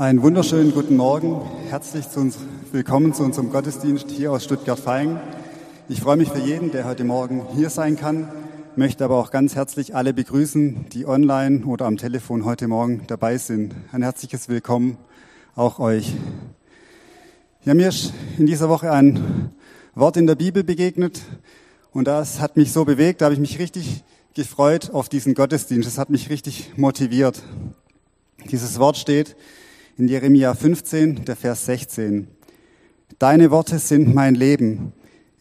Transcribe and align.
Einen 0.00 0.22
wunderschönen 0.22 0.72
guten 0.72 0.96
Morgen. 0.96 1.40
Herzlich 1.70 2.08
zu 2.08 2.20
uns, 2.20 2.38
willkommen 2.70 3.14
zu 3.14 3.24
unserem 3.24 3.50
Gottesdienst 3.50 4.12
hier 4.12 4.30
aus 4.30 4.44
Stuttgart-Feingen. 4.44 5.18
Ich 5.88 6.02
freue 6.02 6.16
mich 6.16 6.28
für 6.28 6.38
jeden, 6.38 6.70
der 6.70 6.84
heute 6.84 7.02
Morgen 7.02 7.44
hier 7.56 7.68
sein 7.68 7.96
kann, 7.96 8.28
möchte 8.76 9.04
aber 9.04 9.16
auch 9.16 9.32
ganz 9.32 9.56
herzlich 9.56 9.96
alle 9.96 10.14
begrüßen, 10.14 10.86
die 10.92 11.04
online 11.04 11.66
oder 11.66 11.86
am 11.86 11.96
Telefon 11.96 12.44
heute 12.44 12.68
Morgen 12.68 13.08
dabei 13.08 13.38
sind. 13.38 13.74
Ein 13.90 14.02
herzliches 14.02 14.48
Willkommen 14.48 14.98
auch 15.56 15.80
euch. 15.80 16.14
Ja, 17.64 17.74
mir 17.74 17.88
ist 17.88 18.12
in 18.38 18.46
dieser 18.46 18.68
Woche 18.68 18.92
ein 18.92 19.50
Wort 19.96 20.16
in 20.16 20.28
der 20.28 20.36
Bibel 20.36 20.62
begegnet 20.62 21.22
und 21.90 22.06
das 22.06 22.38
hat 22.38 22.56
mich 22.56 22.70
so 22.70 22.84
bewegt, 22.84 23.20
da 23.20 23.24
habe 23.24 23.34
ich 23.34 23.40
mich 23.40 23.58
richtig 23.58 24.04
gefreut 24.34 24.90
auf 24.92 25.08
diesen 25.08 25.34
Gottesdienst. 25.34 25.88
Das 25.88 25.98
hat 25.98 26.08
mich 26.08 26.30
richtig 26.30 26.74
motiviert. 26.76 27.42
Dieses 28.48 28.78
Wort 28.78 28.96
steht 28.96 29.34
in 29.98 30.06
Jeremia 30.06 30.54
15, 30.54 31.24
der 31.24 31.34
Vers 31.34 31.66
16. 31.66 32.28
Deine 33.18 33.50
Worte 33.50 33.80
sind 33.80 34.14
mein 34.14 34.36
Leben. 34.36 34.92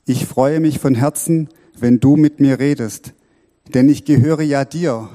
Ich 0.08 0.26
freue 0.26 0.60
mich 0.60 0.80
von 0.80 0.96
Herzen, 0.96 1.50
wenn 1.78 2.00
du 2.00 2.16
mit 2.16 2.40
mir 2.40 2.58
redest, 2.58 3.14
denn 3.76 3.88
ich 3.88 4.04
gehöre 4.04 4.42
ja 4.42 4.66
dir, 4.66 5.10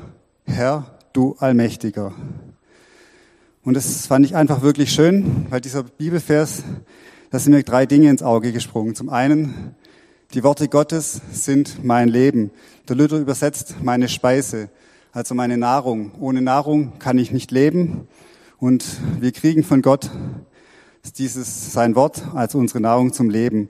Herr, 0.44 0.96
du 1.12 1.34
Allmächtiger. 1.40 2.14
Und 3.64 3.74
das 3.74 4.06
fand 4.06 4.24
ich 4.26 4.36
einfach 4.36 4.62
wirklich 4.62 4.92
schön, 4.92 5.46
weil 5.50 5.60
dieser 5.60 5.82
Bibelvers, 5.82 6.62
da 7.30 7.40
sind 7.40 7.52
mir 7.52 7.64
drei 7.64 7.84
Dinge 7.84 8.10
ins 8.10 8.22
Auge 8.22 8.52
gesprungen. 8.52 8.94
Zum 8.94 9.08
einen, 9.08 9.74
die 10.34 10.44
Worte 10.44 10.68
Gottes 10.68 11.20
sind 11.32 11.82
mein 11.82 12.08
Leben. 12.08 12.52
Der 12.88 12.94
Luther 12.94 13.18
übersetzt 13.18 13.74
meine 13.82 14.08
Speise, 14.08 14.68
also 15.10 15.34
meine 15.34 15.58
Nahrung. 15.58 16.12
Ohne 16.20 16.42
Nahrung 16.42 17.00
kann 17.00 17.18
ich 17.18 17.32
nicht 17.32 17.50
leben. 17.50 18.06
Und 18.62 18.84
wir 19.18 19.32
kriegen 19.32 19.64
von 19.64 19.82
Gott 19.82 20.08
dieses, 21.16 21.72
sein 21.72 21.96
Wort 21.96 22.22
als 22.32 22.54
unsere 22.54 22.80
Nahrung 22.80 23.12
zum 23.12 23.28
Leben. 23.28 23.68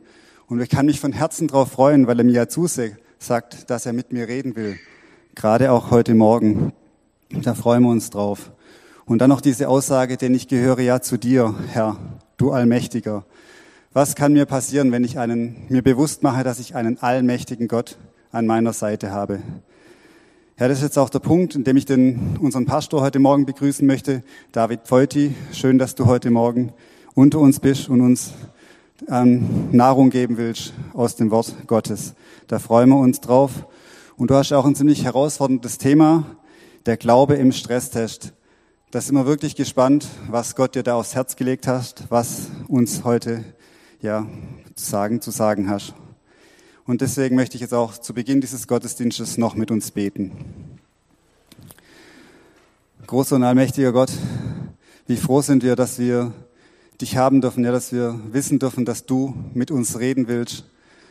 Und 0.48 0.60
ich 0.60 0.68
kann 0.68 0.84
mich 0.84 1.00
von 1.00 1.12
Herzen 1.12 1.48
darauf 1.48 1.72
freuen, 1.72 2.06
weil 2.06 2.18
er 2.18 2.26
mir 2.26 2.32
ja 2.32 2.46
zusagt, 2.46 3.70
dass 3.70 3.86
er 3.86 3.94
mit 3.94 4.12
mir 4.12 4.28
reden 4.28 4.54
will. 4.54 4.76
Gerade 5.34 5.72
auch 5.72 5.90
heute 5.90 6.14
Morgen. 6.14 6.74
Da 7.30 7.54
freuen 7.54 7.84
wir 7.84 7.88
uns 7.88 8.10
drauf. 8.10 8.52
Und 9.06 9.20
dann 9.20 9.30
noch 9.30 9.40
diese 9.40 9.70
Aussage, 9.70 10.18
denn 10.18 10.34
ich 10.34 10.46
gehöre 10.46 10.80
ja 10.80 11.00
zu 11.00 11.16
dir, 11.16 11.54
Herr, 11.68 11.96
du 12.36 12.50
Allmächtiger. 12.50 13.24
Was 13.94 14.14
kann 14.14 14.34
mir 14.34 14.44
passieren, 14.44 14.92
wenn 14.92 15.04
ich 15.04 15.18
einen, 15.18 15.64
mir 15.70 15.80
bewusst 15.80 16.22
mache, 16.22 16.44
dass 16.44 16.58
ich 16.58 16.74
einen 16.74 16.98
allmächtigen 17.00 17.66
Gott 17.66 17.96
an 18.30 18.44
meiner 18.44 18.74
Seite 18.74 19.10
habe? 19.10 19.40
Ja, 20.62 20.68
das 20.68 20.78
ist 20.78 20.84
jetzt 20.84 20.98
auch 20.98 21.10
der 21.10 21.18
Punkt, 21.18 21.56
in 21.56 21.64
dem 21.64 21.76
ich 21.76 21.86
den, 21.86 22.36
unseren 22.40 22.66
Pastor 22.66 23.00
heute 23.00 23.18
Morgen 23.18 23.46
begrüßen 23.46 23.84
möchte, 23.84 24.22
David 24.52 24.82
Pfeuti. 24.84 25.34
Schön, 25.50 25.76
dass 25.76 25.96
du 25.96 26.06
heute 26.06 26.30
Morgen 26.30 26.72
unter 27.16 27.40
uns 27.40 27.58
bist 27.58 27.88
und 27.88 28.00
uns 28.00 28.32
ähm, 29.08 29.70
Nahrung 29.72 30.10
geben 30.10 30.36
willst 30.36 30.72
aus 30.92 31.16
dem 31.16 31.32
Wort 31.32 31.52
Gottes. 31.66 32.14
Da 32.46 32.60
freuen 32.60 32.90
wir 32.90 32.98
uns 32.98 33.20
drauf. 33.20 33.66
Und 34.16 34.30
du 34.30 34.36
hast 34.36 34.52
auch 34.52 34.64
ein 34.64 34.76
ziemlich 34.76 35.02
herausforderndes 35.02 35.78
Thema, 35.78 36.26
der 36.86 36.96
Glaube 36.96 37.34
im 37.34 37.50
Stresstest. 37.50 38.32
Da 38.92 39.00
sind 39.00 39.16
wir 39.16 39.26
wirklich 39.26 39.56
gespannt, 39.56 40.06
was 40.30 40.54
Gott 40.54 40.76
dir 40.76 40.84
da 40.84 40.94
aufs 40.94 41.16
Herz 41.16 41.34
gelegt 41.34 41.66
hast, 41.66 42.04
was 42.08 42.52
uns 42.68 43.02
heute 43.02 43.42
ja, 44.00 44.28
zu 44.76 44.88
sagen, 44.88 45.20
zu 45.20 45.32
sagen 45.32 45.68
hast. 45.68 45.92
Und 46.84 47.00
deswegen 47.00 47.36
möchte 47.36 47.54
ich 47.54 47.60
jetzt 47.60 47.74
auch 47.74 47.96
zu 47.96 48.12
Beginn 48.12 48.40
dieses 48.40 48.66
Gottesdienstes 48.66 49.38
noch 49.38 49.54
mit 49.54 49.70
uns 49.70 49.92
beten. 49.92 50.32
Großer 53.06 53.36
und 53.36 53.44
allmächtiger 53.44 53.92
Gott, 53.92 54.10
wie 55.06 55.16
froh 55.16 55.42
sind 55.42 55.62
wir, 55.62 55.76
dass 55.76 56.00
wir 56.00 56.32
dich 57.00 57.16
haben 57.16 57.40
dürfen, 57.40 57.64
ja, 57.64 57.70
dass 57.70 57.92
wir 57.92 58.18
wissen 58.32 58.58
dürfen, 58.58 58.84
dass 58.84 59.06
du 59.06 59.34
mit 59.54 59.70
uns 59.70 60.00
reden 60.00 60.26
willst, 60.26 60.64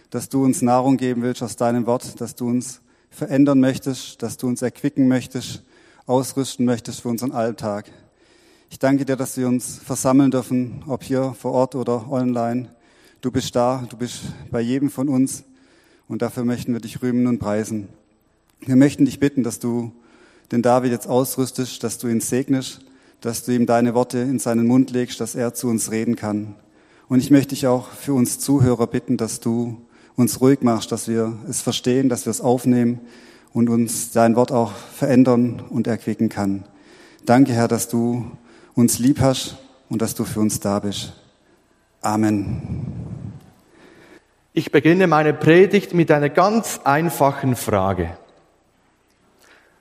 dass 0.10 0.28
du 0.28 0.44
uns 0.44 0.62
Nahrung 0.62 0.98
geben 0.98 1.22
willst 1.22 1.42
aus 1.42 1.56
deinem 1.56 1.86
Wort, 1.86 2.20
dass 2.20 2.36
du 2.36 2.50
uns 2.50 2.82
verändern 3.10 3.62
möchtest, 3.62 4.22
dass 4.22 4.36
du 4.36 4.48
uns 4.48 4.62
erquicken 4.62 5.08
möchtest, 5.08 5.64
ausrüsten 6.06 6.66
möchtest 6.66 7.02
für 7.02 7.10
unseren 7.10 7.32
Alltag. 7.32 7.90
Ich 8.70 8.80
danke 8.80 9.06
dir, 9.06 9.16
dass 9.16 9.38
wir 9.38 9.48
uns 9.48 9.80
versammeln 9.80 10.32
dürfen, 10.32 10.84
ob 10.88 11.04
hier 11.04 11.34
vor 11.40 11.54
Ort 11.54 11.76
oder 11.76 12.12
online. 12.12 12.76
Du 13.22 13.32
bist 13.32 13.56
da, 13.56 13.86
du 13.90 13.96
bist 13.96 14.22
bei 14.50 14.60
jedem 14.60 14.90
von 14.90 15.08
uns 15.08 15.46
und 16.12 16.22
dafür 16.22 16.44
möchten 16.44 16.74
wir 16.74 16.82
dich 16.82 17.02
rühmen 17.02 17.26
und 17.26 17.40
preisen. 17.40 17.88
Wir 18.60 18.76
möchten 18.76 19.06
dich 19.06 19.22
bitten, 19.22 19.44
dass 19.44 19.60
du 19.60 19.94
den 20.52 20.62
David 20.62 20.92
jetzt 20.92 21.08
ausrüstest, 21.08 21.82
dass 21.86 22.00
du 22.00 22.10
ihn 22.10 22.20
segnest, 22.20 22.82
dass 23.22 23.46
du 23.46 23.54
ihm 23.54 23.66
deine 23.66 23.94
Worte 23.94 24.18
in 24.18 24.38
seinen 24.38 24.68
Mund 24.68 24.92
legst, 24.92 25.22
dass 25.22 25.36
er 25.36 25.54
zu 25.54 25.70
uns 25.70 25.90
reden 25.90 26.18
kann. 26.18 26.56
Und 27.08 27.20
ich 27.20 27.32
möchte 27.32 27.56
dich 27.56 27.66
auch 27.66 27.88
für 27.92 28.14
uns 28.14 28.40
Zuhörer 28.40 28.88
bitten, 28.88 29.16
dass 29.16 29.40
du 29.40 29.78
uns 30.18 30.42
ruhig 30.42 30.64
machst, 30.64 30.92
dass 30.92 31.08
wir 31.08 31.38
es 31.48 31.62
verstehen, 31.62 32.10
dass 32.10 32.26
wir 32.26 32.32
es 32.32 32.42
aufnehmen 32.42 33.00
und 33.54 33.70
uns 33.70 34.12
dein 34.12 34.36
Wort 34.36 34.52
auch 34.52 34.74
verändern 34.74 35.64
und 35.70 35.88
erquicken 35.88 36.28
kann. 36.28 36.66
Danke, 37.26 37.54
Herr, 37.54 37.70
dass 37.70 37.88
du 37.88 38.30
uns 38.76 39.00
lieb 39.00 39.22
hast 39.22 39.56
und 39.88 40.02
dass 40.02 40.14
du 40.14 40.26
für 40.26 40.42
uns 40.42 40.60
da 40.60 40.80
bist. 40.80 41.14
Amen. 42.02 43.11
Ich 44.54 44.72
beginne 44.72 45.08
meine 45.08 45.34
Predigt 45.34 45.94
mit 45.94 46.12
einer 46.12 46.28
ganz 46.28 46.82
einfachen 46.84 47.56
Frage. 47.56 48.18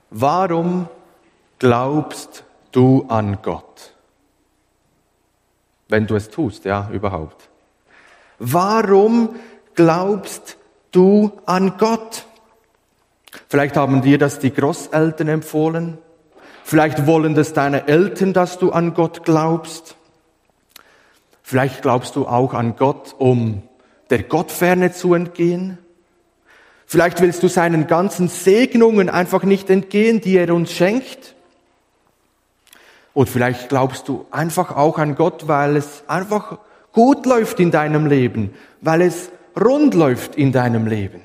Warum 0.09 0.87
glaubst 1.59 2.45
du 2.71 3.05
an 3.09 3.39
Gott? 3.41 3.93
Wenn 5.89 6.07
du 6.07 6.15
es 6.15 6.29
tust, 6.29 6.63
ja, 6.63 6.89
überhaupt. 6.93 7.49
Warum 8.39 9.35
glaubst 9.75 10.57
du 10.91 11.33
an 11.45 11.77
Gott? 11.77 12.25
Vielleicht 13.49 13.75
haben 13.75 14.01
dir 14.01 14.17
das 14.17 14.39
die 14.39 14.53
Großeltern 14.53 15.27
empfohlen. 15.27 15.97
Vielleicht 16.63 17.05
wollen 17.07 17.35
das 17.35 17.51
deine 17.51 17.89
Eltern, 17.89 18.31
dass 18.31 18.57
du 18.57 18.71
an 18.71 18.93
Gott 18.93 19.25
glaubst. 19.25 19.97
Vielleicht 21.43 21.81
glaubst 21.81 22.15
du 22.15 22.25
auch 22.25 22.53
an 22.53 22.77
Gott, 22.77 23.15
um 23.17 23.63
der 24.11 24.23
Gottferne 24.23 24.91
zu 24.91 25.13
entgehen. 25.13 25.77
Vielleicht 26.85 27.21
willst 27.21 27.41
du 27.41 27.47
seinen 27.47 27.87
ganzen 27.87 28.27
Segnungen 28.27 29.09
einfach 29.09 29.43
nicht 29.43 29.69
entgehen, 29.69 30.19
die 30.21 30.35
er 30.35 30.53
uns 30.53 30.73
schenkt. 30.73 31.35
Und 33.13 33.29
vielleicht 33.29 33.69
glaubst 33.69 34.07
du 34.09 34.25
einfach 34.29 34.75
auch 34.75 34.97
an 34.97 35.15
Gott, 35.15 35.47
weil 35.47 35.77
es 35.77 36.03
einfach 36.07 36.59
gut 36.91 37.25
läuft 37.25 37.59
in 37.59 37.71
deinem 37.71 38.05
Leben, 38.05 38.53
weil 38.81 39.01
es 39.01 39.31
rund 39.59 39.93
läuft 39.93 40.35
in 40.35 40.51
deinem 40.51 40.85
Leben. 40.85 41.21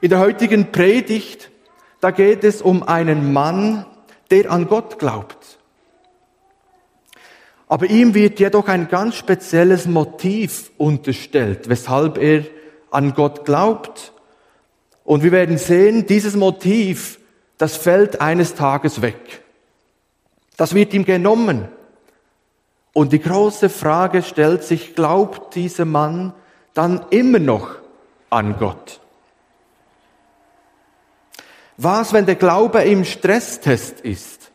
In 0.00 0.10
der 0.10 0.18
heutigen 0.18 0.70
Predigt, 0.70 1.50
da 2.00 2.10
geht 2.10 2.44
es 2.44 2.62
um 2.62 2.82
einen 2.82 3.32
Mann, 3.32 3.86
der 4.30 4.50
an 4.50 4.68
Gott 4.68 4.98
glaubt. 4.98 5.57
Aber 7.68 7.86
ihm 7.86 8.14
wird 8.14 8.40
jedoch 8.40 8.68
ein 8.68 8.88
ganz 8.88 9.16
spezielles 9.16 9.86
Motiv 9.86 10.70
unterstellt, 10.78 11.68
weshalb 11.68 12.16
er 12.16 12.44
an 12.90 13.14
Gott 13.14 13.44
glaubt. 13.44 14.12
Und 15.04 15.22
wir 15.22 15.32
werden 15.32 15.58
sehen, 15.58 16.06
dieses 16.06 16.34
Motiv, 16.34 17.18
das 17.58 17.76
fällt 17.76 18.20
eines 18.20 18.54
Tages 18.54 19.02
weg. 19.02 19.42
Das 20.56 20.74
wird 20.74 20.94
ihm 20.94 21.04
genommen. 21.04 21.68
Und 22.94 23.12
die 23.12 23.20
große 23.20 23.68
Frage 23.68 24.22
stellt 24.22 24.64
sich, 24.64 24.94
glaubt 24.94 25.54
dieser 25.54 25.84
Mann 25.84 26.32
dann 26.74 27.04
immer 27.10 27.38
noch 27.38 27.76
an 28.30 28.56
Gott? 28.58 29.00
Was, 31.76 32.12
wenn 32.12 32.26
der 32.26 32.34
Glaube 32.34 32.82
im 32.82 33.04
Stresstest 33.04 34.00
ist? 34.00 34.50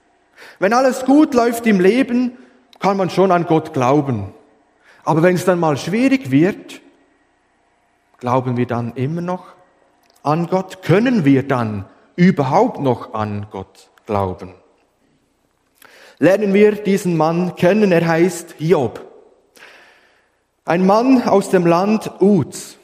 Wenn 0.59 0.73
alles 0.73 1.05
gut 1.05 1.33
läuft 1.33 1.65
im 1.67 1.79
Leben, 1.79 2.37
kann 2.83 2.97
man 2.97 3.09
schon 3.09 3.31
an 3.31 3.45
Gott 3.45 3.71
glauben. 3.71 4.33
Aber 5.05 5.23
wenn 5.23 5.35
es 5.35 5.45
dann 5.45 5.57
mal 5.57 5.77
schwierig 5.77 6.31
wird, 6.31 6.81
glauben 8.19 8.57
wir 8.57 8.67
dann 8.67 8.93
immer 8.95 9.21
noch 9.21 9.45
an 10.21 10.47
Gott? 10.47 10.83
Können 10.83 11.23
wir 11.23 11.47
dann 11.47 11.85
überhaupt 12.17 12.81
noch 12.81 13.13
an 13.13 13.47
Gott 13.51 13.89
glauben? 14.05 14.53
Lernen 16.19 16.53
wir 16.53 16.73
diesen 16.73 17.15
Mann 17.15 17.55
kennen, 17.55 17.93
er 17.93 18.05
heißt 18.05 18.55
Hiob. 18.57 18.99
Ein 20.65 20.85
Mann 20.85 21.23
aus 21.23 21.49
dem 21.49 21.65
Land 21.65 22.11
Uz. 22.19 22.77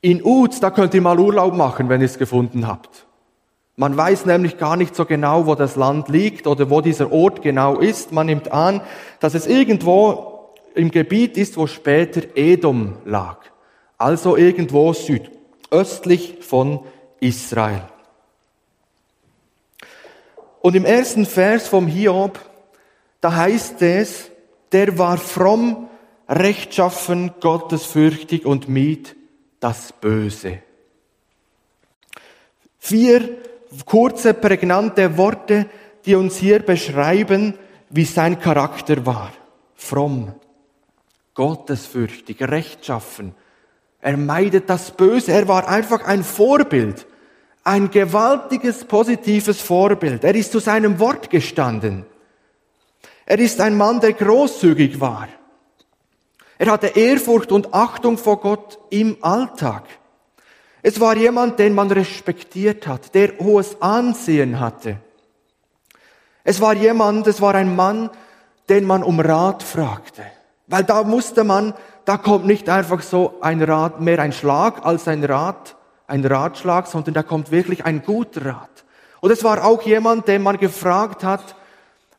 In 0.00 0.20
Uz, 0.24 0.58
da 0.58 0.70
könnt 0.70 0.94
ihr 0.94 1.00
mal 1.00 1.20
Urlaub 1.20 1.54
machen, 1.54 1.88
wenn 1.88 2.00
ihr 2.00 2.06
es 2.06 2.18
gefunden 2.18 2.66
habt. 2.66 3.03
Man 3.76 3.96
weiß 3.96 4.26
nämlich 4.26 4.56
gar 4.56 4.76
nicht 4.76 4.94
so 4.94 5.04
genau, 5.04 5.46
wo 5.46 5.56
das 5.56 5.74
Land 5.74 6.08
liegt 6.08 6.46
oder 6.46 6.70
wo 6.70 6.80
dieser 6.80 7.12
Ort 7.12 7.42
genau 7.42 7.80
ist. 7.80 8.12
Man 8.12 8.26
nimmt 8.26 8.52
an, 8.52 8.80
dass 9.18 9.34
es 9.34 9.46
irgendwo 9.46 10.52
im 10.74 10.90
Gebiet 10.90 11.36
ist, 11.36 11.56
wo 11.56 11.66
später 11.66 12.22
Edom 12.36 12.98
lag. 13.04 13.38
Also 13.98 14.36
irgendwo 14.36 14.92
südöstlich 14.92 16.38
von 16.40 16.80
Israel. 17.20 17.82
Und 20.60 20.76
im 20.76 20.84
ersten 20.84 21.26
Vers 21.26 21.68
vom 21.68 21.86
Hiob, 21.86 22.38
da 23.20 23.34
heißt 23.34 23.82
es, 23.82 24.30
der 24.72 24.98
war 24.98 25.18
fromm, 25.18 25.88
rechtschaffen, 26.28 27.32
gottesfürchtig 27.40 28.46
und 28.46 28.68
mied 28.68 29.16
das 29.60 29.92
Böse. 29.92 30.58
Vier 32.78 33.36
kurze, 33.86 34.34
prägnante 34.34 35.16
Worte, 35.16 35.66
die 36.04 36.14
uns 36.14 36.36
hier 36.36 36.60
beschreiben, 36.60 37.54
wie 37.90 38.04
sein 38.04 38.38
Charakter 38.40 39.06
war. 39.06 39.32
Fromm, 39.74 40.34
gottesfürchtig, 41.34 42.42
rechtschaffen. 42.42 43.34
Er 44.00 44.16
meidet 44.16 44.68
das 44.68 44.90
Böse. 44.90 45.32
Er 45.32 45.48
war 45.48 45.68
einfach 45.68 46.04
ein 46.04 46.24
Vorbild. 46.24 47.06
Ein 47.62 47.90
gewaltiges, 47.90 48.84
positives 48.84 49.62
Vorbild. 49.62 50.24
Er 50.24 50.34
ist 50.34 50.52
zu 50.52 50.58
seinem 50.58 50.98
Wort 50.98 51.30
gestanden. 51.30 52.04
Er 53.24 53.38
ist 53.38 53.60
ein 53.60 53.76
Mann, 53.76 54.00
der 54.00 54.12
großzügig 54.12 55.00
war. 55.00 55.28
Er 56.58 56.70
hatte 56.70 56.88
Ehrfurcht 56.88 57.50
und 57.52 57.72
Achtung 57.72 58.18
vor 58.18 58.40
Gott 58.40 58.78
im 58.90 59.16
Alltag. 59.22 59.84
Es 60.86 61.00
war 61.00 61.16
jemand, 61.16 61.58
den 61.58 61.74
man 61.74 61.90
respektiert 61.90 62.86
hat, 62.86 63.14
der 63.14 63.38
hohes 63.38 63.80
Ansehen 63.80 64.60
hatte. 64.60 64.98
Es 66.44 66.60
war 66.60 66.74
jemand, 66.74 67.26
es 67.26 67.40
war 67.40 67.54
ein 67.54 67.74
Mann, 67.74 68.10
den 68.68 68.84
man 68.84 69.02
um 69.02 69.18
Rat 69.18 69.62
fragte. 69.62 70.24
Weil 70.66 70.84
da 70.84 71.02
musste 71.02 71.42
man, 71.42 71.72
da 72.04 72.18
kommt 72.18 72.44
nicht 72.44 72.68
einfach 72.68 73.00
so 73.00 73.38
ein 73.40 73.62
Rat, 73.62 74.02
mehr 74.02 74.18
ein 74.18 74.32
Schlag 74.32 74.84
als 74.84 75.08
ein 75.08 75.24
Rat, 75.24 75.74
ein 76.06 76.22
Ratschlag, 76.22 76.86
sondern 76.86 77.14
da 77.14 77.22
kommt 77.22 77.50
wirklich 77.50 77.86
ein 77.86 78.02
guter 78.02 78.44
Rat. 78.44 78.84
Und 79.22 79.30
es 79.30 79.42
war 79.42 79.64
auch 79.64 79.80
jemand, 79.84 80.28
den 80.28 80.42
man 80.42 80.58
gefragt 80.58 81.24
hat, 81.24 81.56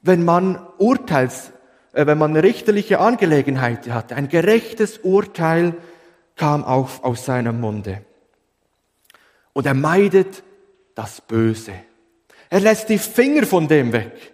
wenn 0.01 0.25
man 0.25 0.59
Urteils, 0.79 1.51
äh, 1.93 2.07
wenn 2.07 2.17
man 2.17 2.35
richterliche 2.35 2.99
Angelegenheit 2.99 3.87
hatte. 3.91 4.15
Ein 4.15 4.27
gerechtes 4.27 4.97
Urteil 4.97 5.75
kam 6.35 6.63
auch 6.63 7.03
aus 7.03 7.25
seinem 7.25 7.61
Munde 7.61 8.01
und 9.55 9.65
er 9.65 9.73
meidet 9.73 10.43
das 10.95 11.21
Böse. 11.21 11.73
Er 12.49 12.59
lässt 12.59 12.89
die 12.89 12.99
Finger 12.99 13.45
von 13.45 13.67
dem 13.69 13.93
weg. 13.93 14.33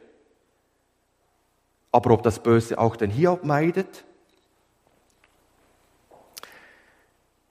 Aber 1.91 2.11
ob 2.11 2.23
das 2.23 2.41
Böse 2.41 2.77
auch 2.79 2.95
den 2.95 3.11
Hiob 3.11 3.43
meidet? 3.43 4.03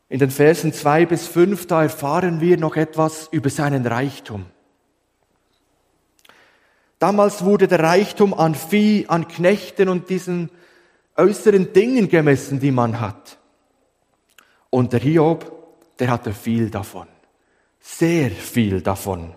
In 0.08 0.18
den 0.18 0.32
Versen 0.32 0.72
zwei 0.72 1.06
bis 1.06 1.28
fünf 1.28 1.68
da 1.68 1.84
erfahren 1.84 2.40
wir 2.40 2.56
noch 2.58 2.74
etwas 2.74 3.28
über 3.30 3.50
seinen 3.50 3.86
Reichtum. 3.86 4.46
Damals 6.98 7.44
wurde 7.44 7.68
der 7.68 7.78
Reichtum 7.78 8.34
an 8.34 8.56
Vieh, 8.56 9.06
an 9.06 9.28
Knechten 9.28 9.88
und 9.88 10.10
diesen 10.10 10.50
äußeren 11.16 11.72
Dingen 11.72 12.08
gemessen, 12.08 12.58
die 12.58 12.72
man 12.72 13.00
hat. 13.00 13.38
Und 14.70 14.92
der 14.92 15.00
Hiob, 15.00 15.52
der 16.00 16.10
hatte 16.10 16.32
viel 16.32 16.68
davon 16.68 17.06
sehr 17.80 18.30
viel 18.30 18.80
davon. 18.82 19.34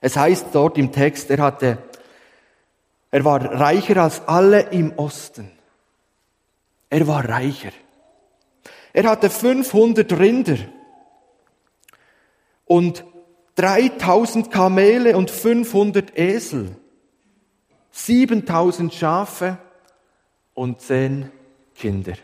Es 0.00 0.16
heißt 0.16 0.48
dort 0.52 0.78
im 0.78 0.92
Text, 0.92 1.30
er 1.30 1.38
hatte, 1.38 1.78
er 3.10 3.24
war 3.24 3.42
reicher 3.42 4.02
als 4.02 4.26
alle 4.26 4.60
im 4.70 4.98
Osten. 4.98 5.50
Er 6.90 7.06
war 7.06 7.28
reicher. 7.28 7.72
Er 8.92 9.10
hatte 9.10 9.28
500 9.30 10.12
Rinder 10.12 10.58
und 12.64 13.04
3000 13.56 14.50
Kamele 14.50 15.16
und 15.16 15.30
500 15.30 16.16
Esel, 16.18 16.76
7000 17.90 18.92
Schafe 18.92 19.58
und 20.54 20.80
10 20.80 21.30
Kinder. 21.74 22.14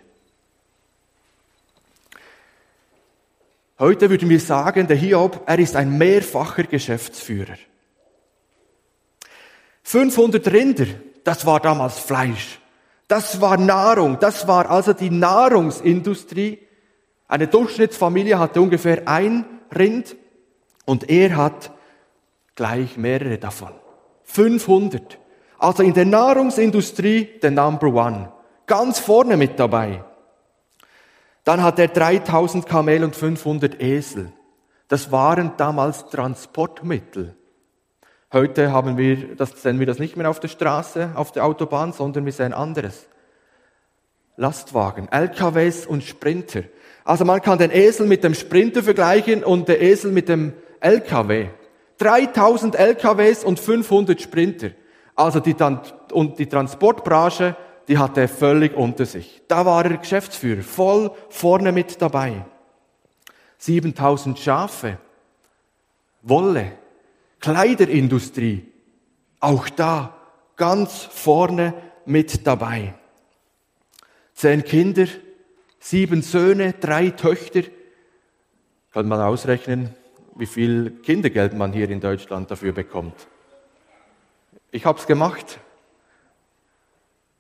Heute 3.80 4.10
würden 4.10 4.28
wir 4.28 4.40
sagen, 4.40 4.86
der 4.86 4.96
Hiob, 4.98 5.40
er 5.46 5.58
ist 5.58 5.74
ein 5.74 5.96
mehrfacher 5.96 6.64
Geschäftsführer. 6.64 7.56
500 9.84 10.52
Rinder, 10.52 10.84
das 11.24 11.46
war 11.46 11.60
damals 11.60 11.98
Fleisch. 11.98 12.60
Das 13.08 13.40
war 13.40 13.56
Nahrung, 13.56 14.18
das 14.20 14.46
war 14.46 14.70
also 14.70 14.92
die 14.92 15.08
Nahrungsindustrie. 15.08 16.58
Eine 17.26 17.46
Durchschnittsfamilie 17.46 18.38
hatte 18.38 18.60
ungefähr 18.60 19.08
ein 19.08 19.46
Rind 19.74 20.14
und 20.84 21.08
er 21.08 21.36
hat 21.38 21.72
gleich 22.56 22.98
mehrere 22.98 23.38
davon. 23.38 23.72
500. 24.24 25.18
Also 25.58 25.82
in 25.82 25.94
der 25.94 26.04
Nahrungsindustrie 26.04 27.40
der 27.42 27.50
Number 27.50 27.86
One. 27.86 28.30
Ganz 28.66 28.98
vorne 28.98 29.38
mit 29.38 29.58
dabei. 29.58 30.04
Dann 31.44 31.62
hat 31.62 31.78
er 31.78 31.88
3000 31.88 32.66
Kamel 32.66 33.04
und 33.04 33.16
500 33.16 33.80
Esel. 33.80 34.32
Das 34.88 35.12
waren 35.12 35.52
damals 35.56 36.06
Transportmittel. 36.10 37.34
Heute 38.32 38.72
haben 38.72 38.96
wir 38.96 39.34
das, 39.36 39.62
sehen 39.62 39.78
wir 39.78 39.86
das 39.86 39.98
nicht 39.98 40.16
mehr 40.16 40.30
auf 40.30 40.40
der 40.40 40.48
Straße, 40.48 41.10
auf 41.14 41.32
der 41.32 41.44
Autobahn, 41.44 41.92
sondern 41.92 42.24
wir 42.24 42.32
sehen 42.32 42.52
anderes. 42.52 43.08
Lastwagen, 44.36 45.08
LKWs 45.10 45.86
und 45.86 46.02
Sprinter. 46.02 46.62
Also 47.04 47.24
man 47.24 47.42
kann 47.42 47.58
den 47.58 47.70
Esel 47.70 48.06
mit 48.06 48.24
dem 48.24 48.34
Sprinter 48.34 48.82
vergleichen 48.82 49.42
und 49.42 49.68
den 49.68 49.80
Esel 49.80 50.12
mit 50.12 50.28
dem 50.28 50.52
LKW. 50.80 51.48
3000 51.98 52.76
LKWs 52.76 53.44
und 53.44 53.60
500 53.60 54.20
Sprinter. 54.20 54.70
Also 55.14 55.40
die, 55.40 55.54
und 56.12 56.38
die 56.38 56.46
Transportbranche 56.46 57.56
die 57.90 57.98
hatte 57.98 58.20
er 58.20 58.28
völlig 58.28 58.76
unter 58.76 59.04
sich. 59.04 59.42
Da 59.48 59.66
war 59.66 59.84
er 59.84 59.96
Geschäftsführer, 59.96 60.62
voll 60.62 61.10
vorne 61.28 61.72
mit 61.72 62.00
dabei. 62.00 62.46
7000 63.58 64.38
Schafe, 64.38 64.98
Wolle, 66.22 66.70
Kleiderindustrie, 67.40 68.64
auch 69.40 69.68
da 69.68 70.16
ganz 70.56 71.02
vorne 71.02 71.74
mit 72.06 72.46
dabei. 72.46 72.94
Zehn 74.34 74.62
Kinder, 74.62 75.08
sieben 75.80 76.22
Söhne, 76.22 76.74
drei 76.74 77.10
Töchter. 77.10 77.62
Kann 78.92 79.08
man 79.08 79.20
ausrechnen, 79.20 79.96
wie 80.36 80.46
viel 80.46 80.92
Kindergeld 81.02 81.54
man 81.54 81.72
hier 81.72 81.90
in 81.90 82.00
Deutschland 82.00 82.52
dafür 82.52 82.70
bekommt. 82.70 83.26
Ich 84.70 84.86
habe 84.86 85.00
es 85.00 85.08
gemacht 85.08 85.58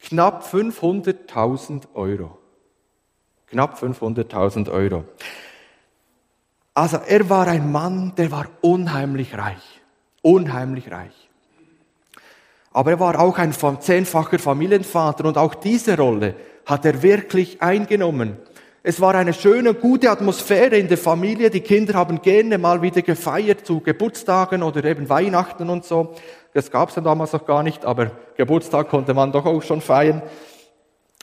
knapp 0.00 0.44
500.000 0.44 1.94
Euro. 1.94 2.38
Knapp 3.46 3.82
500.000 3.82 4.70
Euro. 4.70 5.04
Also 6.74 6.98
er 7.06 7.28
war 7.28 7.46
ein 7.48 7.70
Mann, 7.72 8.14
der 8.16 8.30
war 8.30 8.46
unheimlich 8.60 9.36
reich. 9.36 9.80
Unheimlich 10.22 10.90
reich. 10.90 11.28
Aber 12.72 12.92
er 12.92 13.00
war 13.00 13.18
auch 13.18 13.38
ein 13.38 13.52
zehnfacher 13.52 14.38
Familienvater 14.38 15.24
und 15.24 15.36
auch 15.36 15.54
diese 15.54 15.96
Rolle 15.96 16.36
hat 16.64 16.84
er 16.84 17.02
wirklich 17.02 17.60
eingenommen. 17.60 18.36
Es 18.82 19.00
war 19.00 19.14
eine 19.14 19.34
schöne, 19.34 19.74
gute 19.74 20.10
Atmosphäre 20.10 20.78
in 20.78 20.88
der 20.88 20.96
Familie. 20.96 21.50
Die 21.50 21.60
Kinder 21.60 21.94
haben 21.94 22.22
gerne 22.22 22.56
mal 22.56 22.80
wieder 22.80 23.02
gefeiert 23.02 23.66
zu 23.66 23.80
Geburtstagen 23.80 24.62
oder 24.62 24.82
eben 24.84 25.08
Weihnachten 25.08 25.68
und 25.68 25.84
so. 25.84 26.14
Das 26.52 26.70
gab 26.70 26.88
es 26.88 26.96
ja 26.96 27.02
damals 27.02 27.32
noch 27.32 27.46
gar 27.46 27.62
nicht, 27.62 27.84
aber 27.84 28.10
Geburtstag 28.36 28.88
konnte 28.88 29.14
man 29.14 29.32
doch 29.32 29.46
auch 29.46 29.62
schon 29.62 29.80
feiern. 29.80 30.22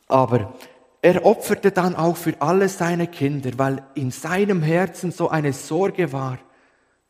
Aber 0.08 0.54
er 1.02 1.26
opferte 1.26 1.72
dann 1.72 1.96
auch 1.96 2.16
für 2.16 2.36
alle 2.40 2.70
seine 2.70 3.08
Kinder, 3.08 3.52
weil 3.58 3.84
in 3.94 4.12
seinem 4.12 4.62
Herzen 4.62 5.12
so 5.12 5.30
eine 5.30 5.54
Sorge 5.54 6.14
war, 6.14 6.38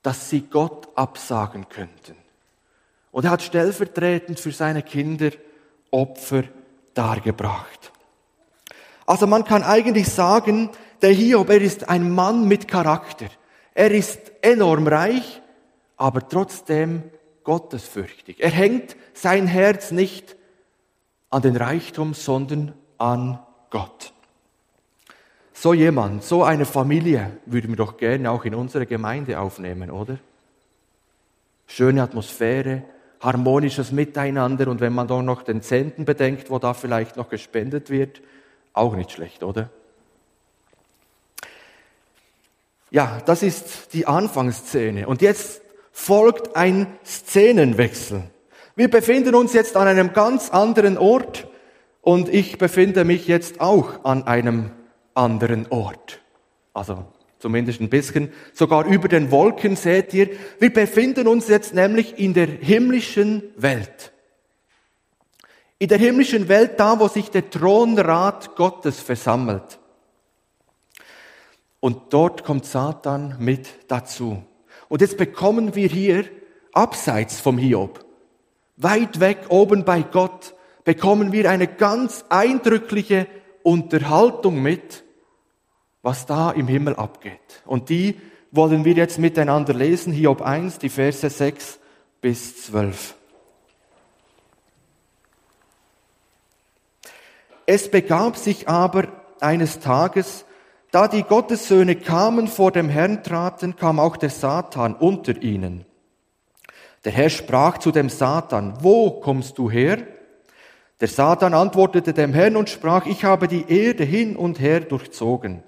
dass 0.02 0.30
sie 0.30 0.42
Gott 0.42 0.88
absagen 0.96 1.70
könnten. 1.70 2.16
Und 3.12 3.26
er 3.26 3.32
hat 3.32 3.42
stellvertretend 3.42 4.40
für 4.40 4.52
seine 4.52 4.84
Kinder 4.84 5.32
Opfer 5.92 6.44
dargebracht. 6.94 7.92
Also 9.06 9.26
man 9.26 9.46
kann 9.46 9.64
eigentlich 9.64 10.10
sagen, 10.10 10.70
der 11.02 11.12
Hiob, 11.12 11.50
er 11.50 11.62
ist 11.62 11.88
ein 11.90 12.12
Mann 12.12 12.48
mit 12.48 12.68
Charakter. 12.68 13.28
Er 13.74 13.92
ist 13.92 14.20
enorm 14.42 14.88
reich, 14.88 15.42
aber 15.96 16.28
trotzdem 16.28 17.04
gottesfürchtig. 17.48 18.42
Er 18.42 18.50
hängt 18.50 18.98
sein 19.14 19.48
Herz 19.48 19.92
nicht 19.92 20.36
an 21.30 21.42
den 21.42 21.56
Reichtum, 21.56 22.14
sondern 22.14 22.74
an 22.98 23.40
Gott. 23.70 24.12
So 25.54 25.74
jemand, 25.74 26.26
so 26.26 26.44
eine 26.44 26.66
Familie 26.66 27.38
würden 27.46 27.70
wir 27.70 27.78
doch 27.78 27.96
gerne 27.96 28.32
auch 28.32 28.44
in 28.44 28.54
unsere 28.54 28.86
Gemeinde 28.86 29.40
aufnehmen, 29.40 29.92
oder? 29.92 30.18
Schöne 31.68 32.04
Atmosphäre, 32.04 32.84
harmonisches 33.22 33.94
Miteinander 33.94 34.68
und 34.68 34.82
wenn 34.82 34.94
man 34.94 35.08
doch 35.08 35.22
noch 35.22 35.42
den 35.42 35.62
Zehnten 35.62 36.04
bedenkt, 36.04 36.50
wo 36.50 36.60
da 36.60 36.74
vielleicht 36.74 37.16
noch 37.16 37.30
gespendet 37.30 37.90
wird, 37.90 38.22
auch 38.74 38.94
nicht 38.94 39.14
schlecht, 39.14 39.42
oder? 39.42 39.70
Ja, 42.92 43.22
das 43.26 43.42
ist 43.42 43.94
die 43.94 44.06
Anfangsszene. 44.06 45.08
Und 45.08 45.22
jetzt 45.22 45.62
folgt 45.98 46.56
ein 46.56 46.86
Szenenwechsel. 47.04 48.22
Wir 48.76 48.88
befinden 48.88 49.34
uns 49.34 49.54
jetzt 49.54 49.76
an 49.76 49.88
einem 49.88 50.14
ganz 50.14 50.52
anderen 50.52 50.96
Ort 50.96 51.48
und 52.02 52.30
ich 52.30 52.60
befinde 52.60 53.04
mich 53.04 53.28
jetzt 53.28 53.60
auch 53.60 54.06
an 54.06 54.26
einem 54.28 54.70
anderen 55.16 55.66
Ort. 55.72 56.22
Also 56.72 57.04
zumindest 57.40 57.82
ein 57.82 57.90
bisschen, 57.90 58.32
sogar 58.54 58.86
über 58.86 59.08
den 59.08 59.32
Wolken 59.32 59.76
seht 59.76 60.14
ihr. 60.14 60.30
Wir 60.60 60.72
befinden 60.72 61.28
uns 61.28 61.48
jetzt 61.48 61.74
nämlich 61.74 62.20
in 62.20 62.36
der 62.36 62.48
himmlischen 62.48 63.42
Welt. 63.58 64.14
In 65.80 65.90
der 65.90 65.98
himmlischen 65.98 66.48
Welt, 66.48 66.80
da 66.80 67.00
wo 67.00 67.08
sich 67.08 67.32
der 67.32 67.50
Thronrat 67.50 68.56
Gottes 68.56 69.00
versammelt. 69.00 69.80
Und 71.80 72.14
dort 72.14 72.44
kommt 72.44 72.66
Satan 72.66 73.36
mit 73.40 73.68
dazu. 73.88 74.44
Und 74.90 75.02
jetzt 75.02 75.18
bekommen 75.18 75.76
wir 75.76 75.88
hier, 75.88 76.26
abseits 76.74 77.40
vom 77.40 77.58
Hiob, 77.58 78.06
weit 78.76 79.20
weg 79.20 79.46
oben 79.50 79.84
bei 79.84 80.04
Gott, 80.04 80.54
bekommen 80.84 81.32
wir 81.32 81.50
eine 81.50 81.68
ganz 81.68 82.24
eindrückliche 82.30 83.28
Unterhaltung 83.64 84.62
mit, 84.62 85.04
was 86.02 86.26
da 86.26 86.52
im 86.52 86.68
Himmel 86.68 86.96
abgeht. 86.96 87.64
Und 87.66 87.90
die 87.90 88.16
wollen 88.52 88.86
wir 88.86 88.94
jetzt 88.94 89.20
miteinander 89.20 89.74
lesen, 89.74 90.14
Hiob 90.14 90.42
1, 90.42 90.80
die 90.80 90.90
Verse 90.90 91.30
6 91.30 91.80
bis 92.22 92.64
12. 92.66 93.16
Es 97.66 97.92
begab 97.92 98.38
sich 98.38 98.70
aber 98.70 99.08
eines 99.42 99.80
Tages, 99.80 100.46
da 100.92 101.08
die 101.08 101.24
Gottessöhne 101.24 101.96
kamen 101.96 102.48
vor 102.48 102.72
dem 102.72 102.90
Herrn 102.90 103.24
traten, 103.24 103.76
kam 103.76 104.00
auch 104.00 104.18
der 104.18 104.30
Satan 104.30 104.96
unter 104.96 105.42
ihnen. 105.42 105.86
Der 107.04 107.12
Herr 107.12 107.30
sprach 107.30 107.78
zu 107.78 107.92
dem 107.92 108.10
Satan, 108.10 108.74
wo 108.82 109.12
kommst 109.22 109.58
du 109.58 109.70
her? 109.70 110.00
Der 111.00 111.08
Satan 111.08 111.54
antwortete 111.54 112.14
dem 112.14 112.34
Herrn 112.34 112.56
und 112.56 112.70
sprach, 112.70 113.06
ich 113.06 113.24
habe 113.24 113.48
die 113.48 113.66
Erde 113.70 114.04
hin 114.04 114.36
und 114.36 114.60
her 114.60 114.80
durchzogen. 114.80 115.64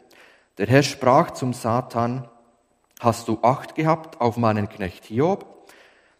Der 0.57 0.67
Herr 0.67 0.83
sprach 0.83 1.31
zum 1.31 1.53
Satan, 1.53 2.27
hast 2.99 3.27
du 3.27 3.39
Acht 3.41 3.75
gehabt 3.75 4.19
auf 4.19 4.37
meinen 4.37 4.67
Knecht 4.67 5.05
Hiob? 5.05 5.45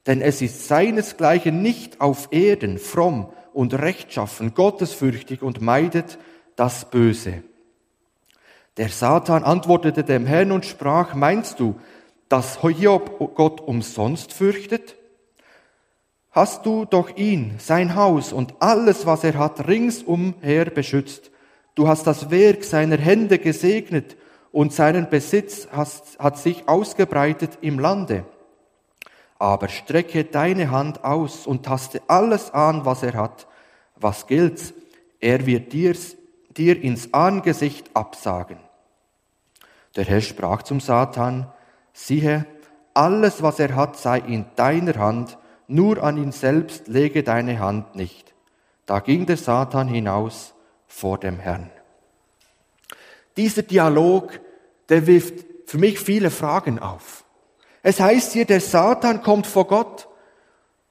Denn 0.06 0.22
es 0.22 0.42
ist 0.42 0.68
seinesgleichen 0.68 1.62
nicht 1.62 2.00
auf 2.00 2.30
Erden 2.32 2.78
fromm 2.78 3.32
und 3.54 3.74
rechtschaffen, 3.74 4.54
gottesfürchtig 4.54 5.42
und 5.42 5.62
meidet 5.62 6.18
das 6.56 6.90
Böse. 6.90 7.44
Der 8.80 8.88
Satan 8.88 9.44
antwortete 9.44 10.06
dem 10.06 10.26
Herrn 10.26 10.54
und 10.54 10.66
sprach, 10.66 11.14
meinst 11.14 11.60
du, 11.60 11.76
dass 12.30 12.62
Hiob 12.62 13.36
Gott 13.36 13.60
umsonst 13.60 14.32
fürchtet? 14.32 14.96
Hast 16.32 16.66
du 16.66 16.86
doch 16.86 17.18
ihn, 17.18 17.56
sein 17.58 17.96
Haus 17.96 18.32
und 18.32 18.54
alles, 18.62 19.06
was 19.06 19.26
er 19.26 19.38
hat, 19.38 19.68
ringsumher 19.68 20.64
beschützt. 20.64 21.30
Du 21.76 21.90
hast 21.90 22.08
das 22.08 22.32
Werk 22.32 22.64
seiner 22.64 22.96
Hände 22.96 23.38
gesegnet 23.38 24.16
und 24.54 24.72
seinen 24.72 25.10
Besitz 25.10 25.68
hat 25.74 26.38
sich 26.38 26.70
ausgebreitet 26.70 27.58
im 27.60 27.80
Lande. 27.80 28.24
Aber 29.40 29.68
strecke 29.68 30.24
deine 30.24 30.72
Hand 30.72 31.04
aus 31.04 31.46
und 31.46 31.66
taste 31.66 32.02
alles 32.08 32.54
an, 32.54 32.86
was 32.86 33.04
er 33.04 33.16
hat. 33.16 33.46
Was 33.98 34.26
gilt's? 34.26 34.74
Er 35.20 35.46
wird 35.46 35.74
dir, 35.74 35.98
dir 36.56 36.82
ins 36.82 37.14
Angesicht 37.14 37.94
absagen. 37.94 38.69
Der 39.96 40.06
Herr 40.06 40.22
sprach 40.22 40.64
zum 40.64 40.80
Satan, 40.80 41.52
siehe, 41.94 42.46
alles, 42.94 43.42
was 43.42 43.60
er 43.60 43.76
hat, 43.76 43.98
sei 43.98 44.20
in 44.20 44.46
deiner 44.56 44.96
Hand, 44.96 45.38
nur 45.68 46.04
an 46.04 46.18
ihn 46.18 46.32
selbst 46.32 46.88
lege 46.88 47.24
deine 47.24 47.60
Hand 47.60 47.96
nicht. 47.96 48.34
Da 48.86 49.00
ging 49.00 49.26
der 49.26 49.38
Satan 49.38 49.88
hinaus 49.88 50.54
vor 50.88 51.18
dem 51.18 51.38
Herrn. 51.38 51.70
Dieser 53.38 53.62
Dialog, 53.62 54.40
der 54.90 55.06
wirft 55.08 55.46
für 55.66 55.78
mich 55.78 56.00
viele 56.00 56.32
Fragen 56.32 56.80
auf. 56.80 57.24
Es 57.84 58.00
heißt 58.00 58.34
hier, 58.34 58.46
der 58.46 58.60
Satan 58.60 59.22
kommt 59.22 59.48
vor 59.48 59.68
Gott. 59.68 60.08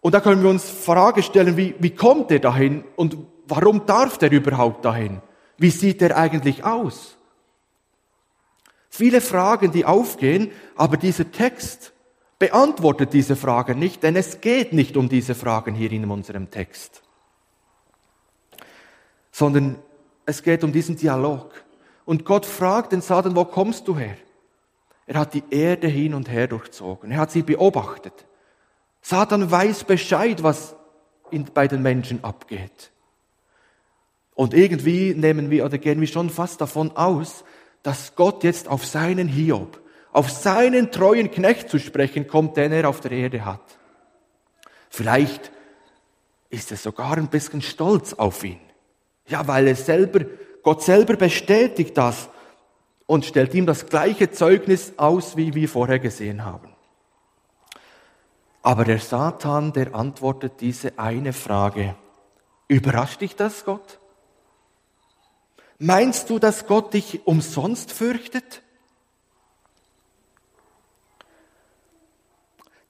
Und 0.01 0.15
da 0.15 0.21
können 0.21 0.43
wir 0.43 0.51
uns 0.51 0.71
Frage 0.71 1.23
stellen, 1.23 1.57
wie, 1.57 1.75
wie 1.79 1.95
kommt 1.95 2.31
er 2.31 2.39
dahin 2.39 2.85
und 2.97 3.19
warum 3.47 3.85
darf 3.85 4.17
der 4.17 4.31
überhaupt 4.31 4.85
dahin? 4.85 5.21
Wie 5.59 5.71
sieht 5.71 6.01
er 6.01 6.17
eigentlich 6.17 6.65
aus? 6.65 7.18
Viele 8.99 9.21
Fragen, 9.21 9.71
die 9.71 9.85
aufgehen, 9.85 10.51
aber 10.75 10.97
dieser 10.97 11.31
Text 11.31 11.93
beantwortet 12.41 13.13
diese 13.13 13.37
Fragen 13.37 13.79
nicht, 13.79 14.03
denn 14.03 14.17
es 14.17 14.41
geht 14.41 14.73
nicht 14.73 14.97
um 14.97 15.09
diese 15.09 15.37
Fragen 15.37 15.77
hier 15.77 15.93
in 15.93 16.11
unserem 16.11 16.51
Text, 16.51 17.05
sondern 19.31 19.77
es 20.27 20.43
geht 20.43 20.65
um 20.65 20.73
diesen 20.73 20.97
Dialog. 20.97 21.53
Und 22.07 22.25
Gott 22.25 22.45
fragt 22.45 22.91
den 22.91 23.01
Satan, 23.01 23.37
wo 23.37 23.45
kommst 23.45 23.87
du 23.87 23.97
her? 23.97 24.17
Er 25.07 25.21
hat 25.21 25.33
die 25.33 25.45
Erde 25.49 25.87
hin 25.87 26.13
und 26.13 26.29
her 26.29 26.49
durchzogen. 26.49 27.13
Er 27.13 27.19
hat 27.19 27.31
sie 27.31 27.43
beobachtet. 27.43 28.27
Satan 29.01 29.49
weiß 29.49 29.85
Bescheid, 29.85 30.43
was 30.43 30.75
bei 31.55 31.69
den 31.69 31.83
Menschen 31.83 32.25
abgeht. 32.25 32.91
Und 34.35 34.55
irgendwie 34.55 35.15
nehmen 35.15 35.51
wir 35.51 35.65
oder 35.65 35.79
gehen 35.79 36.01
wir 36.01 36.09
schon 36.09 36.31
fast 36.31 36.61
davon 36.61 36.97
aus, 36.97 37.45
dass 37.83 38.15
Gott 38.15 38.45
jetzt 38.45 38.69
auf 38.69 38.85
seinen 38.85 39.29
Hiob, 39.29 39.81
auf 40.13 40.31
seinen 40.31 40.91
treuen 40.91 41.31
Knecht 41.31 41.69
zu 41.69 41.79
sprechen 41.79 42.27
kommt, 42.27 42.57
den 42.57 42.73
er 42.73 42.89
auf 42.89 43.01
der 43.01 43.13
Erde 43.13 43.45
hat. 43.45 43.79
Vielleicht 44.91 45.53
ist 46.51 46.71
er 46.71 46.77
sogar 46.77 47.17
ein 47.17 47.29
bisschen 47.29 47.63
stolz 47.63 48.15
auf 48.15 48.43
ihn. 48.45 48.61
Ja, 49.27 49.47
weil 49.47 49.69
er 49.69 49.77
selber, 49.77 50.25
Gott 50.63 50.83
selber 50.83 51.17
bestätigt 51.17 51.97
das 51.97 52.29
und 53.07 53.25
stellt 53.25 53.55
ihm 53.55 53.67
das 53.67 53.87
gleiche 53.87 54.31
Zeugnis 54.31 54.95
aus, 54.97 55.37
wie 55.37 55.55
wir 55.55 55.69
vorher 55.69 55.99
gesehen 55.99 56.45
haben. 56.45 56.75
Aber 58.63 58.85
der 58.85 58.99
Satan, 58.99 59.73
der 59.73 59.95
antwortet 59.95 60.61
diese 60.61 60.99
eine 60.99 61.33
Frage. 61.33 61.95
Überrascht 62.67 63.21
dich 63.21 63.37
das, 63.37 63.65
Gott? 63.65 63.99
Meinst 65.79 66.29
du, 66.29 66.39
dass 66.39 66.67
Gott 66.67 66.93
dich 66.93 67.27
umsonst 67.27 67.93
fürchtet? 67.93 68.63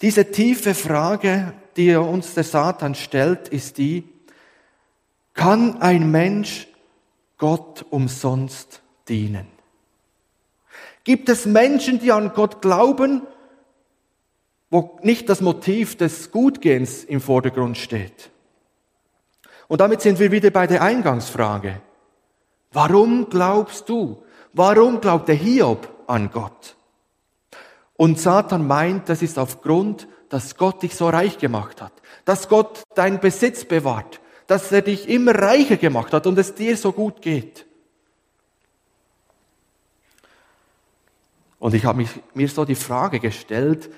Diese 0.00 0.30
tiefe 0.30 0.74
Frage, 0.74 1.52
die 1.76 1.94
uns 1.94 2.34
der 2.34 2.44
Satan 2.44 2.94
stellt, 2.94 3.48
ist 3.48 3.78
die, 3.78 4.08
kann 5.34 5.82
ein 5.82 6.10
Mensch 6.10 6.68
Gott 7.36 7.84
umsonst 7.90 8.82
dienen? 9.08 9.46
Gibt 11.04 11.28
es 11.28 11.46
Menschen, 11.46 11.98
die 12.00 12.12
an 12.12 12.32
Gott 12.32 12.62
glauben, 12.62 13.22
wo 14.70 14.98
nicht 15.02 15.28
das 15.28 15.40
Motiv 15.40 15.96
des 15.96 16.30
Gutgehens 16.30 17.04
im 17.04 17.20
Vordergrund 17.20 17.76
steht? 17.76 18.30
Und 19.66 19.80
damit 19.80 20.00
sind 20.00 20.18
wir 20.18 20.32
wieder 20.32 20.50
bei 20.50 20.66
der 20.66 20.82
Eingangsfrage. 20.82 21.80
Warum 22.72 23.28
glaubst 23.28 23.88
du? 23.88 24.22
Warum 24.52 25.00
glaubt 25.00 25.28
der 25.28 25.34
Hiob 25.34 25.88
an 26.06 26.30
Gott? 26.30 26.76
Und 27.96 28.20
Satan 28.20 28.66
meint, 28.66 29.08
das 29.08 29.22
ist 29.22 29.38
aufgrund, 29.38 30.06
dass 30.28 30.56
Gott 30.56 30.82
dich 30.82 30.94
so 30.94 31.08
reich 31.08 31.38
gemacht 31.38 31.80
hat, 31.80 31.92
dass 32.24 32.48
Gott 32.48 32.82
deinen 32.94 33.20
Besitz 33.20 33.64
bewahrt, 33.64 34.20
dass 34.46 34.70
er 34.70 34.82
dich 34.82 35.08
immer 35.08 35.34
reicher 35.34 35.76
gemacht 35.76 36.12
hat 36.12 36.26
und 36.26 36.38
es 36.38 36.54
dir 36.54 36.76
so 36.76 36.92
gut 36.92 37.22
geht. 37.22 37.66
Und 41.58 41.74
ich 41.74 41.84
habe 41.84 42.04
mir 42.34 42.48
so 42.48 42.64
die 42.64 42.74
Frage 42.74 43.18
gestellt, 43.18 43.90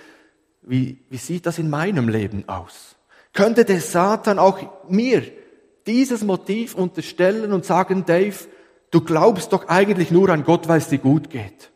wie, 0.62 0.98
wie 1.10 1.16
sieht 1.16 1.46
das 1.46 1.58
in 1.58 1.68
meinem 1.68 2.08
Leben 2.08 2.48
aus? 2.48 2.96
Könnte 3.32 3.64
der 3.64 3.80
Satan 3.80 4.38
auch 4.38 4.88
mir 4.88 5.22
dieses 5.86 6.22
Motiv 6.22 6.74
unterstellen 6.74 7.52
und 7.52 7.64
sagen, 7.64 8.04
Dave, 8.06 8.36
du 8.90 9.00
glaubst 9.00 9.52
doch 9.52 9.68
eigentlich 9.68 10.10
nur 10.10 10.28
an 10.30 10.44
Gott, 10.44 10.68
weil 10.68 10.78
es 10.78 10.88
dir 10.88 10.98
gut 10.98 11.30
geht. 11.30 11.70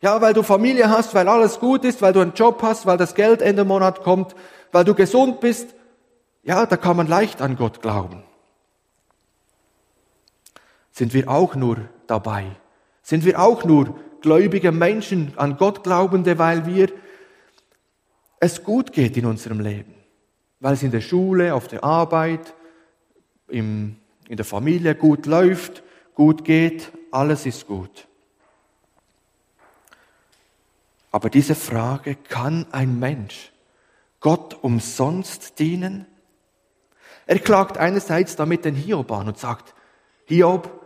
Ja, 0.00 0.20
weil 0.20 0.34
du 0.34 0.42
Familie 0.42 0.90
hast, 0.90 1.14
weil 1.14 1.28
alles 1.28 1.58
gut 1.58 1.84
ist, 1.84 2.02
weil 2.02 2.12
du 2.12 2.20
einen 2.20 2.34
Job 2.34 2.62
hast, 2.62 2.86
weil 2.86 2.96
das 2.96 3.14
Geld 3.14 3.42
Ende 3.42 3.64
Monat 3.64 4.02
kommt, 4.02 4.36
weil 4.70 4.84
du 4.84 4.94
gesund 4.94 5.40
bist. 5.40 5.74
Ja, 6.44 6.66
da 6.66 6.76
kann 6.76 6.96
man 6.96 7.08
leicht 7.08 7.42
an 7.42 7.56
Gott 7.56 7.82
glauben. 7.82 8.22
Sind 10.92 11.14
wir 11.14 11.28
auch 11.28 11.54
nur 11.54 11.88
dabei? 12.06 12.46
Sind 13.02 13.24
wir 13.24 13.40
auch 13.40 13.64
nur 13.64 13.94
gläubige 14.20 14.72
Menschen, 14.72 15.32
an 15.36 15.56
Gott 15.56 15.82
glaubende, 15.82 16.38
weil 16.38 16.66
wir 16.66 16.90
es 18.40 18.62
gut 18.62 18.92
geht 18.92 19.16
in 19.16 19.26
unserem 19.26 19.60
Leben. 19.60 19.94
Weil 20.60 20.74
es 20.74 20.82
in 20.82 20.90
der 20.90 21.00
Schule, 21.00 21.54
auf 21.54 21.68
der 21.68 21.84
Arbeit, 21.84 22.54
im, 23.48 23.96
in 24.28 24.36
der 24.36 24.44
Familie 24.44 24.94
gut 24.94 25.26
läuft, 25.26 25.82
gut 26.18 26.44
geht, 26.44 26.90
alles 27.12 27.46
ist 27.46 27.68
gut. 27.68 28.08
Aber 31.12 31.30
diese 31.30 31.54
Frage, 31.54 32.16
kann 32.16 32.66
ein 32.72 32.98
Mensch 32.98 33.52
Gott 34.18 34.58
umsonst 34.60 35.60
dienen? 35.60 36.06
Er 37.26 37.38
klagt 37.38 37.78
einerseits 37.78 38.34
damit 38.34 38.64
den 38.64 38.74
Hiob 38.74 39.12
an 39.12 39.28
und 39.28 39.38
sagt, 39.38 39.76
Hiob, 40.24 40.84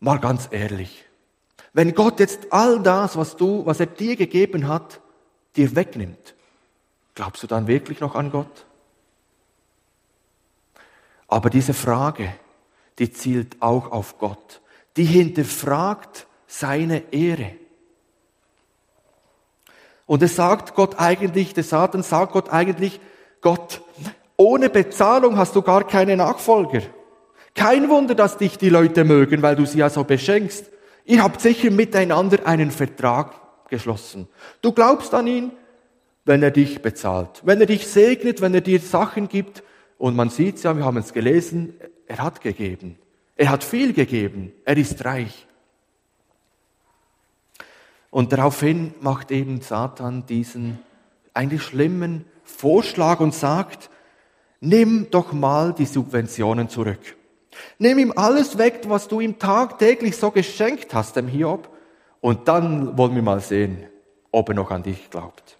mal 0.00 0.18
ganz 0.18 0.48
ehrlich, 0.50 1.04
wenn 1.72 1.94
Gott 1.94 2.18
jetzt 2.18 2.52
all 2.52 2.82
das, 2.82 3.16
was 3.16 3.36
du, 3.36 3.64
was 3.66 3.78
er 3.78 3.86
dir 3.86 4.16
gegeben 4.16 4.66
hat, 4.66 5.00
dir 5.54 5.76
wegnimmt, 5.76 6.34
glaubst 7.14 7.44
du 7.44 7.46
dann 7.46 7.68
wirklich 7.68 8.00
noch 8.00 8.16
an 8.16 8.32
Gott? 8.32 8.66
Aber 11.28 11.50
diese 11.50 11.72
Frage, 11.72 12.34
die 13.00 13.10
zielt 13.10 13.56
auch 13.60 13.90
auf 13.90 14.18
Gott. 14.18 14.60
Die 14.96 15.04
hinterfragt 15.04 16.26
seine 16.46 17.02
Ehre. 17.12 17.52
Und 20.06 20.22
es 20.22 20.36
sagt 20.36 20.74
Gott 20.74 20.98
eigentlich, 20.98 21.54
der 21.54 21.64
Satan 21.64 22.02
sagt 22.02 22.32
Gott 22.32 22.50
eigentlich, 22.50 23.00
Gott, 23.40 23.80
ohne 24.36 24.68
Bezahlung 24.68 25.36
hast 25.38 25.56
du 25.56 25.62
gar 25.62 25.86
keine 25.86 26.16
Nachfolger. 26.16 26.82
Kein 27.54 27.88
Wunder, 27.88 28.14
dass 28.14 28.36
dich 28.36 28.58
die 28.58 28.68
Leute 28.68 29.04
mögen, 29.04 29.42
weil 29.42 29.56
du 29.56 29.64
sie 29.64 29.78
ja 29.78 29.88
so 29.88 30.04
beschenkst. 30.04 30.66
Ihr 31.04 31.22
habt 31.22 31.40
sicher 31.40 31.70
miteinander 31.70 32.46
einen 32.46 32.70
Vertrag 32.70 33.34
geschlossen. 33.68 34.28
Du 34.60 34.72
glaubst 34.72 35.14
an 35.14 35.26
ihn, 35.26 35.52
wenn 36.24 36.42
er 36.42 36.50
dich 36.50 36.82
bezahlt, 36.82 37.40
wenn 37.44 37.60
er 37.60 37.66
dich 37.66 37.86
segnet, 37.86 38.40
wenn 38.40 38.52
er 38.52 38.60
dir 38.60 38.78
Sachen 38.80 39.28
gibt. 39.28 39.62
Und 39.96 40.16
man 40.16 40.28
sieht 40.28 40.62
ja, 40.62 40.76
wir 40.76 40.84
haben 40.84 40.98
es 40.98 41.12
gelesen, 41.12 41.74
er 42.10 42.18
hat 42.18 42.40
gegeben. 42.40 42.98
Er 43.36 43.50
hat 43.50 43.62
viel 43.62 43.92
gegeben. 43.92 44.52
Er 44.64 44.76
ist 44.76 45.04
reich. 45.04 45.46
Und 48.10 48.32
daraufhin 48.32 48.92
macht 49.00 49.30
eben 49.30 49.60
Satan 49.60 50.26
diesen 50.26 50.80
eigentlich 51.34 51.62
schlimmen 51.62 52.24
Vorschlag 52.42 53.20
und 53.20 53.32
sagt, 53.32 53.90
nimm 54.58 55.06
doch 55.12 55.32
mal 55.32 55.72
die 55.72 55.86
Subventionen 55.86 56.68
zurück. 56.68 57.16
Nimm 57.78 58.00
ihm 58.00 58.12
alles 58.16 58.58
weg, 58.58 58.80
was 58.88 59.06
du 59.06 59.20
ihm 59.20 59.38
tagtäglich 59.38 60.16
so 60.16 60.32
geschenkt 60.32 60.92
hast, 60.92 61.14
dem 61.14 61.28
Hiob, 61.28 61.68
und 62.20 62.48
dann 62.48 62.98
wollen 62.98 63.14
wir 63.14 63.22
mal 63.22 63.40
sehen, 63.40 63.86
ob 64.32 64.48
er 64.48 64.56
noch 64.56 64.72
an 64.72 64.82
dich 64.82 65.10
glaubt. 65.10 65.56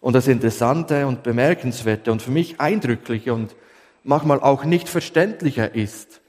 Und 0.00 0.12
das 0.12 0.28
Interessante 0.28 1.06
und 1.06 1.22
Bemerkenswerte 1.22 2.12
und 2.12 2.20
für 2.20 2.30
mich 2.30 2.60
eindrückliche 2.60 3.32
und 3.32 3.56
manchmal 4.04 4.40
auch 4.40 4.64
nicht 4.64 4.88
verständlicher 4.88 5.74
ist, 5.74 6.20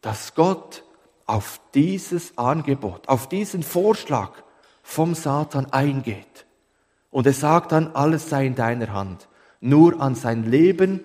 dass 0.00 0.34
Gott 0.34 0.84
auf 1.26 1.60
dieses 1.74 2.38
Angebot, 2.38 3.08
auf 3.08 3.28
diesen 3.28 3.62
Vorschlag 3.62 4.32
vom 4.82 5.14
Satan 5.14 5.66
eingeht. 5.72 6.46
Und 7.10 7.26
er 7.26 7.32
sagt 7.32 7.72
dann, 7.72 7.94
alles 7.94 8.28
sei 8.28 8.46
in 8.46 8.54
deiner 8.54 8.92
Hand. 8.92 9.28
Nur 9.60 10.00
an 10.00 10.14
sein 10.14 10.48
Leben 10.48 11.02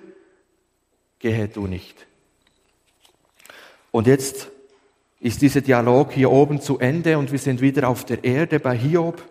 gehe 1.19 1.47
du 1.47 1.67
nicht. 1.67 2.05
Und 3.91 4.07
jetzt 4.07 4.49
ist 5.19 5.41
dieser 5.41 5.61
Dialog 5.61 6.11
hier 6.11 6.31
oben 6.31 6.61
zu 6.61 6.79
Ende 6.79 7.17
und 7.17 7.31
wir 7.31 7.39
sind 7.39 7.61
wieder 7.61 7.87
auf 7.87 8.05
der 8.05 8.23
Erde 8.23 8.59
bei 8.59 8.77
Hiob. 8.77 9.23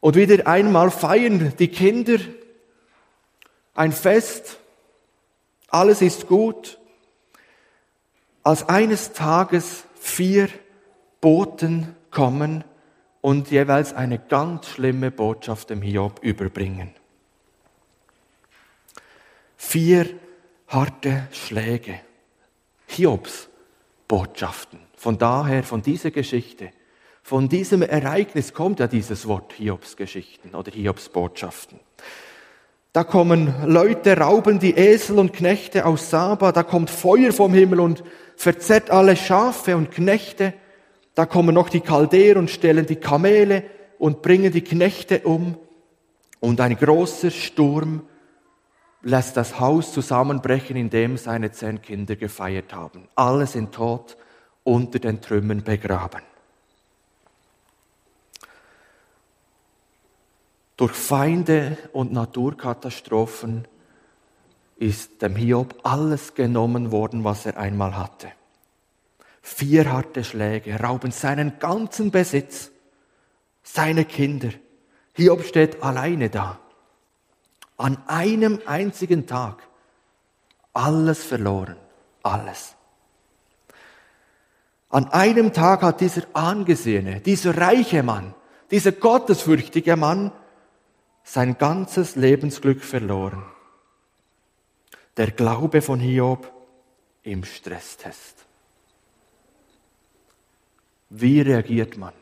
Und 0.00 0.14
wieder 0.14 0.46
einmal 0.46 0.90
feiern 0.90 1.52
die 1.58 1.68
Kinder 1.68 2.18
ein 3.78 3.92
Fest. 3.92 4.58
Alles 5.68 6.02
ist 6.02 6.26
gut 6.26 6.78
als 8.42 8.68
eines 8.68 9.12
Tages 9.12 9.84
vier 10.00 10.48
Boten 11.20 11.94
kommen 12.10 12.64
und 13.20 13.50
jeweils 13.50 13.92
eine 13.92 14.18
ganz 14.18 14.68
schlimme 14.68 15.10
Botschaft 15.10 15.70
dem 15.70 15.82
Hiob 15.82 16.20
überbringen. 16.22 16.94
Vier 19.56 20.08
harte 20.66 21.28
Schläge. 21.32 22.00
Hiobs 22.86 23.48
Botschaften. 24.06 24.80
Von 24.96 25.18
daher, 25.18 25.62
von 25.62 25.82
dieser 25.82 26.10
Geschichte, 26.10 26.72
von 27.22 27.50
diesem 27.50 27.82
Ereignis 27.82 28.54
kommt 28.54 28.80
ja 28.80 28.86
dieses 28.86 29.28
Wort 29.28 29.52
Hiobs 29.52 29.96
Geschichten 29.96 30.54
oder 30.54 30.72
Hiobs 30.72 31.10
Botschaften. 31.10 31.78
Da 32.98 33.04
kommen 33.04 33.54
Leute, 33.64 34.16
rauben 34.16 34.58
die 34.58 34.74
Esel 34.76 35.20
und 35.20 35.32
Knechte 35.32 35.86
aus 35.86 36.10
Saba, 36.10 36.50
da 36.50 36.64
kommt 36.64 36.90
Feuer 36.90 37.32
vom 37.32 37.54
Himmel 37.54 37.78
und 37.78 38.02
verzerrt 38.34 38.90
alle 38.90 39.14
Schafe 39.14 39.76
und 39.76 39.92
Knechte. 39.92 40.52
Da 41.14 41.24
kommen 41.24 41.54
noch 41.54 41.68
die 41.68 41.80
Chaldeer 41.80 42.36
und 42.38 42.50
stellen 42.50 42.86
die 42.86 42.96
Kamele 42.96 43.62
und 44.00 44.20
bringen 44.20 44.50
die 44.50 44.62
Knechte 44.62 45.20
um. 45.20 45.56
Und 46.40 46.60
ein 46.60 46.76
großer 46.76 47.30
Sturm 47.30 48.02
lässt 49.02 49.36
das 49.36 49.60
Haus 49.60 49.92
zusammenbrechen, 49.92 50.74
in 50.74 50.90
dem 50.90 51.18
seine 51.18 51.52
zehn 51.52 51.80
Kinder 51.80 52.16
gefeiert 52.16 52.74
haben. 52.74 53.06
Alle 53.14 53.46
sind 53.46 53.70
tot, 53.70 54.16
unter 54.64 54.98
den 54.98 55.20
Trümmern 55.20 55.62
begraben. 55.62 56.22
Durch 60.78 60.92
Feinde 60.92 61.76
und 61.92 62.12
Naturkatastrophen 62.12 63.66
ist 64.76 65.20
dem 65.22 65.34
Hiob 65.34 65.74
alles 65.82 66.34
genommen 66.34 66.92
worden, 66.92 67.24
was 67.24 67.46
er 67.46 67.56
einmal 67.56 67.96
hatte. 67.96 68.30
Vier 69.42 69.92
harte 69.92 70.22
Schläge 70.22 70.78
rauben 70.78 71.10
seinen 71.10 71.58
ganzen 71.58 72.12
Besitz, 72.12 72.70
seine 73.64 74.04
Kinder. 74.04 74.50
Hiob 75.14 75.42
steht 75.42 75.82
alleine 75.82 76.30
da. 76.30 76.60
An 77.76 77.98
einem 78.06 78.60
einzigen 78.64 79.26
Tag. 79.26 79.66
Alles 80.74 81.24
verloren. 81.24 81.76
Alles. 82.22 82.76
An 84.90 85.08
einem 85.08 85.52
Tag 85.52 85.82
hat 85.82 86.00
dieser 86.00 86.22
angesehene, 86.34 87.20
dieser 87.20 87.58
reiche 87.58 88.04
Mann, 88.04 88.32
dieser 88.70 88.92
gottesfürchtige 88.92 89.96
Mann 89.96 90.30
sein 91.28 91.58
ganzes 91.58 92.16
Lebensglück 92.16 92.82
verloren. 92.82 93.42
Der 95.18 95.30
Glaube 95.30 95.82
von 95.82 96.00
Hiob 96.00 96.50
im 97.22 97.44
Stresstest. 97.44 98.46
Wie 101.10 101.42
reagiert 101.42 101.98
man? 101.98 102.14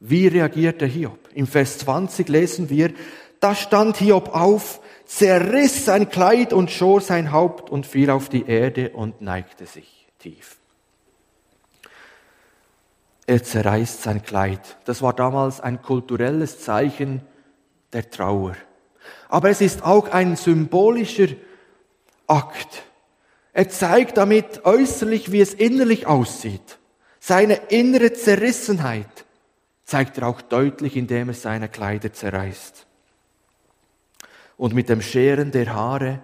Wie 0.00 0.28
reagierte 0.28 0.86
Hiob? 0.86 1.18
Im 1.34 1.46
Vers 1.46 1.78
20 1.78 2.28
lesen 2.28 2.70
wir, 2.70 2.94
da 3.40 3.54
stand 3.54 3.98
Hiob 3.98 4.34
auf, 4.34 4.80
zerriss 5.04 5.84
sein 5.84 6.08
Kleid 6.08 6.54
und 6.54 6.70
schor 6.70 7.02
sein 7.02 7.32
Haupt 7.32 7.68
und 7.68 7.84
fiel 7.84 8.08
auf 8.08 8.30
die 8.30 8.46
Erde 8.46 8.90
und 8.90 9.20
neigte 9.20 9.66
sich 9.66 10.06
tief. 10.18 10.56
Er 13.26 13.42
zerreißt 13.42 14.02
sein 14.02 14.22
Kleid. 14.22 14.78
Das 14.86 15.02
war 15.02 15.12
damals 15.12 15.60
ein 15.60 15.82
kulturelles 15.82 16.60
Zeichen 16.60 17.20
der 17.92 18.10
Trauer. 18.10 18.56
Aber 19.28 19.50
es 19.50 19.60
ist 19.60 19.82
auch 19.82 20.08
ein 20.08 20.36
symbolischer 20.36 21.28
Akt. 22.26 22.82
Er 23.52 23.68
zeigt 23.68 24.16
damit 24.16 24.64
äußerlich, 24.64 25.32
wie 25.32 25.40
es 25.40 25.54
innerlich 25.54 26.06
aussieht. 26.06 26.78
Seine 27.20 27.54
innere 27.68 28.12
Zerrissenheit 28.12 29.24
zeigt 29.84 30.18
er 30.18 30.28
auch 30.28 30.40
deutlich, 30.40 30.96
indem 30.96 31.28
er 31.28 31.34
seine 31.34 31.68
Kleider 31.68 32.12
zerreißt. 32.12 32.86
Und 34.56 34.74
mit 34.74 34.88
dem 34.88 35.02
Scheren 35.02 35.50
der 35.50 35.74
Haare 35.74 36.20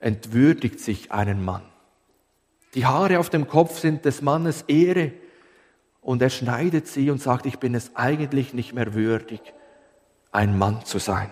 entwürdigt 0.00 0.80
sich 0.80 1.12
einen 1.12 1.44
Mann. 1.44 1.62
Die 2.74 2.86
Haare 2.86 3.18
auf 3.18 3.30
dem 3.30 3.48
Kopf 3.48 3.78
sind 3.78 4.04
des 4.04 4.20
Mannes 4.20 4.62
Ehre 4.68 5.12
und 6.02 6.20
er 6.20 6.30
schneidet 6.30 6.86
sie 6.86 7.10
und 7.10 7.22
sagt, 7.22 7.46
ich 7.46 7.58
bin 7.58 7.74
es 7.74 7.94
eigentlich 7.94 8.52
nicht 8.52 8.74
mehr 8.74 8.94
würdig, 8.94 9.40
ein 10.36 10.58
Mann 10.58 10.84
zu 10.84 10.98
sein. 10.98 11.30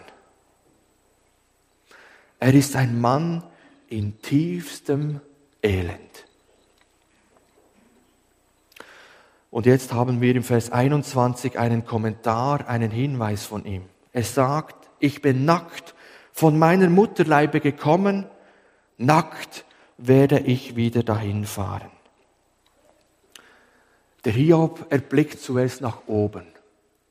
Er 2.40 2.54
ist 2.54 2.74
ein 2.74 3.00
Mann, 3.00 3.44
in 3.88 4.20
tiefstem 4.22 5.20
Elend. 5.62 6.24
Und 9.50 9.66
jetzt 9.66 9.92
haben 9.92 10.20
wir 10.22 10.34
im 10.34 10.42
Vers 10.42 10.72
21 10.72 11.58
einen 11.58 11.84
Kommentar, 11.84 12.66
einen 12.66 12.90
Hinweis 12.90 13.44
von 13.44 13.66
ihm. 13.66 13.84
Er 14.12 14.24
sagt, 14.24 14.88
ich 14.98 15.20
bin 15.20 15.44
nackt 15.44 15.94
von 16.32 16.58
meiner 16.58 16.88
Mutterleibe 16.88 17.60
gekommen, 17.60 18.26
nackt 18.96 19.66
werde 19.98 20.40
ich 20.40 20.76
wieder 20.76 21.02
dahin 21.02 21.44
fahren. 21.44 21.90
Der 24.24 24.32
Hiob 24.32 24.86
erblickt 24.90 25.40
zuerst 25.40 25.82
nach 25.82 26.08
oben, 26.08 26.46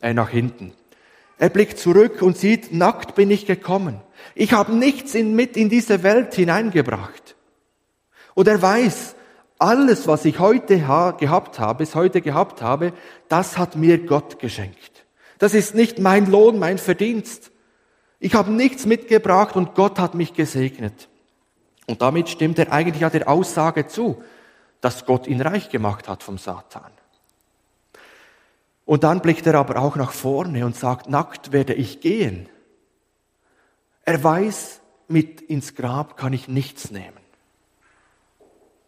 äh, 0.02 0.14
nach 0.14 0.30
hinten. 0.30 0.74
Er 1.44 1.50
blickt 1.50 1.78
zurück 1.78 2.22
und 2.22 2.38
sieht, 2.38 2.72
nackt 2.72 3.16
bin 3.16 3.30
ich 3.30 3.46
gekommen. 3.46 4.00
Ich 4.34 4.54
habe 4.54 4.74
nichts 4.74 5.14
in, 5.14 5.36
mit 5.36 5.58
in 5.58 5.68
diese 5.68 6.02
Welt 6.02 6.34
hineingebracht. 6.34 7.36
Und 8.34 8.48
er 8.48 8.62
weiß, 8.62 9.16
alles, 9.60 10.08
was 10.08 10.24
ich 10.24 10.40
heute 10.40 10.88
ha 10.88 11.12
gehabt 11.12 11.60
habe, 11.60 11.80
bis 11.80 11.96
heute 11.96 12.22
gehabt 12.22 12.62
habe, 12.62 12.94
das 13.28 13.58
hat 13.58 13.76
mir 13.76 14.06
Gott 14.06 14.40
geschenkt. 14.40 15.06
Das 15.38 15.54
ist 15.54 15.76
nicht 15.76 16.00
mein 16.00 16.32
Lohn, 16.32 16.60
mein 16.60 16.78
Verdienst. 16.78 17.52
Ich 18.22 18.36
habe 18.36 18.50
nichts 18.50 18.86
mitgebracht 18.86 19.58
und 19.58 19.76
Gott 19.76 20.00
hat 20.00 20.16
mich 20.16 20.34
gesegnet. 20.36 21.10
Und 21.88 22.02
damit 22.02 22.30
stimmt 22.30 22.58
er 22.58 22.72
eigentlich 22.72 23.02
ja 23.02 23.10
der 23.10 23.28
Aussage 23.28 23.88
zu, 23.88 24.24
dass 24.80 25.06
Gott 25.06 25.28
ihn 25.28 25.42
reich 25.42 25.68
gemacht 25.68 26.08
hat 26.08 26.24
vom 26.24 26.38
Satan. 26.38 26.94
Und 28.86 29.04
dann 29.04 29.22
blickt 29.22 29.48
er 29.48 29.56
aber 29.56 29.78
auch 29.78 29.96
nach 29.96 30.12
vorne 30.12 30.66
und 30.66 30.76
sagt, 30.76 31.10
nackt 31.10 31.52
werde 31.52 31.74
ich 31.74 32.02
gehen. 32.02 32.50
Er 34.04 34.22
weiß, 34.22 34.82
mit 35.08 35.42
ins 35.42 35.76
Grab 35.76 36.18
kann 36.18 36.34
ich 36.34 36.48
nichts 36.48 36.92
nehmen. 36.92 37.24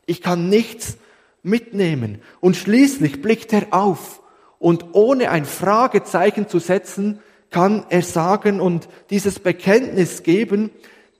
Ich 0.06 0.22
kann 0.22 0.50
nichts 0.50 0.98
mitnehmen. 1.44 2.22
Und 2.42 2.58
schließlich 2.58 3.22
blickt 3.22 3.54
er 3.54 3.68
auf 3.72 4.22
und 4.60 4.94
ohne 4.94 5.30
ein 5.30 5.46
Fragezeichen 5.46 6.48
zu 6.48 6.60
setzen, 6.60 7.20
kann 7.50 7.86
er 7.90 8.02
sagen 8.02 8.60
und 8.60 8.90
dieses 9.10 9.40
Bekenntnis 9.40 10.24
geben, 10.24 10.72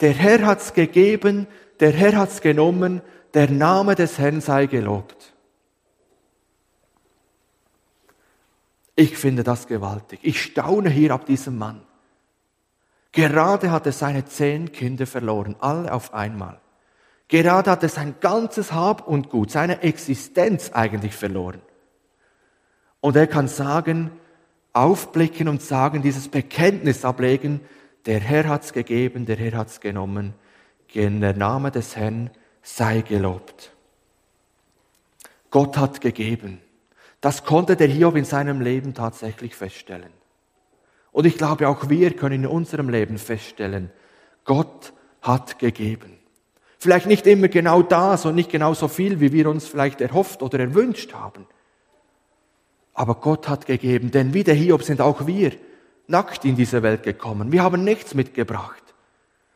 der 0.02 0.12
Herr 0.12 0.46
hat's 0.46 0.74
gegeben, 0.74 1.48
der 1.80 1.92
Herr 1.92 2.18
hat's 2.18 2.42
genommen, 2.42 3.02
der 3.34 3.50
Name 3.50 3.96
des 3.96 4.18
Herrn 4.18 4.42
sei 4.42 4.66
gelobt. 4.66 5.35
Ich 8.96 9.18
finde 9.18 9.44
das 9.44 9.68
gewaltig. 9.68 10.20
Ich 10.24 10.42
staune 10.42 10.90
hier 10.90 11.12
ab 11.12 11.26
diesem 11.26 11.58
Mann. 11.58 11.82
Gerade 13.12 13.72
hat 13.72 13.86
er 13.86 13.92
seine 13.92 14.26
zehn 14.26 14.72
Kinder 14.72 15.08
verloren, 15.08 15.56
alle 15.60 15.94
auf 15.94 16.14
einmal. 16.14 16.60
Gerade 17.28 17.72
hat 17.72 17.84
er 17.84 17.90
sein 17.90 18.16
ganzes 18.20 18.72
Hab 18.72 19.08
und 19.08 19.30
Gut, 19.30 19.52
seine 19.52 19.82
Existenz 19.82 20.72
eigentlich 20.74 21.16
verloren. 21.16 21.62
Und 23.00 23.16
er 23.16 23.28
kann 23.28 23.48
sagen, 23.48 24.12
aufblicken 24.74 25.48
und 25.48 25.62
sagen, 25.62 26.02
dieses 26.02 26.28
Bekenntnis 26.28 27.06
ablegen, 27.06 27.62
der 28.06 28.20
Herr 28.20 28.48
hat's 28.48 28.74
gegeben, 28.74 29.26
der 29.26 29.38
Herr 29.38 29.58
hat's 29.58 29.80
genommen, 29.80 30.34
in 30.94 31.22
der 31.22 31.36
Name 31.36 31.72
des 31.72 31.96
Herrn 31.96 32.30
sei 32.62 33.02
gelobt. 33.02 33.72
Gott 35.50 35.78
hat 35.78 36.02
gegeben. 36.02 36.62
Das 37.26 37.44
konnte 37.44 37.76
der 37.76 37.88
Hiob 37.88 38.18
in 38.18 38.24
seinem 38.24 38.62
Leben 38.62 38.94
tatsächlich 38.94 39.56
feststellen. 39.56 40.12
Und 41.12 41.26
ich 41.26 41.40
glaube, 41.40 41.68
auch 41.68 41.90
wir 41.90 42.16
können 42.16 42.44
in 42.44 42.48
unserem 42.48 42.88
Leben 42.88 43.18
feststellen, 43.18 43.90
Gott 44.44 44.94
hat 45.24 45.58
gegeben. 45.58 46.20
Vielleicht 46.78 47.08
nicht 47.08 47.26
immer 47.26 47.48
genau 47.48 47.82
das 47.82 48.28
und 48.28 48.36
nicht 48.36 48.52
genau 48.52 48.76
so 48.76 48.88
viel, 48.88 49.22
wie 49.22 49.32
wir 49.32 49.50
uns 49.50 49.68
vielleicht 49.68 50.02
erhofft 50.02 50.44
oder 50.44 50.60
erwünscht 50.60 51.16
haben. 51.16 51.48
Aber 52.94 53.16
Gott 53.16 53.50
hat 53.50 53.66
gegeben, 53.66 54.12
denn 54.12 54.36
wie 54.36 54.44
der 54.44 54.54
Hiob 54.54 54.84
sind 54.84 55.02
auch 55.02 55.26
wir 55.26 55.52
nackt 56.06 56.46
in 56.46 56.56
diese 56.56 56.84
Welt 56.84 57.02
gekommen. 57.02 57.52
Wir 57.52 57.64
haben 57.64 57.84
nichts 57.84 58.14
mitgebracht. 58.14 58.84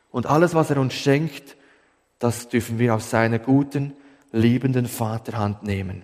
Und 0.10 0.25
alles, 0.25 0.55
was 0.55 0.71
er 0.71 0.79
uns 0.79 0.95
schenkt, 0.95 1.55
das 2.17 2.49
dürfen 2.49 2.79
wir 2.79 2.95
aus 2.95 3.12
seiner 3.12 3.38
guten, 3.38 3.93
liebenden 4.32 4.88
Vaterhand 4.88 5.62
nehmen. 5.62 6.01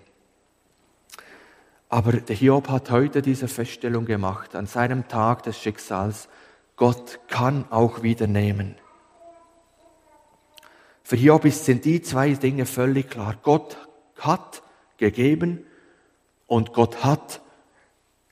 Aber 1.88 2.12
der 2.12 2.34
Hiob 2.34 2.68
hat 2.68 2.90
heute 2.90 3.22
diese 3.22 3.48
Feststellung 3.48 4.06
gemacht, 4.06 4.54
an 4.56 4.66
seinem 4.66 5.08
Tag 5.08 5.44
des 5.44 5.58
Schicksals, 5.60 6.28
Gott 6.74 7.20
kann 7.28 7.64
auch 7.70 8.02
wieder 8.02 8.26
nehmen. 8.26 8.76
Für 11.02 11.16
Hiob 11.16 11.46
sind 11.48 11.84
die 11.84 12.02
zwei 12.02 12.32
Dinge 12.32 12.66
völlig 12.66 13.08
klar. 13.08 13.36
Gott 13.42 13.78
hat 14.18 14.62
gegeben 14.96 15.64
und 16.46 16.72
Gott 16.72 17.04
hat 17.04 17.40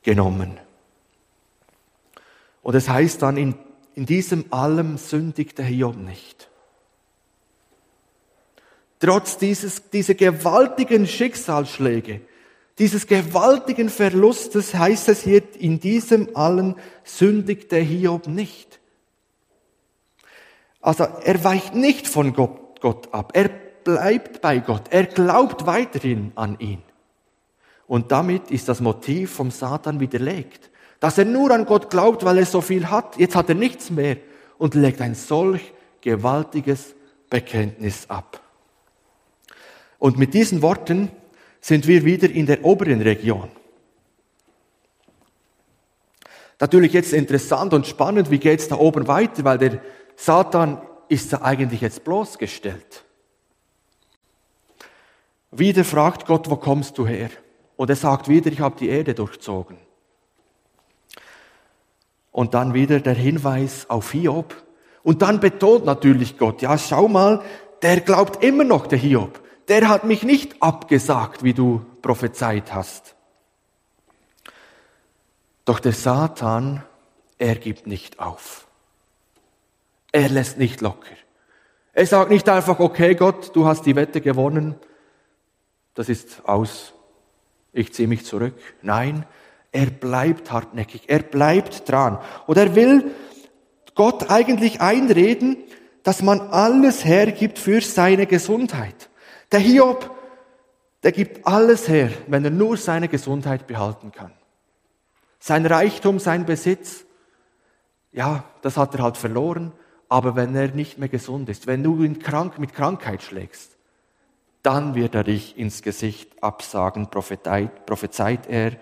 genommen. 0.02 0.58
Und 2.62 2.74
es 2.74 2.88
heißt 2.88 3.22
dann, 3.22 3.36
in, 3.36 3.54
in 3.94 4.06
diesem 4.06 4.52
allem 4.52 4.98
sündigt 4.98 5.58
der 5.58 5.66
Hiob 5.66 5.96
nicht. 5.96 6.50
Trotz 8.98 9.38
dieses, 9.38 9.90
dieser 9.90 10.14
gewaltigen 10.14 11.06
Schicksalsschläge, 11.06 12.22
dieses 12.78 13.06
gewaltigen 13.06 13.88
Verlustes 13.88 14.74
heißt 14.74 15.08
es 15.08 15.22
hier, 15.22 15.42
in 15.58 15.78
diesem 15.78 16.34
allen 16.34 16.74
sündigt 17.04 17.70
der 17.70 17.82
Hiob 17.82 18.26
nicht. 18.26 18.80
Also 20.80 21.04
er 21.04 21.44
weicht 21.44 21.74
nicht 21.74 22.08
von 22.08 22.32
Gott, 22.34 22.80
Gott 22.80 23.14
ab, 23.14 23.32
er 23.34 23.48
bleibt 23.48 24.40
bei 24.40 24.58
Gott, 24.58 24.88
er 24.90 25.04
glaubt 25.04 25.66
weiterhin 25.66 26.32
an 26.34 26.58
ihn. 26.58 26.82
Und 27.86 28.10
damit 28.10 28.50
ist 28.50 28.68
das 28.68 28.80
Motiv 28.80 29.32
vom 29.32 29.50
Satan 29.50 30.00
widerlegt, 30.00 30.70
dass 31.00 31.18
er 31.18 31.26
nur 31.26 31.50
an 31.50 31.66
Gott 31.66 31.90
glaubt, 31.90 32.24
weil 32.24 32.38
er 32.38 32.46
so 32.46 32.60
viel 32.60 32.90
hat. 32.90 33.18
Jetzt 33.18 33.36
hat 33.36 33.48
er 33.48 33.54
nichts 33.54 33.90
mehr 33.90 34.16
und 34.58 34.74
legt 34.74 35.00
ein 35.00 35.14
solch 35.14 35.72
gewaltiges 36.00 36.94
Bekenntnis 37.30 38.08
ab. 38.08 38.40
Und 39.98 40.18
mit 40.18 40.34
diesen 40.34 40.62
Worten 40.62 41.10
sind 41.64 41.86
wir 41.86 42.04
wieder 42.04 42.30
in 42.30 42.44
der 42.44 42.62
oberen 42.62 43.00
Region. 43.00 43.48
Natürlich 46.60 46.92
jetzt 46.92 47.14
interessant 47.14 47.72
und 47.72 47.86
spannend, 47.86 48.30
wie 48.30 48.38
geht 48.38 48.60
es 48.60 48.68
da 48.68 48.76
oben 48.76 49.08
weiter, 49.08 49.44
weil 49.44 49.56
der 49.56 49.80
Satan 50.14 50.82
ist 51.08 51.32
ja 51.32 51.40
eigentlich 51.40 51.80
jetzt 51.80 52.04
bloßgestellt. 52.04 53.06
Wieder 55.52 55.84
fragt 55.84 56.26
Gott, 56.26 56.50
wo 56.50 56.56
kommst 56.56 56.98
du 56.98 57.06
her? 57.06 57.30
Und 57.76 57.88
er 57.88 57.96
sagt 57.96 58.28
wieder, 58.28 58.52
ich 58.52 58.60
habe 58.60 58.76
die 58.78 58.90
Erde 58.90 59.14
durchzogen. 59.14 59.78
Und 62.30 62.52
dann 62.52 62.74
wieder 62.74 63.00
der 63.00 63.14
Hinweis 63.14 63.88
auf 63.88 64.12
Hiob. 64.12 64.54
Und 65.02 65.22
dann 65.22 65.40
betont 65.40 65.86
natürlich 65.86 66.36
Gott, 66.36 66.60
ja, 66.60 66.76
schau 66.76 67.08
mal, 67.08 67.42
der 67.80 68.02
glaubt 68.02 68.44
immer 68.44 68.64
noch, 68.64 68.86
der 68.86 68.98
Hiob. 68.98 69.43
Der 69.68 69.88
hat 69.88 70.04
mich 70.04 70.22
nicht 70.22 70.62
abgesagt, 70.62 71.42
wie 71.42 71.54
du 71.54 71.84
prophezeit 72.02 72.74
hast. 72.74 73.14
Doch 75.64 75.80
der 75.80 75.92
Satan, 75.92 76.82
er 77.38 77.56
gibt 77.56 77.86
nicht 77.86 78.20
auf. 78.20 78.66
Er 80.12 80.28
lässt 80.28 80.58
nicht 80.58 80.80
locker. 80.80 81.16
Er 81.92 82.06
sagt 82.06 82.30
nicht 82.30 82.48
einfach, 82.48 82.78
okay 82.80 83.14
Gott, 83.14 83.54
du 83.56 83.66
hast 83.66 83.86
die 83.86 83.96
Wette 83.96 84.20
gewonnen, 84.20 84.74
das 85.94 86.08
ist 86.08 86.46
aus 86.46 86.94
ich 87.74 87.92
ziehe 87.92 88.08
mich 88.08 88.24
zurück. 88.24 88.54
Nein, 88.80 89.26
er 89.72 89.86
bleibt 89.86 90.50
hartnäckig, 90.52 91.02
er 91.08 91.18
bleibt 91.18 91.88
dran. 91.88 92.18
Und 92.46 92.56
er 92.56 92.74
will 92.74 93.10
Gott 93.94 94.30
eigentlich 94.30 94.80
einreden, 94.80 95.56
dass 96.04 96.22
man 96.22 96.40
alles 96.40 97.04
hergibt 97.04 97.58
für 97.58 97.80
seine 97.80 98.26
Gesundheit. 98.26 99.10
Der 99.54 99.60
Hiob, 99.60 100.10
der 101.04 101.12
gibt 101.12 101.46
alles 101.46 101.86
her, 101.86 102.10
wenn 102.26 102.44
er 102.44 102.50
nur 102.50 102.76
seine 102.76 103.06
Gesundheit 103.06 103.68
behalten 103.68 104.10
kann. 104.10 104.32
Sein 105.38 105.64
Reichtum, 105.64 106.18
sein 106.18 106.44
Besitz, 106.44 107.04
ja, 108.10 108.42
das 108.62 108.76
hat 108.76 108.96
er 108.96 109.04
halt 109.04 109.16
verloren, 109.16 109.70
aber 110.08 110.34
wenn 110.34 110.56
er 110.56 110.72
nicht 110.72 110.98
mehr 110.98 111.08
gesund 111.08 111.48
ist, 111.48 111.68
wenn 111.68 111.84
du 111.84 112.02
ihn 112.02 112.18
krank 112.18 112.58
mit 112.58 112.74
Krankheit 112.74 113.22
schlägst, 113.22 113.76
dann 114.64 114.96
wird 114.96 115.14
er 115.14 115.22
dich 115.22 115.56
ins 115.56 115.82
Gesicht 115.82 116.42
absagen, 116.42 117.08
prophezeit, 117.10 118.48
er 118.48 118.72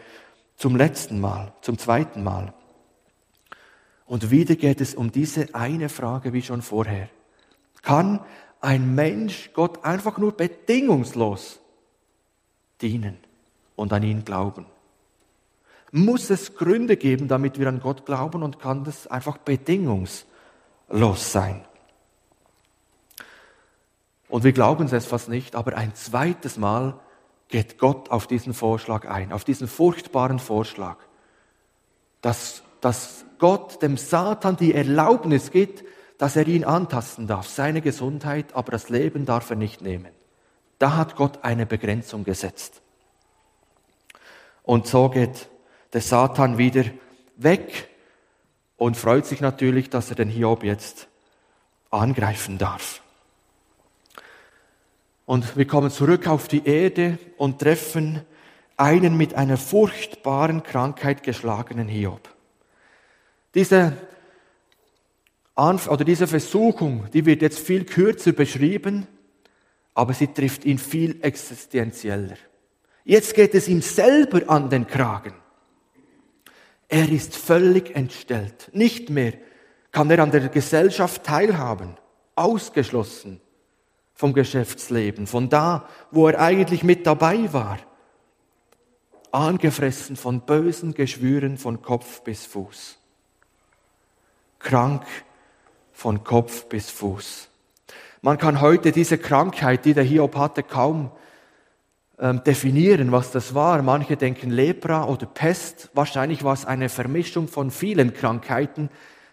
zum 0.57 0.75
letzten 0.75 1.21
Mal, 1.21 1.53
zum 1.61 1.77
zweiten 1.77 2.25
Mal. 2.25 2.55
Und 4.07 4.31
wieder 4.31 4.57
geht 4.57 4.81
es 4.81 4.95
um 4.95 5.13
diese 5.13 5.55
eine 5.55 5.91
Frage 5.91 6.33
wie 6.33 6.41
schon 6.41 6.63
vorher. 6.63 7.11
Kann 7.83 8.21
ein 8.63 8.95
Mensch 8.95 9.51
Gott 9.53 9.85
einfach 9.85 10.17
nur 10.17 10.33
bedingungslos 10.33 11.61
dienen 12.81 13.19
und 13.77 13.93
an 13.93 14.03
ihn 14.03 14.25
glauben? 14.25 14.65
Muss 15.91 16.31
es 16.31 16.55
Gründe 16.55 16.97
geben, 16.97 17.29
damit 17.29 17.59
wir 17.59 17.69
an 17.69 17.81
Gott 17.81 18.07
glauben 18.07 18.43
und 18.43 18.59
kann 18.59 18.85
das 18.85 19.07
einfach 19.07 19.37
bedingungslos 19.37 20.25
sein? 21.33 21.67
Und 24.31 24.45
wir 24.45 24.53
glauben 24.53 24.87
es 24.87 25.05
fast 25.05 25.29
nicht, 25.29 25.55
aber 25.55 25.77
ein 25.77 25.95
zweites 25.95 26.57
Mal 26.57 26.99
geht 27.49 27.77
Gott 27.77 28.11
auf 28.11 28.27
diesen 28.27 28.55
Vorschlag 28.55 29.07
ein, 29.07 29.31
auf 29.31 29.45
diesen 29.45 29.69
furchtbaren 29.69 30.39
Vorschlag, 30.39 30.97
dass, 32.23 32.63
dass 32.81 33.27
Gott 33.39 33.83
dem 33.83 33.99
Satan 33.99 34.57
die 34.57 34.73
Erlaubnis 34.73 35.51
gibt, 35.51 35.85
dass 36.23 36.37
er 36.37 36.47
ihn 36.47 36.63
antasten 36.63 37.27
darf, 37.27 37.49
seine 37.49 37.81
Gesundheit, 37.81 38.55
aber 38.55 38.71
das 38.71 38.89
Leben 38.91 39.27
darf 39.27 39.51
er 39.51 39.57
nicht 39.57 39.83
nehmen. 39.83 40.13
Da 40.79 40.95
hat 40.95 41.17
Gott 41.17 41.41
eine 41.43 41.67
Begrenzung 41.67 42.23
gesetzt. 42.23 42.81
Und 44.63 44.87
so 44.87 45.09
geht 45.09 45.49
der 45.93 46.01
Satan 46.01 46.59
wieder 46.59 46.85
weg 47.35 47.89
und 48.77 48.97
freut 48.97 49.27
sich 49.27 49.41
natürlich, 49.41 49.91
dass 49.91 50.11
er 50.11 50.15
den 50.15 50.29
Hiob 50.29 50.63
jetzt 50.63 51.09
angreifen 51.91 52.57
darf. 52.57 53.03
Und 55.27 55.57
wir 55.57 55.67
kommen 55.67 55.91
zurück 55.91 56.29
auf 56.29 56.47
die 56.47 56.65
Erde 56.65 57.19
und 57.37 57.59
treffen 57.59 58.23
einen 58.77 59.17
mit 59.17 59.35
einer 59.35 59.57
furchtbaren 59.57 60.63
Krankheit 60.63 61.25
geschlagenen 61.25 61.89
Hiob. 61.89 62.33
Diese, 63.57 63.97
oder 65.55 66.05
diese 66.05 66.27
Versuchung, 66.27 67.07
die 67.13 67.27
wird 67.27 67.43
jetzt 67.43 67.59
viel 67.59 67.85
kürzer 67.85 68.33
beschrieben, 68.33 69.07
aber 69.95 70.15
sie 70.15 70.29
trifft 70.29 70.65
ihn 70.65 70.79
viel 70.79 71.19
existenzieller. 71.23 72.37
Jetzt 73.05 73.35
geht 73.35 73.55
es 73.55 73.69
ihm 73.69 73.83
selber 73.83 74.49
an 74.49 74.71
den 74.71 74.87
Kragen. 74.87 75.35
Er 76.89 77.11
ist 77.11 77.37
völlig 77.37 77.95
entstellt. 77.95 78.71
Nicht 78.73 79.11
mehr 79.11 79.35
kann 79.91 80.11
er 80.11 80.21
an 80.21 80.31
der 80.31 80.49
Gesellschaft 80.49 81.25
teilhaben, 81.25 81.97
ausgeschlossen 82.35 83.41
vom 84.15 84.33
Geschäftsleben, 84.33 85.27
von 85.27 85.49
da, 85.49 85.89
wo 86.11 86.29
er 86.29 86.41
eigentlich 86.41 86.83
mit 86.83 87.07
dabei 87.07 87.53
war, 87.53 87.79
angefressen 89.33 90.17
von 90.17 90.43
bösen 90.43 90.95
Geschwüren 90.95 91.59
von 91.59 91.83
Kopf 91.83 92.23
bis 92.23 92.47
Fuß, 92.47 92.99
krank 94.59 95.05
von 95.93 96.25
Kopf 96.25 96.67
bis 96.67 96.91
Fuß. 96.91 97.49
Man 98.21 98.39
kann 98.39 98.61
heute 98.61 98.93
diese 98.93 99.19
Krankheit, 99.19 99.85
die 99.85 99.95
der 99.95 100.05
Hiob 100.05 100.37
hatte, 100.37 100.63
kaum 100.63 101.11
ähm, 102.19 102.45
definieren, 102.45 103.11
was 103.11 103.33
das 103.33 103.55
war. 103.55 103.83
Manche 103.83 104.17
denken 104.17 104.51
Lepra 104.51 105.07
oder 105.07 105.27
Pest. 105.27 105.91
Wahrscheinlich 105.93 106.45
war 106.45 106.55
es 106.55 106.65
eine 106.65 106.89
Vermischung 106.89 107.49
von 107.49 107.73
vielen 107.73 108.15
Krankheiten, 108.15 108.91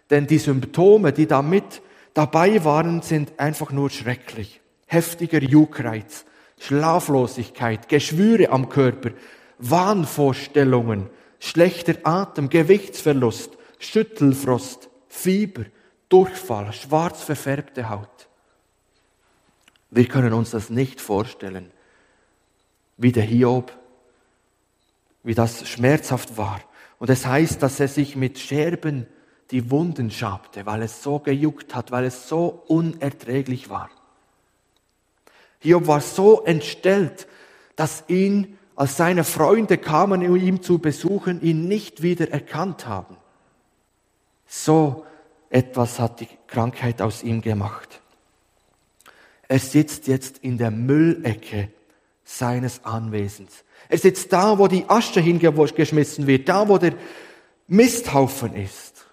denn 0.10 0.26
die 0.26 0.39
Symptome, 0.39 1.13
die 1.13 1.28
da 1.28 1.43
mit 1.43 1.84
dabei 2.15 2.63
waren, 2.65 3.04
sind 3.04 3.39
einfach 3.39 3.72
nur 3.72 3.91
schrecklich. 3.91 4.60
Heftiger 4.88 5.43
Juckreiz, 5.43 6.26
Schlaflosigkeit, 6.60 7.89
Geschwüre 7.89 8.50
am 8.50 8.69
Körper, 8.69 9.12
Wahnvorstellungen, 9.60 11.12
schlechter 11.39 11.95
Atem, 12.04 12.50
Gewichtsverlust, 12.50 13.52
Schüttelfrost, 13.78 14.89
Fieber, 15.08 15.65
Durchfall, 16.10 16.74
schwarz 16.74 17.24
verfärbte 17.24 17.89
Haut. 17.89 18.28
Wir 19.91 20.08
können 20.08 20.34
uns 20.34 20.52
das 20.52 20.69
nicht 20.69 21.02
vorstellen, 21.02 21.72
wie 22.98 23.12
der 23.12 23.24
Hiob, 23.24 23.72
wie 25.24 25.36
das 25.36 25.67
schmerzhaft 25.67 26.38
war. 26.38 26.60
Und 26.98 27.10
es 27.10 27.26
heißt, 27.26 27.62
dass 27.62 27.80
er 27.80 27.88
sich 27.88 28.15
mit 28.15 28.39
Scherben 28.39 29.08
die 29.52 29.72
Wunden 29.72 30.12
schabte, 30.12 30.65
weil 30.65 30.84
es 30.84 31.02
so 31.02 31.19
gejuckt 31.19 31.74
hat, 31.74 31.91
weil 31.91 32.06
es 32.06 32.28
so 32.28 32.63
unerträglich 32.67 33.69
war. 33.69 33.89
Hiob 35.60 35.88
war 35.88 36.02
so 36.02 36.43
entstellt, 36.43 37.28
dass 37.76 38.04
ihn, 38.08 38.58
als 38.76 38.98
seine 38.98 39.24
Freunde 39.24 39.78
kamen, 39.78 40.28
um 40.28 40.36
ihn 40.36 40.62
zu 40.62 40.80
besuchen, 40.80 41.41
ihn 41.41 41.67
nicht 41.67 42.02
wieder 42.02 42.32
erkannt 42.32 42.86
haben. 42.86 43.17
So 44.48 45.06
etwas 45.49 45.99
hat 45.99 46.19
die 46.19 46.27
Krankheit 46.47 47.01
aus 47.01 47.23
ihm 47.23 47.41
gemacht. 47.41 48.01
Er 49.47 49.59
sitzt 49.59 50.07
jetzt 50.07 50.39
in 50.39 50.57
der 50.57 50.71
Müllecke 50.71 51.69
seines 52.23 52.85
Anwesens. 52.85 53.63
Er 53.88 53.97
sitzt 53.97 54.31
da, 54.31 54.59
wo 54.59 54.67
die 54.67 54.88
Asche 54.88 55.19
hingeschmissen 55.19 56.27
wird, 56.27 56.47
da, 56.47 56.67
wo 56.67 56.77
der 56.77 56.93
Misthaufen 57.67 58.53
ist. 58.53 59.05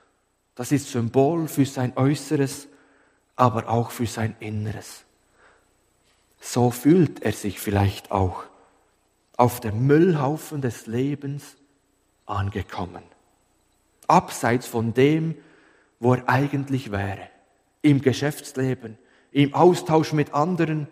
Das 0.54 0.72
ist 0.72 0.90
Symbol 0.90 1.48
für 1.48 1.64
sein 1.64 1.96
Äußeres, 1.96 2.68
aber 3.36 3.68
auch 3.68 3.90
für 3.90 4.06
sein 4.06 4.36
Inneres. 4.40 5.04
So 6.40 6.70
fühlt 6.70 7.22
er 7.22 7.32
sich 7.32 7.58
vielleicht 7.58 8.10
auch 8.10 8.44
auf 9.36 9.60
dem 9.60 9.86
Müllhaufen 9.86 10.60
des 10.60 10.86
Lebens 10.86 11.56
angekommen. 12.24 13.02
Abseits 14.06 14.66
von 14.66 14.94
dem, 14.94 15.36
wo 16.00 16.14
er 16.14 16.28
eigentlich 16.28 16.90
wäre. 16.90 17.28
Im 17.82 18.02
Geschäftsleben, 18.02 18.98
im 19.32 19.54
Austausch 19.54 20.12
mit 20.12 20.34
anderen, 20.34 20.88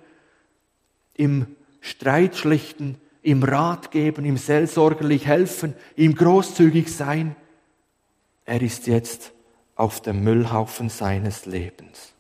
im 1.15 1.57
Streitschlichten, 1.81 3.01
im 3.23 3.43
Rat 3.43 3.91
geben, 3.91 4.25
im 4.25 4.37
seelsorgerlich 4.37 5.27
helfen, 5.27 5.75
im 5.97 6.15
großzügig 6.15 6.95
sein. 6.95 7.37
Er 8.45 8.61
ist 8.61 8.87
jetzt 8.87 9.33
auf 9.77 10.01
dem 10.01 10.23
Müllhaufen 10.23 10.89
seines 10.91 11.47
Lebens. 11.47 12.13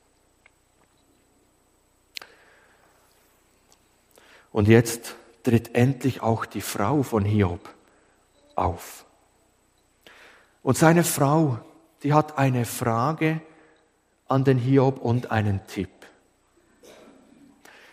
Und 4.51 4.69
jetzt 4.69 5.17
tritt 5.43 5.75
endlich 5.75 6.23
auch 6.23 6.47
die 6.47 6.61
Frau 6.61 7.03
von 7.03 7.25
Hiob 7.25 7.69
auf. 8.55 9.05
Und 10.63 10.79
seine 10.79 11.05
Frau, 11.05 11.59
die 12.05 12.13
hat 12.13 12.39
eine 12.39 12.67
Frage 12.67 13.41
an 14.29 14.45
den 14.45 14.59
Hiob 14.59 14.99
und 14.99 15.31
einen 15.33 15.67
Tipp. 15.67 15.89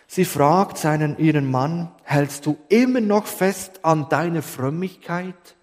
Sie 0.06 0.26
fragt 0.26 0.76
seinen, 0.76 1.16
ihren 1.18 1.50
Mann, 1.50 1.90
hältst 2.04 2.44
du 2.44 2.58
immer 2.68 3.00
noch 3.00 3.26
fest 3.26 3.80
an 3.82 4.10
deiner 4.10 4.42
Frömmigkeit? 4.42 5.56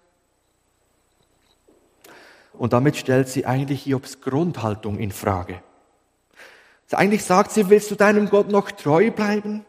Und 2.52 2.72
damit 2.72 2.96
stellt 2.96 3.28
sie 3.28 3.46
eigentlich 3.46 3.84
Hiobs 3.84 4.20
Grundhaltung 4.20 4.98
in 4.98 5.12
Frage. 5.12 5.62
Eigentlich 6.90 7.24
sagt 7.24 7.52
sie, 7.52 7.70
willst 7.70 7.92
du 7.92 7.94
deinem 7.94 8.28
Gott 8.28 8.50
noch 8.50 8.72
treu 8.72 9.12
bleiben? 9.12 9.64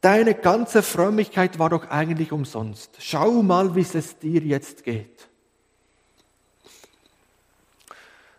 Deine 0.00 0.34
ganze 0.34 0.82
Frömmigkeit 0.82 1.60
war 1.60 1.70
doch 1.70 1.88
eigentlich 1.88 2.32
umsonst. 2.32 2.96
Schau 2.98 3.42
mal, 3.44 3.76
wie 3.76 3.82
es 3.82 4.18
dir 4.18 4.40
jetzt 4.40 4.82
geht. 4.82 5.28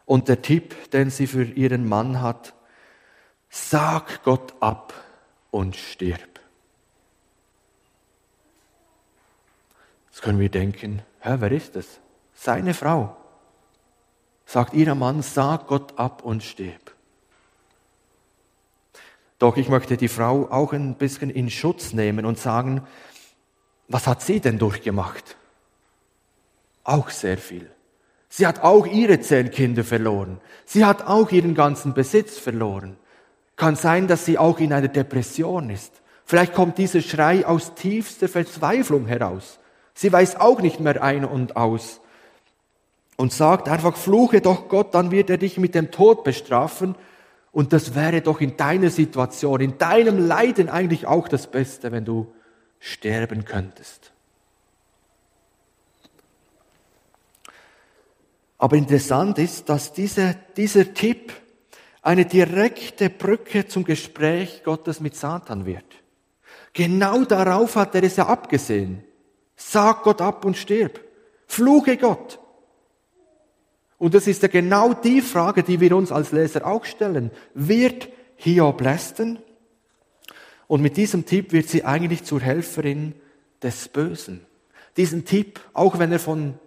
Und 0.05 0.27
der 0.27 0.41
Tipp, 0.41 0.91
den 0.91 1.09
sie 1.09 1.27
für 1.27 1.43
ihren 1.43 1.87
Mann 1.87 2.21
hat, 2.21 2.53
sag 3.49 4.23
Gott 4.23 4.53
ab 4.59 4.93
und 5.51 5.75
stirb. 5.75 6.39
Jetzt 10.09 10.21
können 10.21 10.39
wir 10.39 10.49
denken, 10.49 11.01
hä, 11.21 11.35
wer 11.39 11.51
ist 11.51 11.75
das? 11.75 11.99
Seine 12.33 12.73
Frau. 12.73 13.15
Sagt 14.45 14.73
ihr 14.73 14.93
Mann, 14.95 15.21
sag 15.21 15.67
Gott 15.67 15.97
ab 15.97 16.23
und 16.23 16.43
stirb. 16.43 16.93
Doch 19.39 19.57
ich 19.57 19.69
möchte 19.69 19.97
die 19.97 20.07
Frau 20.07 20.49
auch 20.49 20.73
ein 20.73 20.95
bisschen 20.95 21.29
in 21.29 21.49
Schutz 21.49 21.93
nehmen 21.93 22.25
und 22.25 22.39
sagen, 22.39 22.85
was 23.87 24.07
hat 24.07 24.21
sie 24.21 24.39
denn 24.39 24.57
durchgemacht? 24.57 25.35
Auch 26.83 27.09
sehr 27.09 27.37
viel. 27.37 27.69
Sie 28.35 28.47
hat 28.47 28.63
auch 28.63 28.87
ihre 28.87 29.19
zehn 29.19 29.51
Kinder 29.51 29.83
verloren. 29.83 30.41
Sie 30.65 30.83
hat 30.85 31.05
auch 31.05 31.29
ihren 31.29 31.53
ganzen 31.53 31.93
Besitz 31.93 32.39
verloren. 32.39 32.97
Kann 33.57 33.75
sein, 33.75 34.07
dass 34.07 34.25
sie 34.25 34.39
auch 34.39 34.57
in 34.57 34.73
einer 34.73 34.87
Depression 34.87 35.69
ist. 35.69 36.01
Vielleicht 36.25 36.55
kommt 36.55 36.79
dieser 36.79 37.01
Schrei 37.01 37.45
aus 37.45 37.75
tiefster 37.75 38.27
Verzweiflung 38.27 39.05
heraus. 39.05 39.59
Sie 39.93 40.11
weiß 40.11 40.37
auch 40.37 40.61
nicht 40.61 40.79
mehr 40.79 41.03
ein 41.03 41.25
und 41.25 41.55
aus. 41.55 42.01
Und 43.17 43.31
sagt 43.31 43.69
einfach, 43.69 43.95
fluche 43.95 44.41
doch 44.41 44.67
Gott, 44.67 44.95
dann 44.95 45.11
wird 45.11 45.29
er 45.29 45.37
dich 45.37 45.59
mit 45.59 45.75
dem 45.75 45.91
Tod 45.91 46.23
bestrafen. 46.23 46.95
Und 47.51 47.71
das 47.71 47.93
wäre 47.93 48.21
doch 48.21 48.41
in 48.41 48.57
deiner 48.57 48.89
Situation, 48.89 49.61
in 49.61 49.77
deinem 49.77 50.17
Leiden 50.17 50.69
eigentlich 50.69 51.05
auch 51.05 51.27
das 51.27 51.45
Beste, 51.45 51.91
wenn 51.91 52.03
du 52.03 52.33
sterben 52.79 53.45
könntest. 53.45 54.12
Aber 58.63 58.78
interessant 58.78 59.39
ist, 59.39 59.67
dass 59.67 59.91
dieser, 59.91 60.36
dieser 60.56 60.93
Tipp 60.93 61.34
eine 62.02 62.23
direkte 62.23 63.10
Brücke 63.10 63.67
zum 63.67 63.84
Gespräch 63.84 64.62
Gottes 64.63 65.02
mit 65.02 65.17
Satan 65.17 65.65
wird. 65.65 65.84
Genau 66.71 67.26
darauf 67.26 67.76
hat 67.76 67.93
er 67.93 68.04
es 68.04 68.15
ja 68.15 68.26
abgesehen. 68.26 69.04
Sag 69.58 70.04
Gott 70.04 70.21
ab 70.21 70.45
und 70.45 70.56
stirb. 70.56 71.02
Fluche 71.45 71.97
Gott. 71.97 72.39
Und 73.97 74.13
das 74.13 74.28
ist 74.28 74.41
ja 74.43 74.47
genau 74.47 74.93
die 74.93 75.19
Frage, 75.19 75.63
die 75.63 75.82
wir 75.82 75.93
uns 75.97 76.13
als 76.13 76.32
Leser 76.32 76.65
auch 76.65 76.86
stellen. 76.86 77.32
Wird 77.54 78.08
Hiob 78.38 78.80
lästern? 78.80 79.39
Und 80.67 80.82
mit 80.82 80.95
diesem 80.95 81.26
Tipp 81.26 81.52
wird 81.52 81.67
sie 81.67 81.84
eigentlich 81.84 82.23
zur 82.23 82.39
Helferin 82.39 83.13
des 83.62 83.89
Bösen. 83.89 84.45
Diesen 84.95 85.26
Tipp, 85.26 85.60
auch 85.73 85.99
wenn 85.99 86.13
er 86.13 86.19
von 86.19 86.58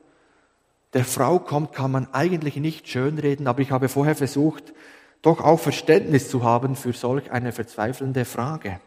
der 0.97 1.05
Frau 1.05 1.39
kommt, 1.39 1.75
kann 1.75 1.93
man 1.93 2.09
eigentlich 2.15 2.57
nicht 2.57 2.89
schönreden, 2.89 3.47
aber 3.49 3.61
ich 3.61 3.71
habe 3.71 3.91
vorher 3.91 4.17
versucht, 4.17 4.73
doch 5.21 5.43
auch 5.43 5.61
Verständnis 5.61 6.31
zu 6.31 6.43
haben 6.43 6.75
für 6.75 6.95
solch 6.95 7.31
eine 7.31 7.53
verzweifelnde 7.53 8.25
Frage. 8.25 8.81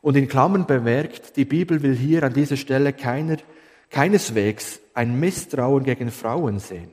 Und 0.00 0.16
in 0.16 0.28
Klammern 0.28 0.66
bemerkt, 0.66 1.36
die 1.36 1.44
Bibel 1.44 1.82
will 1.82 1.96
hier 1.96 2.22
an 2.22 2.32
dieser 2.32 2.56
Stelle 2.56 2.92
keiner, 2.92 3.38
keineswegs 3.90 4.78
ein 4.94 5.18
Misstrauen 5.18 5.82
gegen 5.82 6.12
Frauen 6.12 6.60
sehen. 6.60 6.92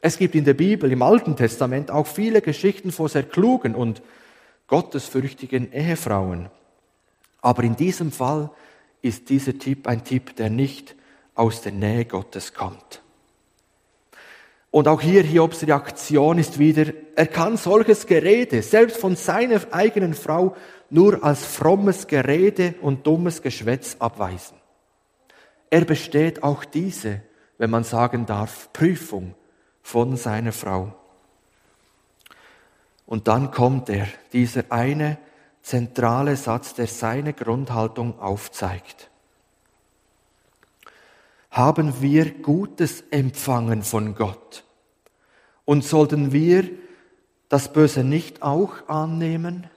Es 0.00 0.16
gibt 0.16 0.34
in 0.34 0.46
der 0.46 0.54
Bibel, 0.54 0.90
im 0.90 1.02
Alten 1.02 1.36
Testament, 1.36 1.90
auch 1.90 2.06
viele 2.06 2.40
Geschichten 2.40 2.90
von 2.90 3.08
sehr 3.08 3.24
klugen 3.24 3.74
und 3.74 4.00
gottesfürchtigen 4.66 5.74
Ehefrauen. 5.74 6.48
Aber 7.42 7.64
in 7.64 7.76
diesem 7.76 8.12
Fall 8.12 8.48
ist 9.02 9.28
dieser 9.28 9.58
Tipp 9.58 9.86
ein 9.86 10.04
Tipp, 10.04 10.36
der 10.36 10.48
nicht 10.48 10.94
aus 11.34 11.60
der 11.60 11.72
Nähe 11.72 12.06
Gottes 12.06 12.54
kommt. 12.54 13.02
Und 14.76 14.88
auch 14.88 15.00
hier 15.00 15.22
Hiobs 15.22 15.62
Reaktion 15.62 16.36
ist 16.36 16.58
wieder, 16.58 16.92
er 17.14 17.26
kann 17.26 17.56
solches 17.56 18.06
Gerede, 18.06 18.60
selbst 18.60 18.98
von 18.98 19.16
seiner 19.16 19.62
eigenen 19.70 20.12
Frau, 20.12 20.54
nur 20.90 21.24
als 21.24 21.46
frommes 21.46 22.06
Gerede 22.06 22.74
und 22.82 23.06
dummes 23.06 23.40
Geschwätz 23.40 23.96
abweisen. 24.00 24.58
Er 25.70 25.86
besteht 25.86 26.42
auch 26.42 26.62
diese, 26.66 27.22
wenn 27.56 27.70
man 27.70 27.84
sagen 27.84 28.26
darf, 28.26 28.70
Prüfung 28.74 29.34
von 29.80 30.18
seiner 30.18 30.52
Frau. 30.52 30.94
Und 33.06 33.28
dann 33.28 33.52
kommt 33.52 33.88
er, 33.88 34.08
dieser 34.34 34.64
eine 34.68 35.16
zentrale 35.62 36.36
Satz, 36.36 36.74
der 36.74 36.86
seine 36.86 37.32
Grundhaltung 37.32 38.20
aufzeigt. 38.20 39.08
Haben 41.50 42.02
wir 42.02 42.30
Gutes 42.42 43.04
empfangen 43.10 43.82
von 43.82 44.14
Gott? 44.14 44.64
Und 45.66 45.84
sollten 45.84 46.32
wir 46.32 46.70
das 47.50 47.70
Böse 47.70 48.02
nicht 48.02 48.42
auch 48.42 48.88
annehmen? 48.88 49.68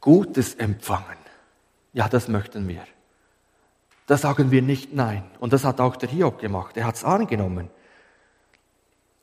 Gutes 0.00 0.54
empfangen. 0.54 1.18
Ja, 1.92 2.08
das 2.08 2.28
möchten 2.28 2.68
wir. 2.68 2.86
Da 4.06 4.16
sagen 4.16 4.50
wir 4.50 4.62
nicht 4.62 4.94
nein. 4.94 5.24
Und 5.40 5.52
das 5.52 5.64
hat 5.64 5.80
auch 5.80 5.96
der 5.96 6.08
Hiob 6.08 6.38
gemacht. 6.38 6.76
Er 6.76 6.86
hat 6.86 6.94
es 6.94 7.04
angenommen. 7.04 7.70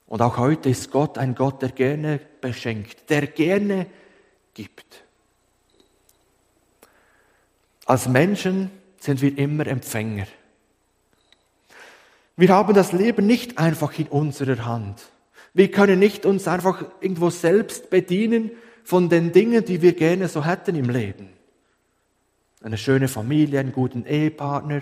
Und 0.08 0.22
auch 0.22 0.38
heute 0.38 0.70
ist 0.70 0.92
Gott 0.92 1.18
ein 1.18 1.34
Gott, 1.36 1.62
der 1.62 1.70
gerne 1.70 2.20
beschenkt, 2.42 3.10
der 3.10 3.28
gerne 3.28 3.88
gibt. 4.54 5.04
Als 7.86 8.08
Menschen 8.08 8.72
sind 9.00 9.22
wir 9.22 9.38
immer 9.38 9.68
Empfänger. 9.68 10.28
Wir 12.38 12.50
haben 12.50 12.74
das 12.74 12.92
Leben 12.92 13.26
nicht 13.26 13.58
einfach 13.58 13.98
in 13.98 14.08
unserer 14.08 14.66
Hand. 14.66 15.02
Wir 15.54 15.72
können 15.72 16.00
nicht 16.00 16.26
uns 16.26 16.48
einfach 16.48 16.84
irgendwo 17.00 17.30
selbst 17.30 17.90
bedienen 17.90 18.52
von 18.84 19.08
den 19.08 19.32
Dingen, 19.32 19.64
die 19.64 19.82
wir 19.82 19.94
gerne 19.94 20.28
so 20.28 20.44
hätten 20.44 20.76
im 20.76 20.90
Leben. 20.90 21.30
Eine 22.62 22.78
schöne 22.78 23.08
Familie, 23.08 23.60
einen 23.60 23.72
guten 23.72 24.06
Ehepartner, 24.06 24.82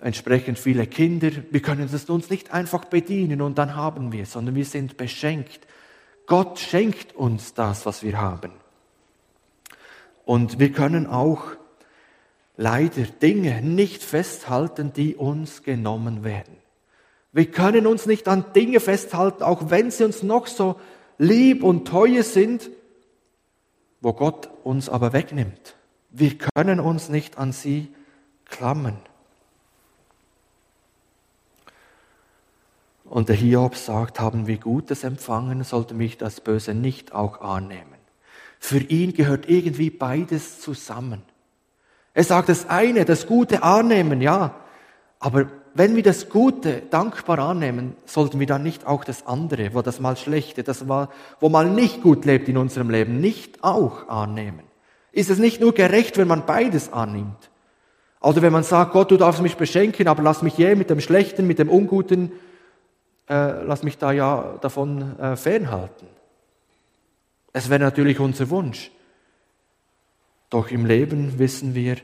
entsprechend 0.00 0.58
viele 0.58 0.86
Kinder. 0.86 1.30
Wir 1.50 1.62
können 1.62 1.88
es 1.90 2.10
uns 2.10 2.28
nicht 2.28 2.52
einfach 2.52 2.84
bedienen 2.84 3.40
und 3.40 3.56
dann 3.56 3.74
haben 3.74 4.12
wir, 4.12 4.26
sondern 4.26 4.54
wir 4.54 4.64
sind 4.66 4.96
beschenkt. 4.98 5.66
Gott 6.26 6.58
schenkt 6.58 7.16
uns 7.16 7.54
das, 7.54 7.86
was 7.86 8.02
wir 8.02 8.20
haben. 8.20 8.52
Und 10.24 10.58
wir 10.58 10.72
können 10.72 11.06
auch 11.06 11.42
leider 12.56 13.04
Dinge 13.04 13.62
nicht 13.62 14.02
festhalten, 14.02 14.92
die 14.92 15.16
uns 15.16 15.62
genommen 15.62 16.24
werden. 16.24 16.56
Wir 17.32 17.50
können 17.50 17.86
uns 17.86 18.06
nicht 18.06 18.28
an 18.28 18.52
Dinge 18.54 18.80
festhalten, 18.80 19.42
auch 19.42 19.70
wenn 19.70 19.90
sie 19.90 20.04
uns 20.04 20.22
noch 20.22 20.46
so 20.46 20.78
lieb 21.18 21.62
und 21.62 21.88
teuer 21.88 22.22
sind, 22.22 22.70
wo 24.02 24.12
Gott 24.12 24.50
uns 24.64 24.88
aber 24.88 25.12
wegnimmt. 25.12 25.76
Wir 26.10 26.36
können 26.36 26.78
uns 26.78 27.08
nicht 27.08 27.38
an 27.38 27.52
sie 27.52 27.88
klammern. 28.44 28.98
Und 33.04 33.28
der 33.28 33.36
Hiob 33.36 33.76
sagt, 33.76 34.20
haben 34.20 34.46
wir 34.46 34.58
Gutes 34.58 35.04
empfangen, 35.04 35.64
sollte 35.64 35.94
mich 35.94 36.18
das 36.18 36.40
Böse 36.40 36.74
nicht 36.74 37.12
auch 37.12 37.40
annehmen. 37.40 38.00
Für 38.58 38.78
ihn 38.78 39.12
gehört 39.12 39.48
irgendwie 39.48 39.90
beides 39.90 40.60
zusammen. 40.60 41.22
Er 42.14 42.24
sagt 42.24 42.48
das 42.48 42.68
eine, 42.68 43.04
das 43.04 43.26
Gute 43.26 43.62
annehmen, 43.62 44.20
ja. 44.20 44.54
Aber 45.18 45.46
wenn 45.74 45.96
wir 45.96 46.02
das 46.02 46.28
Gute 46.28 46.82
dankbar 46.90 47.38
annehmen, 47.38 47.96
sollten 48.04 48.38
wir 48.38 48.46
dann 48.46 48.62
nicht 48.62 48.86
auch 48.86 49.04
das 49.04 49.26
andere, 49.26 49.74
wo 49.74 49.82
das 49.82 50.00
mal 50.00 50.16
Schlechte, 50.16 50.62
das 50.62 50.84
mal, 50.84 51.08
wo 51.40 51.48
mal 51.48 51.70
nicht 51.70 52.02
gut 52.02 52.24
lebt 52.24 52.48
in 52.48 52.58
unserem 52.58 52.90
Leben, 52.90 53.20
nicht 53.20 53.64
auch 53.64 54.08
annehmen. 54.08 54.64
Ist 55.12 55.30
es 55.30 55.38
nicht 55.38 55.60
nur 55.60 55.72
gerecht, 55.72 56.18
wenn 56.18 56.28
man 56.28 56.44
beides 56.44 56.92
annimmt? 56.92 57.50
Also 58.20 58.42
wenn 58.42 58.52
man 58.52 58.62
sagt, 58.62 58.92
Gott, 58.92 59.10
du 59.10 59.16
darfst 59.16 59.42
mich 59.42 59.56
beschenken, 59.56 60.08
aber 60.08 60.22
lass 60.22 60.42
mich 60.42 60.56
je 60.56 60.74
mit 60.74 60.90
dem 60.90 61.00
Schlechten, 61.00 61.46
mit 61.46 61.58
dem 61.58 61.68
Unguten 61.68 62.32
äh, 63.28 63.64
lass 63.64 63.82
mich 63.82 63.98
da 63.98 64.12
ja 64.12 64.58
davon 64.60 65.18
äh, 65.18 65.36
fernhalten. 65.36 66.06
Es 67.52 67.70
wäre 67.70 67.80
natürlich 67.80 68.20
unser 68.20 68.50
Wunsch. 68.50 68.90
Doch 70.52 70.70
im 70.70 70.84
Leben 70.84 71.38
wissen 71.38 71.74
wir, 71.74 71.96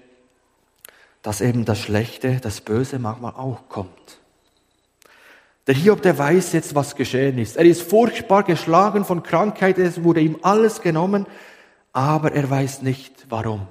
dass 1.20 1.42
eben 1.42 1.66
das 1.66 1.80
Schlechte, 1.80 2.38
das 2.40 2.62
Böse 2.62 2.98
manchmal 2.98 3.34
auch 3.34 3.68
kommt. 3.68 4.20
Der 5.66 5.74
Hiob, 5.74 6.00
der 6.00 6.16
weiß 6.16 6.54
jetzt, 6.54 6.74
was 6.74 6.96
geschehen 6.96 7.36
ist. 7.36 7.58
Er 7.58 7.66
ist 7.66 7.82
furchtbar 7.82 8.44
geschlagen 8.44 9.04
von 9.04 9.22
Krankheit, 9.22 9.76
es 9.76 10.02
wurde 10.02 10.22
ihm 10.22 10.38
alles 10.40 10.80
genommen, 10.80 11.26
aber 11.92 12.32
er 12.32 12.48
weiß 12.48 12.80
nicht 12.80 13.26
warum. 13.28 13.68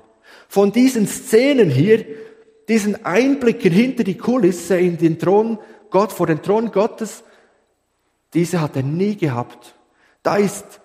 Von 0.47 0.71
diesen 0.71 1.07
Szenen 1.07 1.71
hier, 1.71 2.05
diesen 2.67 3.03
Einblicken 3.03 3.71
hinter 3.71 4.03
die 4.03 4.19
Kulisse 4.19 4.77
in 4.77 4.99
den 4.99 5.17
Thron, 5.17 5.57
Gott, 5.89 6.11
vor 6.11 6.27
den 6.27 6.43
Thron 6.43 6.71
Gottes, 6.71 7.23
diese 8.35 8.61
hat 8.61 8.75
er 8.75 8.83
nie 8.83 9.17
gehabt. 9.17 9.73
Da 10.21 10.35
ist 10.35 10.81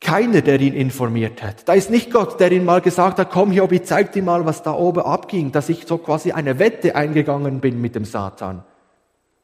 keiner, 0.00 0.40
der 0.40 0.60
ihn 0.60 0.74
informiert 0.74 1.42
hat. 1.42 1.68
Da 1.68 1.74
ist 1.74 1.90
nicht 1.90 2.10
Gott, 2.10 2.40
der 2.40 2.50
ihn 2.52 2.64
mal 2.64 2.80
gesagt 2.80 3.18
hat, 3.18 3.30
komm 3.30 3.52
Hiob, 3.52 3.72
ich 3.72 3.84
zeig 3.84 4.12
dir 4.12 4.22
mal, 4.22 4.46
was 4.46 4.62
da 4.62 4.72
oben 4.72 5.02
abging, 5.02 5.52
dass 5.52 5.68
ich 5.68 5.86
so 5.86 5.98
quasi 5.98 6.32
eine 6.32 6.58
Wette 6.58 6.96
eingegangen 6.96 7.60
bin 7.60 7.80
mit 7.80 7.94
dem 7.94 8.04
Satan. 8.04 8.64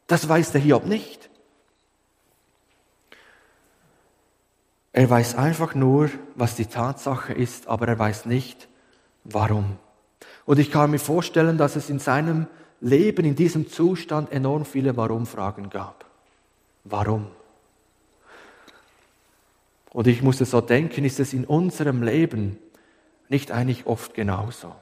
Das 0.07 0.29
weiß 0.29 0.53
der 0.53 0.61
Hiob 0.61 0.87
nicht. 0.87 1.29
Er 4.93 5.11
weiß 5.11 5.35
einfach 5.35 5.75
nur, 5.75 6.09
was 6.37 6.55
die 6.55 6.65
Tatsache 6.65 7.35
ist, 7.35 7.69
aber 7.69 7.87
er 7.87 7.99
weiß 7.99 8.25
nicht, 8.25 8.67
warum. 9.25 9.77
Und 10.47 10.59
ich 10.59 10.71
kann 10.71 10.91
mir 10.91 10.99
vorstellen, 10.99 11.59
dass 11.59 11.77
es 11.77 11.91
in 11.91 11.99
seinem 11.99 12.47
Leben, 12.81 13.27
in 13.27 13.37
diesem 13.37 13.69
Zustand 13.69 14.33
enorm 14.33 14.65
viele 14.65 14.97
Warum-Fragen 14.97 15.69
gab. 15.69 16.07
Warum? 16.85 17.27
Und 19.97 20.07
ich 20.09 20.21
musste 20.21 20.45
so 20.45 20.61
denken, 20.61 21.07
ist 21.07 21.21
es 21.21 21.33
in 21.33 21.47
unserem 21.47 22.03
Leben 22.03 22.59
nicht 23.31 23.51
eigentlich 23.51 23.87
oft 23.87 24.13
genauso? 24.13 24.75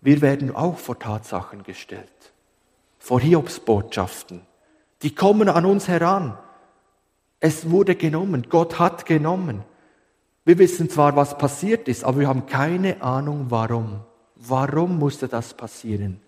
Wir 0.00 0.20
werden 0.20 0.52
auch 0.52 0.78
vor 0.78 0.98
Tatsachen 0.98 1.62
gestellt, 1.62 2.32
vor 2.98 3.20
Hiobsbotschaften. 3.20 4.40
Die 5.02 5.14
kommen 5.14 5.48
an 5.48 5.64
uns 5.64 5.86
heran. 5.86 6.36
Es 7.38 7.70
wurde 7.70 7.94
genommen, 7.94 8.48
Gott 8.50 8.80
hat 8.80 9.06
genommen. 9.06 9.62
Wir 10.44 10.58
wissen 10.58 10.90
zwar, 10.90 11.14
was 11.14 11.38
passiert 11.38 11.86
ist, 11.86 12.02
aber 12.02 12.18
wir 12.18 12.26
haben 12.26 12.46
keine 12.46 13.00
Ahnung, 13.02 13.46
warum. 13.50 14.00
Warum 14.34 14.98
musste 14.98 15.28
das 15.28 15.54
passieren? 15.54 16.20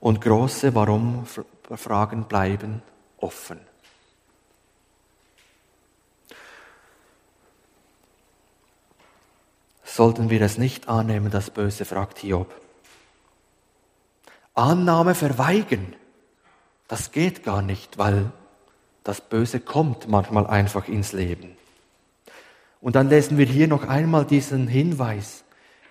Und 0.00 0.20
große 0.22 0.74
Warum-Fragen 0.74 2.24
bleiben 2.24 2.82
offen. 3.18 3.67
Sollten 9.98 10.30
wir 10.30 10.40
es 10.42 10.58
nicht 10.58 10.88
annehmen, 10.88 11.32
das 11.32 11.50
Böse, 11.50 11.84
fragt 11.84 12.18
Hiob. 12.18 12.54
Annahme 14.54 15.16
verweigern, 15.16 15.92
das 16.86 17.10
geht 17.10 17.42
gar 17.42 17.62
nicht, 17.62 17.98
weil 17.98 18.30
das 19.02 19.20
Böse 19.20 19.58
kommt 19.58 20.06
manchmal 20.06 20.46
einfach 20.46 20.86
ins 20.86 21.12
Leben. 21.12 21.56
Und 22.80 22.94
dann 22.94 23.08
lesen 23.08 23.38
wir 23.38 23.46
hier 23.46 23.66
noch 23.66 23.88
einmal 23.88 24.24
diesen 24.24 24.68
Hinweis. 24.68 25.42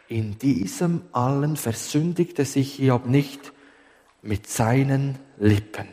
In 0.07 0.39
diesem 0.39 1.01
allen 1.11 1.57
versündigte 1.57 2.45
sich 2.45 2.75
Hiob 2.75 3.07
nicht 3.07 3.51
mit 4.21 4.47
seinen 4.47 5.19
Lippen. 5.37 5.89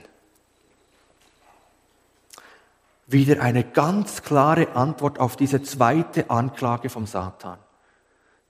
Wieder 3.08 3.42
eine 3.42 3.64
ganz 3.64 4.22
klare 4.22 4.76
Antwort 4.76 5.18
auf 5.18 5.34
diese 5.34 5.64
zweite 5.64 6.30
Anklage 6.30 6.88
vom 6.90 7.08
Satan. 7.08 7.58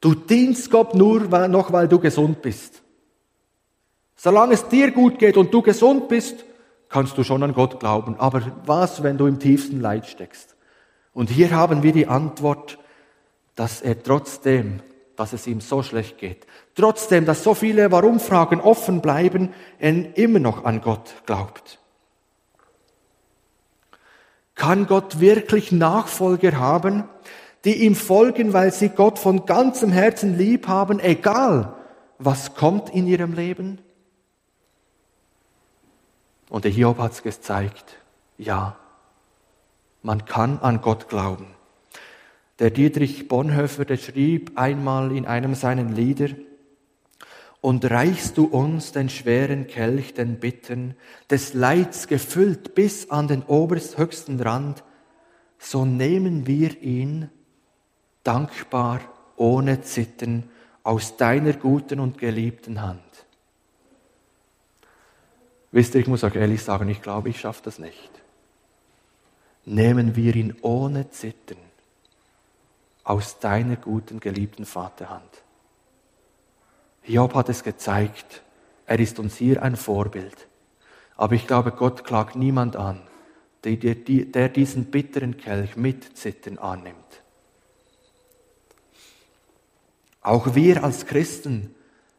Du 0.05 0.15
dienst 0.15 0.71
Gott 0.71 0.95
nur 0.95 1.21
noch, 1.49 1.73
weil 1.73 1.89
du 1.89 1.99
gesund 1.99 2.43
bist. 2.43 2.83
Solange 4.17 4.53
es 4.53 4.69
dir 4.69 4.91
gut 4.91 5.19
geht 5.19 5.39
und 5.39 5.55
du 5.55 5.63
gesund 5.63 6.09
bist, 6.09 6.45
kannst 6.91 7.17
du 7.17 7.25
schon 7.25 7.43
an 7.43 7.55
Gott 7.55 7.81
glauben. 7.81 8.17
Aber 8.19 8.43
was, 8.67 9.03
wenn 9.03 9.17
du 9.17 9.27
im 9.27 9.39
tiefsten 9.39 9.81
Leid 9.81 10.07
steckst? 10.07 10.57
Und 11.15 11.31
hier 11.31 11.53
haben 11.53 11.83
wir 11.83 11.93
die 11.93 12.07
Antwort, 12.07 12.79
dass 13.55 13.81
er 13.81 14.03
trotzdem 14.03 14.81
dass 15.17 15.33
es 15.33 15.47
ihm 15.47 15.61
so 15.61 15.83
schlecht 15.83 16.19
geht. 16.19 16.47
Trotzdem, 16.75 17.25
dass 17.25 17.45
so 17.45 17.55
viele 17.55 17.93
Warum-Fragen 17.93 18.61
offen 18.61 19.01
bleiben, 19.01 19.55
er 19.79 20.17
immer 20.17 20.41
noch 20.41 20.65
an 20.65 20.81
Gott 20.81 21.15
glaubt. 21.25 21.79
Kann 24.55 24.87
Gott 24.87 25.21
wirklich 25.21 25.73
Nachfolger 25.73 26.59
haben, 26.59 27.05
die 27.65 27.85
ihm 27.85 27.95
folgen, 27.95 28.53
weil 28.53 28.73
sie 28.73 28.91
Gott 28.91 29.19
von 29.19 29.47
ganzem 29.47 29.91
Herzen 29.91 30.37
lieb 30.37 30.69
haben, 30.69 31.01
egal 31.01 31.75
was 32.19 32.55
kommt 32.55 32.91
in 32.91 33.07
ihrem 33.07 33.33
Leben? 33.33 33.79
Und 36.49 36.65
der 36.65 36.71
Hiob 36.71 36.99
hat 36.99 37.13
es 37.13 37.23
gezeigt. 37.23 37.97
Ja, 38.39 38.77
man 40.03 40.25
kann 40.25 40.59
an 40.59 40.81
Gott 40.81 41.09
glauben. 41.09 41.47
Der 42.61 42.71
Dietrich 42.71 43.27
Bonhoeffer, 43.27 43.85
der 43.85 43.97
schrieb 43.97 44.53
einmal 44.57 45.11
in 45.17 45.27
einem 45.27 45.55
seiner 45.55 45.85
Lieder, 45.85 46.29
und 47.61 47.91
reichst 47.91 48.37
du 48.37 48.45
uns 48.45 48.93
den 48.93 49.09
schweren 49.09 49.67
Kelch, 49.67 50.13
den 50.13 50.39
Bitten, 50.39 50.95
des 51.31 51.55
Leids 51.55 52.09
gefüllt 52.09 52.75
bis 52.75 53.11
an 53.11 53.27
den 53.27 53.43
oberst 53.43 53.97
höchsten 53.97 54.39
Rand, 54.39 54.85
so 55.59 55.87
nehmen 55.87 56.47
wir 56.47 56.83
ihn 56.83 57.31
dankbar, 58.25 59.01
ohne 59.37 59.83
Zittern, 59.83 60.51
aus 60.83 61.17
deiner 61.17 61.53
guten 61.53 62.01
und 62.01 62.19
geliebten 62.19 62.83
Hand. 62.83 63.01
Wisst 65.73 65.95
ihr, 65.95 66.01
ich 66.01 66.09
muss 66.09 66.25
euch 66.25 66.35
ehrlich 66.35 66.63
sagen, 66.63 66.89
ich 66.89 67.03
glaube, 67.03 67.31
ich 67.31 67.41
schaffe 67.41 67.63
das 67.65 67.79
nicht. 67.79 68.11
Nehmen 69.65 70.15
wir 70.15 70.37
ihn 70.37 70.57
ohne 70.61 71.11
Zittern 71.11 71.59
aus 73.03 73.39
deiner 73.39 73.77
guten, 73.77 74.21
geliebten 74.21 74.67
Vaterhand. 74.67 75.43
Job 77.05 77.35
hat 77.35 77.49
es 77.49 77.65
gezeigt. 77.65 78.43
Er 78.87 79.01
ist 79.01 79.19
uns 79.19 79.37
hier 79.37 79.63
ein 79.63 79.77
Vorbild. 79.77 80.49
Aber 81.17 81.35
ich 81.35 81.47
glaube, 81.47 81.73
Gott 81.73 82.05
klagt 82.05 82.37
niemand 82.37 82.77
an, 82.77 83.01
der 83.65 84.49
diesen 84.49 84.87
bitteren 84.87 85.37
Kelch 85.39 85.77
mit 85.77 86.17
Zittern 86.17 86.59
annimmt. 86.59 87.23
Auch 90.25 90.55
wir 90.55 90.83
als 90.83 91.05
Christen 91.05 91.75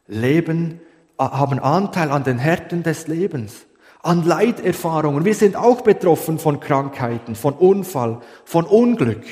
leben, 0.08 0.80
haben 1.18 1.60
Anteil 1.60 2.12
an 2.12 2.24
den 2.24 2.38
Härten 2.38 2.84
des 2.84 3.08
Lebens, 3.08 3.66
an 4.04 4.24
Leiterfahrungen. 4.24 5.26
Wir 5.26 5.34
sind 5.34 5.56
auch 5.56 5.82
betroffen 5.82 6.38
von 6.38 6.60
Krankheiten, 6.60 7.36
von 7.36 7.56
Unfall, 7.56 8.22
von 8.46 8.66
Unglück. 8.66 9.26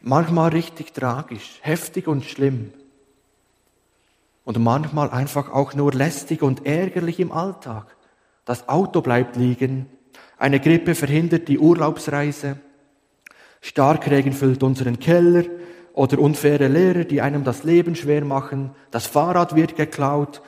Manchmal 0.00 0.50
richtig 0.50 0.94
tragisch, 0.94 1.58
heftig 1.62 2.06
und 2.06 2.24
schlimm 2.24 2.72
und 4.44 4.58
manchmal 4.60 5.10
einfach 5.10 5.50
auch 5.52 5.74
nur 5.74 5.92
lästig 5.92 6.42
und 6.42 6.64
ärgerlich 6.64 7.18
im 7.18 7.32
Alltag. 7.32 7.96
Das 8.44 8.68
Auto 8.68 9.00
bleibt 9.00 9.34
liegen, 9.34 9.86
eine 10.38 10.60
Grippe 10.60 10.94
verhindert 10.94 11.48
die 11.48 11.58
Urlaubsreise, 11.58 12.58
Starkregen 13.60 14.32
füllt 14.32 14.62
unseren 14.62 15.00
Keller 15.00 15.44
oder 15.94 16.18
unfaire 16.18 16.68
Lehrer, 16.68 17.04
die 17.04 17.20
einem 17.20 17.44
das 17.44 17.64
Leben 17.64 17.94
schwer 17.94 18.24
machen, 18.24 18.70
das 18.90 19.06
Fahrrad 19.06 19.54
wird 19.54 19.76
geklaut 19.76 20.42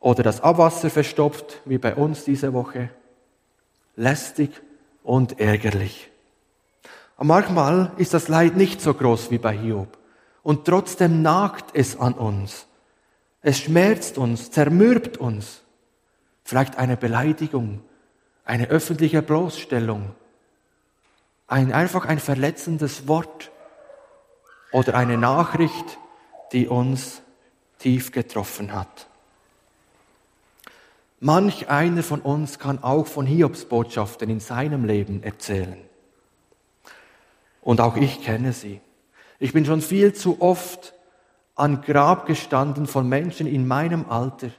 oder 0.00 0.22
das 0.22 0.40
Abwasser 0.40 0.90
verstopft, 0.90 1.60
wie 1.64 1.78
bei 1.78 1.94
uns 1.94 2.24
diese 2.24 2.52
Woche. 2.52 2.90
Lästig 3.96 4.50
und 5.02 5.40
ärgerlich. 5.40 6.10
Und 7.16 7.28
manchmal 7.28 7.92
ist 7.96 8.12
das 8.12 8.28
Leid 8.28 8.56
nicht 8.56 8.80
so 8.80 8.92
groß 8.92 9.30
wie 9.30 9.38
bei 9.38 9.56
Hiob. 9.56 9.96
Und 10.42 10.66
trotzdem 10.66 11.22
nagt 11.22 11.70
es 11.74 11.98
an 11.98 12.14
uns. 12.14 12.66
Es 13.40 13.60
schmerzt 13.60 14.18
uns, 14.18 14.50
zermürbt 14.50 15.16
uns. 15.16 15.62
Vielleicht 16.44 16.76
eine 16.76 16.96
Beleidigung, 16.96 17.80
eine 18.44 18.68
öffentliche 18.68 19.22
Bloßstellung, 19.22 20.10
ein, 21.46 21.72
einfach 21.72 22.04
ein 22.04 22.18
verletzendes 22.18 23.08
Wort 23.08 23.50
oder 24.74 24.96
eine 24.96 25.16
Nachricht, 25.16 26.00
die 26.50 26.66
uns 26.66 27.22
tief 27.78 28.10
getroffen 28.10 28.72
hat. 28.72 29.06
Manch 31.20 31.68
einer 31.70 32.02
von 32.02 32.20
uns 32.20 32.58
kann 32.58 32.82
auch 32.82 33.06
von 33.06 33.24
Hiobs 33.24 33.66
Botschaften 33.66 34.28
in 34.28 34.40
seinem 34.40 34.84
Leben 34.84 35.22
erzählen. 35.22 35.78
Und 37.62 37.80
auch 37.80 37.94
ich 37.96 38.24
kenne 38.24 38.52
sie. 38.52 38.80
Ich 39.38 39.52
bin 39.52 39.64
schon 39.64 39.80
viel 39.80 40.12
zu 40.12 40.42
oft 40.42 40.92
an 41.54 41.82
Grab 41.82 42.26
gestanden 42.26 42.88
von 42.88 43.08
Menschen 43.08 43.46
in 43.46 43.68
meinem 43.68 44.10
Alter, 44.10 44.50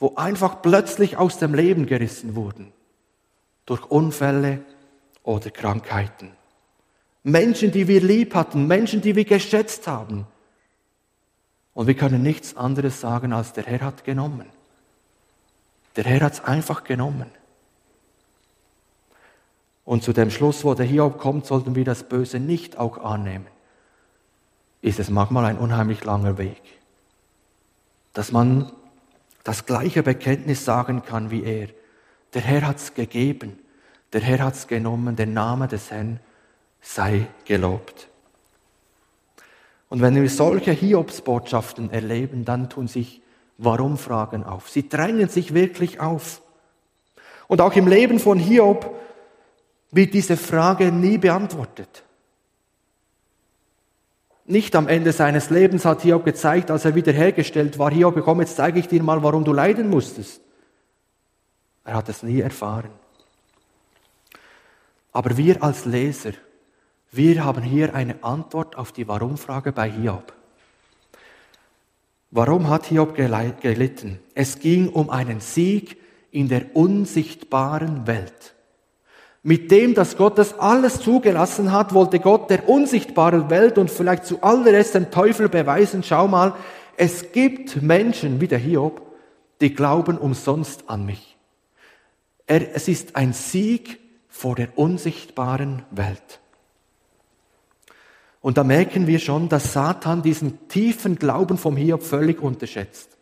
wo 0.00 0.16
einfach 0.16 0.62
plötzlich 0.62 1.16
aus 1.16 1.38
dem 1.38 1.54
Leben 1.54 1.86
gerissen 1.86 2.34
wurden. 2.34 2.72
Durch 3.66 3.88
Unfälle 3.88 4.62
oder 5.22 5.50
Krankheiten. 5.50 6.32
Menschen, 7.22 7.70
die 7.70 7.86
wir 7.88 8.00
lieb 8.00 8.34
hatten, 8.34 8.66
Menschen, 8.66 9.00
die 9.00 9.16
wir 9.16 9.24
geschätzt 9.24 9.86
haben. 9.86 10.26
Und 11.74 11.86
wir 11.86 11.94
können 11.94 12.22
nichts 12.22 12.56
anderes 12.56 13.00
sagen, 13.00 13.32
als 13.32 13.52
der 13.52 13.64
Herr 13.64 13.80
hat 13.80 14.04
genommen. 14.04 14.46
Der 15.96 16.04
Herr 16.04 16.20
hat 16.22 16.34
es 16.34 16.44
einfach 16.44 16.84
genommen. 16.84 17.30
Und 19.84 20.02
zu 20.02 20.12
dem 20.12 20.30
Schluss, 20.30 20.64
wo 20.64 20.74
der 20.74 20.86
Hiob 20.86 21.18
kommt, 21.18 21.46
sollten 21.46 21.74
wir 21.74 21.84
das 21.84 22.08
Böse 22.08 22.38
nicht 22.38 22.78
auch 22.78 22.98
annehmen 22.98 23.46
ist 24.82 24.98
es 24.98 25.10
manchmal 25.10 25.44
ein 25.44 25.58
unheimlich 25.58 26.04
langer 26.04 26.38
Weg. 26.38 26.60
Dass 28.12 28.32
man 28.32 28.72
das 29.44 29.66
gleiche 29.66 30.02
Bekenntnis 30.02 30.64
sagen 30.64 31.02
kann 31.02 31.30
wie 31.30 31.42
er. 31.42 31.68
Der 32.34 32.42
Herr 32.42 32.66
hat's 32.66 32.94
gegeben, 32.94 33.58
der 34.12 34.20
Herr 34.20 34.40
hat's 34.40 34.66
genommen, 34.68 35.16
der 35.16 35.26
Name 35.26 35.68
des 35.68 35.90
Herrn 35.90 36.20
sei 36.80 37.26
gelobt. 37.44 38.08
Und 39.88 40.00
wenn 40.02 40.14
wir 40.14 40.30
solche 40.30 40.72
Hiobsbotschaften 40.72 41.90
erleben, 41.90 42.44
dann 42.44 42.70
tun 42.70 42.86
sich 42.86 43.22
Warum-Fragen 43.58 44.44
auf. 44.44 44.70
Sie 44.70 44.88
drängen 44.88 45.28
sich 45.28 45.52
wirklich 45.52 46.00
auf. 46.00 46.40
Und 47.48 47.60
auch 47.60 47.74
im 47.74 47.88
Leben 47.88 48.18
von 48.18 48.38
Hiob 48.38 48.94
wird 49.90 50.14
diese 50.14 50.36
Frage 50.36 50.92
nie 50.92 51.18
beantwortet. 51.18 52.04
Nicht 54.46 54.74
am 54.74 54.88
Ende 54.88 55.12
seines 55.12 55.50
Lebens 55.50 55.84
hat 55.84 56.02
Hiob 56.02 56.24
gezeigt, 56.24 56.70
als 56.70 56.84
er 56.84 56.94
wiederhergestellt 56.94 57.78
war, 57.78 57.90
Hiob, 57.90 58.20
komm, 58.24 58.40
jetzt 58.40 58.56
zeige 58.56 58.78
ich 58.78 58.88
dir 58.88 59.02
mal, 59.02 59.22
warum 59.22 59.44
du 59.44 59.52
leiden 59.52 59.90
musstest. 59.90 60.40
Er 61.84 61.94
hat 61.94 62.08
es 62.08 62.22
nie 62.22 62.40
erfahren. 62.40 62.90
Aber 65.12 65.36
wir 65.36 65.62
als 65.62 65.84
Leser, 65.84 66.32
wir 67.12 67.44
haben 67.44 67.62
hier 67.62 67.94
eine 67.94 68.22
Antwort 68.22 68.76
auf 68.76 68.92
die 68.92 69.08
Warum-Frage 69.08 69.72
bei 69.72 69.90
Hiob. 69.90 70.32
Warum 72.30 72.68
hat 72.68 72.86
Hiob 72.86 73.14
gelitten? 73.14 74.20
Es 74.34 74.60
ging 74.60 74.88
um 74.88 75.10
einen 75.10 75.40
Sieg 75.40 75.96
in 76.30 76.48
der 76.48 76.76
unsichtbaren 76.76 78.06
Welt. 78.06 78.54
Mit 79.42 79.70
dem, 79.70 79.94
dass 79.94 80.16
Gott 80.16 80.38
das 80.38 80.58
alles 80.58 81.00
zugelassen 81.00 81.72
hat, 81.72 81.94
wollte 81.94 82.20
Gott 82.20 82.50
der 82.50 82.68
unsichtbaren 82.68 83.50
Welt 83.50 83.78
und 83.78 83.90
vielleicht 83.90 84.26
zu 84.26 84.42
allererst 84.42 84.94
dem 84.94 85.10
Teufel 85.10 85.48
beweisen, 85.48 86.02
schau 86.02 86.28
mal, 86.28 86.54
es 86.96 87.32
gibt 87.32 87.80
Menschen 87.82 88.40
wie 88.40 88.48
der 88.48 88.58
Hiob, 88.58 89.02
die 89.60 89.74
glauben 89.74 90.18
umsonst 90.18 90.84
an 90.88 91.06
mich. 91.06 91.36
Es 92.46 92.86
ist 92.86 93.16
ein 93.16 93.32
Sieg 93.32 93.98
vor 94.28 94.54
der 94.56 94.76
unsichtbaren 94.78 95.82
Welt. 95.90 96.40
Und 98.40 98.56
da 98.56 98.64
merken 98.64 99.06
wir 99.06 99.18
schon, 99.18 99.48
dass 99.48 99.72
Satan 99.72 100.22
diesen 100.22 100.68
tiefen 100.68 101.16
Glauben 101.16 101.58
vom 101.58 101.76
Hiob 101.76 102.02
völlig 102.02 102.40
unterschätzt. 102.40 103.16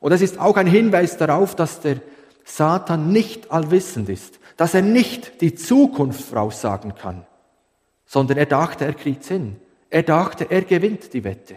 Und 0.00 0.12
es 0.12 0.20
ist 0.20 0.38
auch 0.38 0.56
ein 0.56 0.66
Hinweis 0.66 1.16
darauf, 1.16 1.54
dass 1.54 1.80
der 1.80 2.00
Satan 2.44 3.12
nicht 3.12 3.52
allwissend 3.52 4.08
ist 4.08 4.38
dass 4.58 4.74
er 4.74 4.82
nicht 4.82 5.40
die 5.40 5.54
Zukunft 5.54 6.20
voraussagen 6.20 6.96
kann, 6.96 7.24
sondern 8.04 8.38
er 8.38 8.46
dachte, 8.46 8.84
er 8.84 8.92
kriegt's 8.92 9.28
hin. 9.28 9.56
Er 9.88 10.02
dachte, 10.02 10.50
er 10.50 10.62
gewinnt 10.62 11.14
die 11.14 11.22
Wette. 11.22 11.56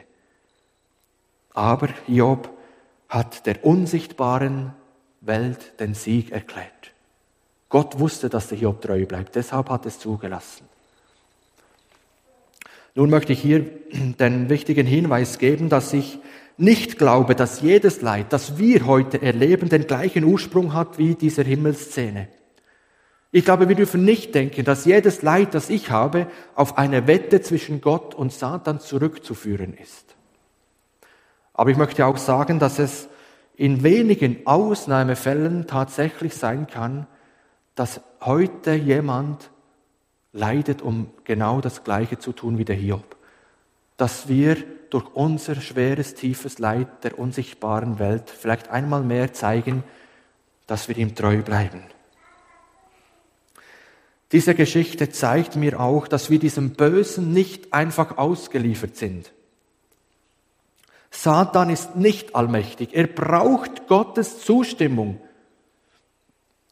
Aber 1.54 1.90
Job 2.08 2.56
hat 3.10 3.48
der 3.48 3.66
unsichtbaren 3.66 4.74
Welt 5.20 5.80
den 5.80 5.96
Sieg 5.96 6.32
erklärt. 6.32 6.94
Gott 7.70 8.00
wusste, 8.00 8.30
dass 8.30 8.50
der 8.50 8.60
Job 8.60 8.82
treu 8.82 9.06
bleibt, 9.08 9.36
deshalb 9.36 9.70
hat 9.70 9.88
es 9.88 9.98
zugelassen. 9.98 10.68
Nun 12.96 13.10
möchte 13.10 13.34
ich 13.34 13.42
hier 13.42 13.66
den 14.20 14.50
wichtigen 14.50 14.86
Hinweis 14.86 15.38
geben, 15.38 15.70
dass 15.70 15.94
ich 15.94 16.20
nicht 16.58 16.98
glaube, 16.98 17.36
dass 17.36 17.62
jedes 17.62 18.02
Leid, 18.02 18.34
das 18.34 18.58
wir 18.58 18.86
heute 18.86 19.22
erleben, 19.22 19.70
den 19.70 19.88
gleichen 19.88 20.24
Ursprung 20.24 20.74
hat 20.74 20.98
wie 20.98 21.16
dieser 21.16 21.44
Himmelsszene. 21.44 22.28
Ich 23.32 23.46
glaube, 23.46 23.70
wir 23.70 23.76
dürfen 23.76 24.04
nicht 24.04 24.36
denken, 24.36 24.66
dass 24.66 24.84
jedes 24.84 25.22
Leid, 25.22 25.54
das 25.56 25.70
ich 25.70 25.90
habe, 25.90 26.28
auf 26.54 26.78
eine 26.78 27.08
Wette 27.08 27.42
zwischen 27.42 27.80
Gott 27.80 28.14
und 28.14 28.34
Satan 28.34 28.82
zurückzuführen 28.82 29.74
ist. 29.74 30.16
Aber 31.54 31.70
ich 31.70 31.78
möchte 31.78 32.06
auch 32.06 32.18
sagen, 32.18 32.60
dass 32.60 32.78
es 32.78 33.08
in 33.56 33.84
wenigen 33.84 34.46
Ausnahmefällen 34.46 35.66
tatsächlich 35.66 36.36
sein 36.36 36.68
kann, 36.68 37.08
dass 37.76 38.02
heute 38.20 38.74
jemand 38.74 39.50
leidet, 40.34 40.82
um 40.82 41.10
genau 41.24 41.62
das 41.62 41.84
Gleiche 41.84 42.20
zu 42.20 42.32
tun 42.32 42.58
wie 42.58 42.66
der 42.66 42.76
Hiob. 42.76 43.16
Dass 43.98 44.28
wir 44.28 44.58
durch 44.90 45.08
unser 45.14 45.56
schweres, 45.56 46.16
tiefes 46.16 46.60
Leid 46.60 47.04
der 47.04 47.18
unsichtbaren 47.18 48.00
Welt 48.00 48.30
vielleicht 48.30 48.70
einmal 48.70 49.04
mehr 49.04 49.34
zeigen, 49.34 49.84
dass 50.68 50.88
wir 50.88 50.98
ihm 50.98 51.16
treu 51.16 51.42
bleiben. 51.42 51.84
Diese 54.32 54.56
Geschichte 54.56 55.10
zeigt 55.10 55.56
mir 55.56 55.80
auch, 55.80 56.08
dass 56.08 56.30
wir 56.30 56.40
diesem 56.40 56.72
Bösen 56.72 57.34
nicht 57.34 57.74
einfach 57.74 58.18
ausgeliefert 58.18 58.96
sind. 58.96 59.34
Satan 61.10 61.70
ist 61.70 61.98
nicht 61.98 62.36
allmächtig. 62.36 62.94
Er 62.94 63.08
braucht 63.08 63.88
Gottes 63.88 64.40
Zustimmung. 64.40 65.20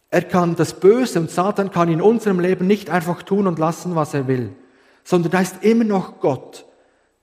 Er 0.10 0.24
kann 0.24 0.56
das 0.56 0.80
Böse 0.80 1.20
und 1.20 1.30
Satan 1.30 1.72
kann 1.72 1.90
in 1.90 2.02
unserem 2.02 2.40
Leben 2.40 2.66
nicht 2.66 2.90
einfach 2.90 3.22
tun 3.24 3.46
und 3.46 3.60
lassen, 3.60 3.96
was 3.96 4.14
er 4.14 4.28
will, 4.28 4.56
sondern 5.04 5.32
da 5.32 5.42
ist 5.42 5.64
immer 5.64 5.84
noch 5.84 6.20
Gott, 6.20 6.66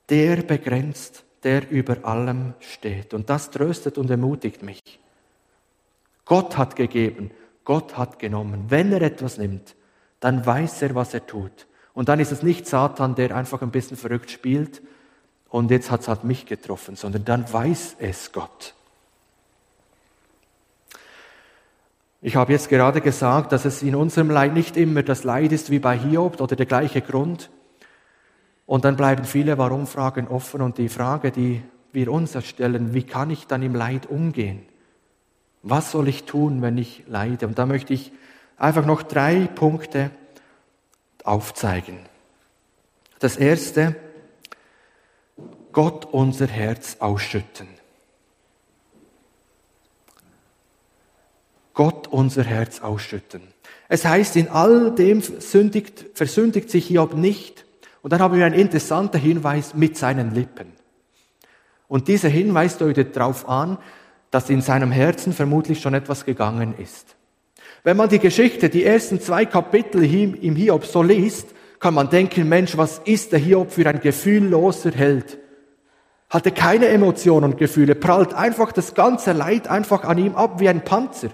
der 0.08 0.36
begrenzt, 0.42 1.24
der 1.42 1.68
über 1.70 2.04
allem 2.04 2.54
steht. 2.60 3.12
Und 3.12 3.28
das 3.28 3.50
tröstet 3.50 3.98
und 3.98 4.10
ermutigt 4.10 4.62
mich. 4.62 5.00
Gott 6.24 6.56
hat 6.56 6.76
gegeben, 6.76 7.30
Gott 7.64 7.96
hat 7.96 8.18
genommen. 8.18 8.66
Wenn 8.68 8.92
er 8.92 9.02
etwas 9.02 9.38
nimmt, 9.38 9.74
dann 10.20 10.46
weiß 10.46 10.82
er, 10.82 10.94
was 10.94 11.12
er 11.12 11.26
tut. 11.26 11.66
Und 11.92 12.08
dann 12.08 12.20
ist 12.20 12.32
es 12.32 12.42
nicht 12.42 12.66
Satan, 12.66 13.14
der 13.14 13.34
einfach 13.34 13.62
ein 13.62 13.70
bisschen 13.70 13.96
verrückt 13.96 14.30
spielt 14.30 14.82
und 15.48 15.70
jetzt 15.70 15.90
hat 15.90 16.02
es 16.02 16.08
halt 16.08 16.24
mich 16.24 16.46
getroffen, 16.46 16.96
sondern 16.96 17.24
dann 17.24 17.52
weiß 17.52 17.96
es 17.98 18.32
Gott. 18.32 18.75
Ich 22.26 22.34
habe 22.34 22.50
jetzt 22.50 22.68
gerade 22.68 23.00
gesagt, 23.00 23.52
dass 23.52 23.64
es 23.64 23.84
in 23.84 23.94
unserem 23.94 24.30
Leid 24.30 24.52
nicht 24.52 24.76
immer 24.76 25.04
das 25.04 25.22
Leid 25.22 25.52
ist 25.52 25.70
wie 25.70 25.78
bei 25.78 25.96
Hiob 25.96 26.40
oder 26.40 26.56
der 26.56 26.66
gleiche 26.66 27.00
Grund. 27.00 27.50
Und 28.66 28.84
dann 28.84 28.96
bleiben 28.96 29.22
viele 29.22 29.58
Warum-Fragen 29.58 30.26
offen 30.26 30.60
und 30.60 30.76
die 30.76 30.88
Frage, 30.88 31.30
die 31.30 31.62
wir 31.92 32.10
uns 32.10 32.36
stellen, 32.44 32.94
wie 32.94 33.04
kann 33.04 33.30
ich 33.30 33.46
dann 33.46 33.62
im 33.62 33.76
Leid 33.76 34.06
umgehen? 34.06 34.62
Was 35.62 35.92
soll 35.92 36.08
ich 36.08 36.24
tun, 36.24 36.62
wenn 36.62 36.78
ich 36.78 37.04
leide? 37.06 37.46
Und 37.46 37.60
da 37.60 37.64
möchte 37.64 37.94
ich 37.94 38.10
einfach 38.56 38.86
noch 38.86 39.04
drei 39.04 39.46
Punkte 39.46 40.10
aufzeigen. 41.22 42.00
Das 43.20 43.36
erste, 43.36 43.94
Gott 45.70 46.06
unser 46.06 46.48
Herz 46.48 46.96
ausschütten. 46.98 47.68
Gott 51.76 52.08
unser 52.08 52.42
Herz 52.42 52.80
ausschütten. 52.80 53.42
Es 53.88 54.04
heißt, 54.04 54.34
in 54.36 54.48
all 54.48 54.92
dem 54.94 55.20
sündigt, 55.20 56.06
versündigt 56.14 56.70
sich 56.70 56.86
Hiob 56.86 57.14
nicht. 57.14 57.66
Und 58.02 58.12
dann 58.12 58.20
haben 58.20 58.36
wir 58.36 58.46
einen 58.46 58.58
interessanten 58.58 59.20
Hinweis 59.20 59.74
mit 59.74 59.96
seinen 59.96 60.34
Lippen. 60.34 60.72
Und 61.86 62.08
dieser 62.08 62.30
Hinweis 62.30 62.78
deutet 62.78 63.14
darauf 63.14 63.48
an, 63.48 63.78
dass 64.30 64.50
in 64.50 64.62
seinem 64.62 64.90
Herzen 64.90 65.34
vermutlich 65.34 65.80
schon 65.80 65.94
etwas 65.94 66.24
gegangen 66.24 66.74
ist. 66.78 67.14
Wenn 67.84 67.98
man 67.98 68.08
die 68.08 68.18
Geschichte, 68.18 68.70
die 68.70 68.84
ersten 68.84 69.20
zwei 69.20 69.44
Kapitel 69.44 70.02
im 70.02 70.56
Hiob 70.56 70.86
so 70.86 71.02
liest, 71.02 71.48
kann 71.78 71.92
man 71.94 72.08
denken, 72.08 72.48
Mensch, 72.48 72.76
was 72.78 73.00
ist 73.04 73.32
der 73.32 73.38
Hiob 73.38 73.70
für 73.70 73.86
ein 73.86 74.00
gefühlloser 74.00 74.92
Held? 74.92 75.38
Hatte 76.30 76.52
keine 76.52 76.88
Emotionen 76.88 77.52
und 77.52 77.58
Gefühle, 77.58 77.94
prallt 77.94 78.32
einfach 78.32 78.72
das 78.72 78.94
ganze 78.94 79.32
Leid 79.32 79.68
einfach 79.68 80.04
an 80.04 80.16
ihm 80.16 80.34
ab 80.34 80.58
wie 80.58 80.70
ein 80.70 80.82
Panzer. 80.82 81.28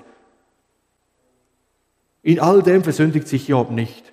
In 2.23 2.39
all 2.39 2.63
dem 2.63 2.85
versündigt 2.85 3.27
sich 3.27 3.49
Job 3.49 3.71
nicht. 3.71 4.13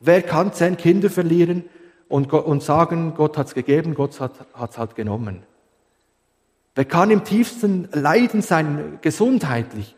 Wer 0.00 0.22
kann 0.22 0.52
zehn 0.52 0.76
Kinder 0.76 1.10
verlieren 1.10 1.64
und, 2.08 2.32
und 2.32 2.62
sagen, 2.62 3.14
Gott 3.14 3.36
hat's 3.36 3.54
gegeben, 3.54 3.94
Gott 3.94 4.18
hat 4.20 4.70
es 4.70 4.78
halt 4.78 4.94
genommen? 4.94 5.42
Wer 6.74 6.84
kann 6.84 7.10
im 7.10 7.24
tiefsten 7.24 7.88
Leiden 7.92 8.42
sein, 8.42 8.98
gesundheitlich, 9.00 9.94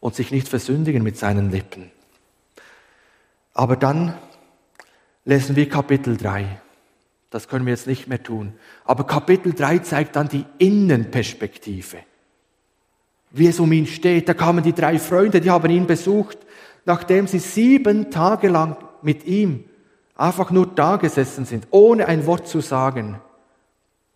und 0.00 0.14
sich 0.14 0.30
nicht 0.30 0.48
versündigen 0.48 1.02
mit 1.02 1.18
seinen 1.18 1.50
Lippen? 1.50 1.90
Aber 3.52 3.76
dann 3.76 4.14
lesen 5.24 5.56
wir 5.56 5.68
Kapitel 5.68 6.16
3. 6.16 6.60
Das 7.28 7.48
können 7.48 7.66
wir 7.66 7.72
jetzt 7.72 7.86
nicht 7.86 8.08
mehr 8.08 8.22
tun. 8.22 8.54
Aber 8.84 9.06
Kapitel 9.06 9.52
3 9.52 9.78
zeigt 9.80 10.16
dann 10.16 10.28
die 10.28 10.46
Innenperspektive 10.58 11.98
wie 13.30 13.46
es 13.46 13.60
um 13.60 13.70
ihn 13.72 13.86
steht. 13.86 14.28
Da 14.28 14.34
kamen 14.34 14.62
die 14.62 14.72
drei 14.72 14.98
Freunde, 14.98 15.40
die 15.40 15.50
haben 15.50 15.70
ihn 15.70 15.86
besucht, 15.86 16.38
nachdem 16.84 17.26
sie 17.26 17.38
sieben 17.38 18.10
Tage 18.10 18.48
lang 18.48 18.76
mit 19.02 19.24
ihm 19.24 19.64
einfach 20.16 20.50
nur 20.50 20.66
da 20.66 20.96
gesessen 20.96 21.44
sind, 21.44 21.66
ohne 21.70 22.06
ein 22.06 22.26
Wort 22.26 22.46
zu 22.46 22.60
sagen, 22.60 23.20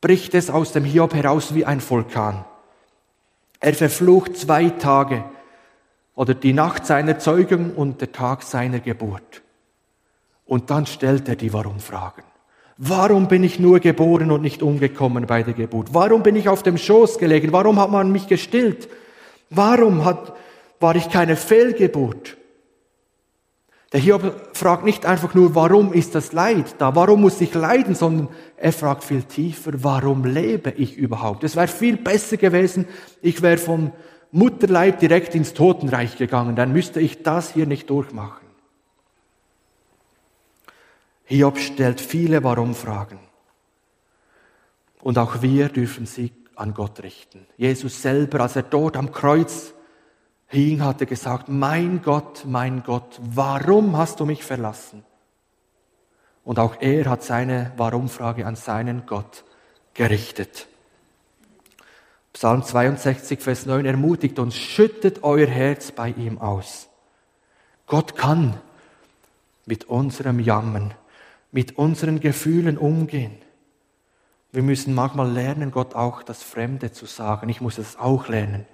bricht 0.01 0.35
es 0.35 0.51
aus 0.51 0.73
dem 0.73 0.85
Hiob 0.85 1.15
heraus 1.15 1.55
wie 1.55 1.65
ein 1.65 1.81
Vulkan. 1.81 2.45
Er 3.61 3.73
verflucht 3.73 4.37
zwei 4.37 4.69
Tage 4.69 5.25
oder 6.15 6.35
die 6.35 6.53
Nacht 6.53 6.85
seiner 6.85 7.19
Zeugung 7.19 7.73
und 7.75 8.03
der 8.03 8.13
Tag 8.13 8.43
seiner 8.43 8.81
Geburt. 8.81 9.43
Und 10.45 10.69
dann 10.69 10.85
stellt 10.85 11.29
er 11.29 11.37
die 11.37 11.55
Warum-Fragen. 11.55 12.23
Warum 12.77 13.29
bin 13.29 13.45
ich 13.45 13.59
nur 13.59 13.81
geboren 13.81 14.31
und 14.31 14.43
nicht 14.43 14.63
umgekommen 14.63 15.27
bei 15.27 15.43
der 15.43 15.55
Geburt? 15.55 15.95
Warum 15.95 16.23
bin 16.23 16.37
ich 16.37 16.49
auf 16.49 16.63
dem 16.63 16.77
Schoß 16.77 17.19
gelegen? 17.19 17.53
Warum 17.53 17.81
hat 17.81 17.91
man 17.91 18.13
mich 18.13 18.27
gestillt? 18.27 18.89
Warum 19.55 20.05
hat, 20.05 20.35
war 20.81 20.97
ich 20.97 21.11
keine 21.11 21.37
Fehlgeburt? 21.37 22.37
Der 23.93 24.01
Hiob 24.01 24.57
fragt 24.57 24.85
nicht 24.85 25.07
einfach 25.07 25.35
nur, 25.35 25.55
warum 25.55 25.93
ist 25.93 26.17
das 26.17 26.33
Leid 26.33 26.75
da? 26.79 26.97
Warum 26.97 27.21
muss 27.21 27.41
ich 27.41 27.55
leiden? 27.55 27.95
Sondern 27.95 28.29
er 28.57 28.73
fragt 28.73 29.05
viel 29.05 29.23
tiefer, 29.23 29.71
warum 29.85 30.25
lebe 30.25 30.71
ich 30.71 30.97
überhaupt? 30.97 31.45
Es 31.45 31.55
wäre 31.55 31.69
viel 31.69 31.97
besser 31.97 32.37
gewesen, 32.37 32.89
ich 33.23 33.41
wäre 33.41 33.57
vom 33.57 33.93
Mutterleib 34.33 34.99
direkt 34.99 35.37
ins 35.37 35.55
Totenreich 35.55 36.17
gegangen. 36.17 36.57
Dann 36.57 36.73
müsste 36.73 36.99
ich 37.01 37.23
das 37.23 37.53
hier 37.55 37.67
nicht 37.67 37.89
durchmachen. 37.89 38.45
Hiob 41.27 41.59
stellt 41.59 42.01
viele 42.01 42.43
Warum-Fragen. 42.43 43.21
Und 45.03 45.19
auch 45.19 45.41
wir 45.41 45.69
dürfen 45.69 46.07
sie 46.07 46.33
an 46.57 46.75
Gott 46.75 47.03
richten. 47.03 47.47
Jesus 47.57 48.03
selber, 48.03 48.41
als 48.41 48.57
er 48.57 48.63
dort 48.63 48.97
am 48.97 49.13
Kreuz 49.13 49.75
hing, 50.47 50.83
hatte 50.83 51.07
gesagt, 51.07 51.49
mein 51.49 52.03
Gott, 52.03 52.45
mein 52.47 52.83
Gott, 52.83 53.21
warum 53.21 53.97
hast 53.97 54.21
du 54.21 54.25
mich 54.25 54.45
verlassen? 54.45 55.05
Und 56.45 56.59
auch 56.59 56.77
er 56.81 57.07
hat 57.07 57.23
seine 57.23 57.73
Warum-Frage 57.77 58.47
an 58.47 58.57
seinen 58.57 59.07
Gott 59.07 59.45
gerichtet. 59.95 60.67
Psalm 62.35 62.63
62, 62.65 63.41
Vers 63.41 63.65
9 63.65 63.87
ermutigt 63.87 64.39
uns, 64.39 64.57
schüttet 64.57 65.23
euer 65.23 65.47
Herz 65.47 65.93
bei 65.93 66.09
ihm 66.11 66.39
aus. 66.39 66.89
Gott 67.87 68.17
kann 68.17 68.55
mit 69.67 69.85
unserem 69.85 70.41
Jammern, 70.41 70.95
mit 71.53 71.79
unseren 71.79 72.21
Gefühlen 72.21 72.77
umgehen. 72.77 73.39
Wir 74.55 74.63
müssen 74.63 74.95
manchmal 74.95 75.33
lernen, 75.33 75.73
Gott 75.73 75.97
auch 75.97 76.23
das 76.23 76.45
Fremde 76.45 76.93
zu 76.93 77.07
sagen. 77.07 77.49
Ich 77.49 77.61
muss 77.61 77.77
es 77.77 77.99
auch 77.99 78.29
lernen. 78.29 78.67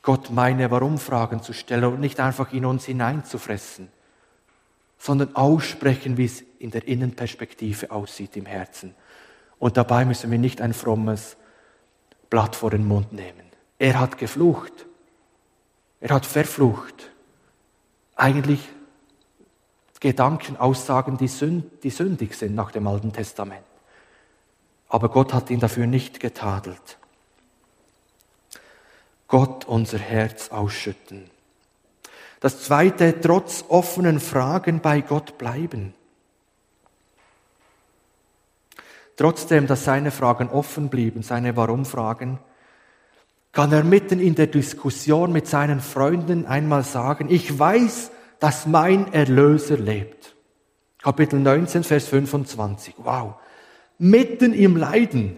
Gott 0.00 0.30
meine 0.30 0.70
Warum-Fragen 0.70 1.42
zu 1.42 1.52
stellen 1.52 1.84
und 1.84 2.00
nicht 2.00 2.18
einfach 2.18 2.50
in 2.54 2.64
uns 2.64 2.86
hineinzufressen, 2.86 3.88
sondern 4.96 5.36
aussprechen, 5.36 6.16
wie 6.16 6.24
es 6.24 6.42
in 6.58 6.70
der 6.70 6.88
Innenperspektive 6.88 7.90
aussieht 7.90 8.38
im 8.38 8.46
Herzen. 8.46 8.94
Und 9.58 9.76
dabei 9.76 10.06
müssen 10.06 10.30
wir 10.30 10.38
nicht 10.38 10.62
ein 10.62 10.72
frommes 10.72 11.36
Blatt 12.30 12.56
vor 12.56 12.70
den 12.70 12.88
Mund 12.88 13.12
nehmen. 13.12 13.44
Er 13.78 14.00
hat 14.00 14.16
geflucht. 14.16 14.86
Er 16.00 16.14
hat 16.14 16.24
verflucht. 16.24 17.10
Eigentlich 18.16 18.66
Gedanken, 20.00 20.56
Aussagen, 20.56 21.18
die, 21.18 21.28
sünd, 21.28 21.84
die 21.84 21.90
sündig 21.90 22.34
sind 22.34 22.54
nach 22.54 22.70
dem 22.70 22.86
Alten 22.86 23.12
Testament 23.12 23.66
aber 24.92 25.08
Gott 25.08 25.32
hat 25.32 25.48
ihn 25.48 25.58
dafür 25.58 25.86
nicht 25.86 26.20
getadelt. 26.20 26.98
Gott 29.26 29.64
unser 29.64 29.96
Herz 29.96 30.50
ausschütten. 30.50 31.30
Das 32.40 32.62
zweite, 32.62 33.18
trotz 33.18 33.64
offenen 33.68 34.20
Fragen 34.20 34.80
bei 34.80 35.00
Gott 35.00 35.38
bleiben. 35.38 35.94
Trotzdem, 39.16 39.66
dass 39.66 39.84
seine 39.84 40.10
Fragen 40.10 40.50
offen 40.50 40.90
blieben, 40.90 41.22
seine 41.22 41.56
Warum-Fragen, 41.56 42.38
kann 43.52 43.72
er 43.72 43.84
mitten 43.84 44.20
in 44.20 44.34
der 44.34 44.48
Diskussion 44.48 45.32
mit 45.32 45.46
seinen 45.46 45.80
Freunden 45.80 46.44
einmal 46.44 46.84
sagen, 46.84 47.30
ich 47.30 47.58
weiß, 47.58 48.10
dass 48.40 48.66
mein 48.66 49.10
Erlöser 49.14 49.78
lebt. 49.78 50.34
Kapitel 51.02 51.38
19, 51.40 51.82
Vers 51.82 52.08
25. 52.08 52.96
Wow 52.98 53.36
mitten 53.98 54.52
im 54.52 54.76
Leiden, 54.76 55.36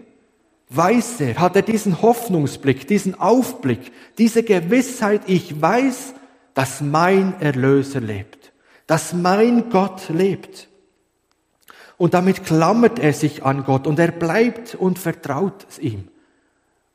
weiß 0.69 1.21
er, 1.21 1.39
hat 1.39 1.55
er 1.55 1.61
diesen 1.61 2.01
Hoffnungsblick, 2.01 2.87
diesen 2.87 3.19
Aufblick, 3.19 3.91
diese 4.17 4.43
Gewissheit, 4.43 5.21
ich 5.27 5.61
weiß, 5.61 6.13
dass 6.53 6.81
mein 6.81 7.39
Erlöser 7.41 7.99
lebt, 7.99 8.51
dass 8.87 9.13
mein 9.13 9.69
Gott 9.69 10.09
lebt. 10.09 10.69
Und 11.97 12.13
damit 12.13 12.43
klammert 12.43 12.99
er 12.99 13.13
sich 13.13 13.43
an 13.43 13.63
Gott 13.63 13.87
und 13.87 13.99
er 13.99 14.11
bleibt 14.11 14.75
und 14.75 14.99
vertraut 14.99 15.65
ihm, 15.79 16.09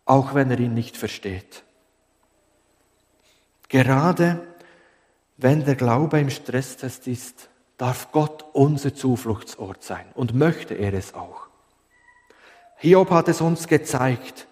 auch 0.05 0.35
wenn 0.35 0.51
er 0.51 0.59
ihn 0.59 0.75
nicht 0.75 0.97
versteht. 0.97 1.63
Gerade 3.69 4.47
wenn 5.37 5.65
der 5.65 5.77
Glaube 5.77 6.21
im 6.21 6.29
Stresstest 6.29 7.07
ist, 7.07 7.49
darf 7.79 8.13
Gott 8.13 8.45
unser 8.53 8.95
Zufluchtsort 8.95 9.83
sein 9.83 10.05
und 10.15 10.35
möchte 10.35 10.75
er 10.75 10.93
es 10.93 11.15
auch. 11.15 11.50
Hiob 12.81 13.11
hat 13.11 13.29
es 13.29 13.41
uns 13.41 13.69
gezeigt. 13.69 14.47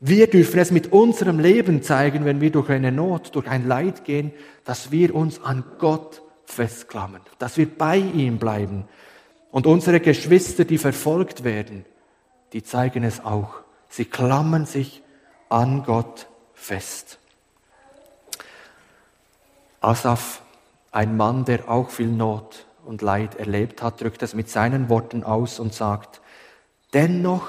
Wir 0.00 0.28
dürfen 0.28 0.58
es 0.58 0.70
mit 0.70 0.92
unserem 0.92 1.38
Leben 1.38 1.82
zeigen, 1.82 2.24
wenn 2.24 2.40
wir 2.40 2.50
durch 2.50 2.68
eine 2.70 2.90
Not, 2.90 3.34
durch 3.34 3.48
ein 3.48 3.68
Leid 3.68 4.04
gehen, 4.04 4.32
dass 4.64 4.90
wir 4.90 5.14
uns 5.14 5.42
an 5.42 5.62
Gott 5.78 6.22
festklammern, 6.46 7.22
dass 7.38 7.56
wir 7.56 7.68
bei 7.68 7.98
ihm 7.98 8.38
bleiben. 8.38 8.88
Und 9.52 9.66
unsere 9.66 10.00
Geschwister, 10.00 10.64
die 10.64 10.78
verfolgt 10.78 11.44
werden, 11.44 11.84
die 12.52 12.62
zeigen 12.62 13.04
es 13.04 13.24
auch. 13.24 13.60
Sie 13.88 14.04
klammern 14.04 14.66
sich 14.66 15.02
an 15.48 15.84
Gott 15.84 16.28
fest. 16.54 17.18
Asaf, 19.80 20.42
ein 20.90 21.16
Mann, 21.16 21.44
der 21.44 21.68
auch 21.68 21.90
viel 21.90 22.08
Not 22.08 22.66
und 22.84 23.02
Leid 23.02 23.36
erlebt 23.36 23.82
hat, 23.82 24.00
drückt 24.00 24.22
es 24.22 24.34
mit 24.34 24.48
seinen 24.48 24.88
Worten 24.88 25.22
aus 25.24 25.60
und 25.60 25.72
sagt, 25.72 26.20
dennoch 26.92 27.48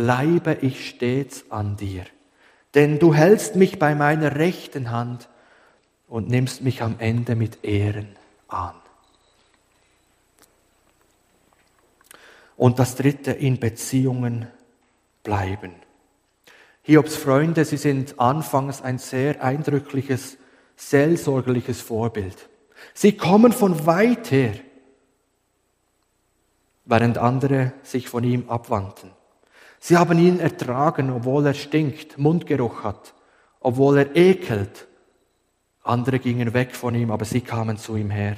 bleibe 0.00 0.56
ich 0.62 0.88
stets 0.88 1.44
an 1.50 1.76
dir, 1.76 2.06
denn 2.74 2.98
du 2.98 3.12
hältst 3.12 3.54
mich 3.54 3.78
bei 3.78 3.94
meiner 3.94 4.36
rechten 4.36 4.90
Hand 4.90 5.28
und 6.08 6.30
nimmst 6.30 6.62
mich 6.62 6.80
am 6.80 6.94
Ende 6.98 7.36
mit 7.36 7.64
Ehren 7.66 8.16
an. 8.48 8.72
Und 12.56 12.78
das 12.78 12.94
dritte, 12.96 13.32
in 13.32 13.60
Beziehungen 13.60 14.46
bleiben. 15.22 15.74
Hiobs 16.80 17.16
Freunde, 17.16 17.66
sie 17.66 17.76
sind 17.76 18.18
anfangs 18.18 18.80
ein 18.80 18.96
sehr 18.96 19.44
eindrückliches, 19.44 20.38
seelsorgerliches 20.76 21.82
Vorbild. 21.82 22.48
Sie 22.94 23.18
kommen 23.18 23.52
von 23.52 23.84
weit 23.84 24.30
her, 24.30 24.54
während 26.86 27.18
andere 27.18 27.74
sich 27.82 28.08
von 28.08 28.24
ihm 28.24 28.48
abwandten. 28.48 29.19
Sie 29.80 29.96
haben 29.96 30.18
ihn 30.18 30.38
ertragen, 30.38 31.10
obwohl 31.10 31.46
er 31.46 31.54
stinkt, 31.54 32.18
Mundgeruch 32.18 32.84
hat, 32.84 33.14
obwohl 33.60 33.98
er 33.98 34.14
ekelt. 34.14 34.86
Andere 35.82 36.18
gingen 36.18 36.52
weg 36.52 36.76
von 36.76 36.94
ihm, 36.94 37.10
aber 37.10 37.24
sie 37.24 37.40
kamen 37.40 37.78
zu 37.78 37.96
ihm 37.96 38.10
her. 38.10 38.36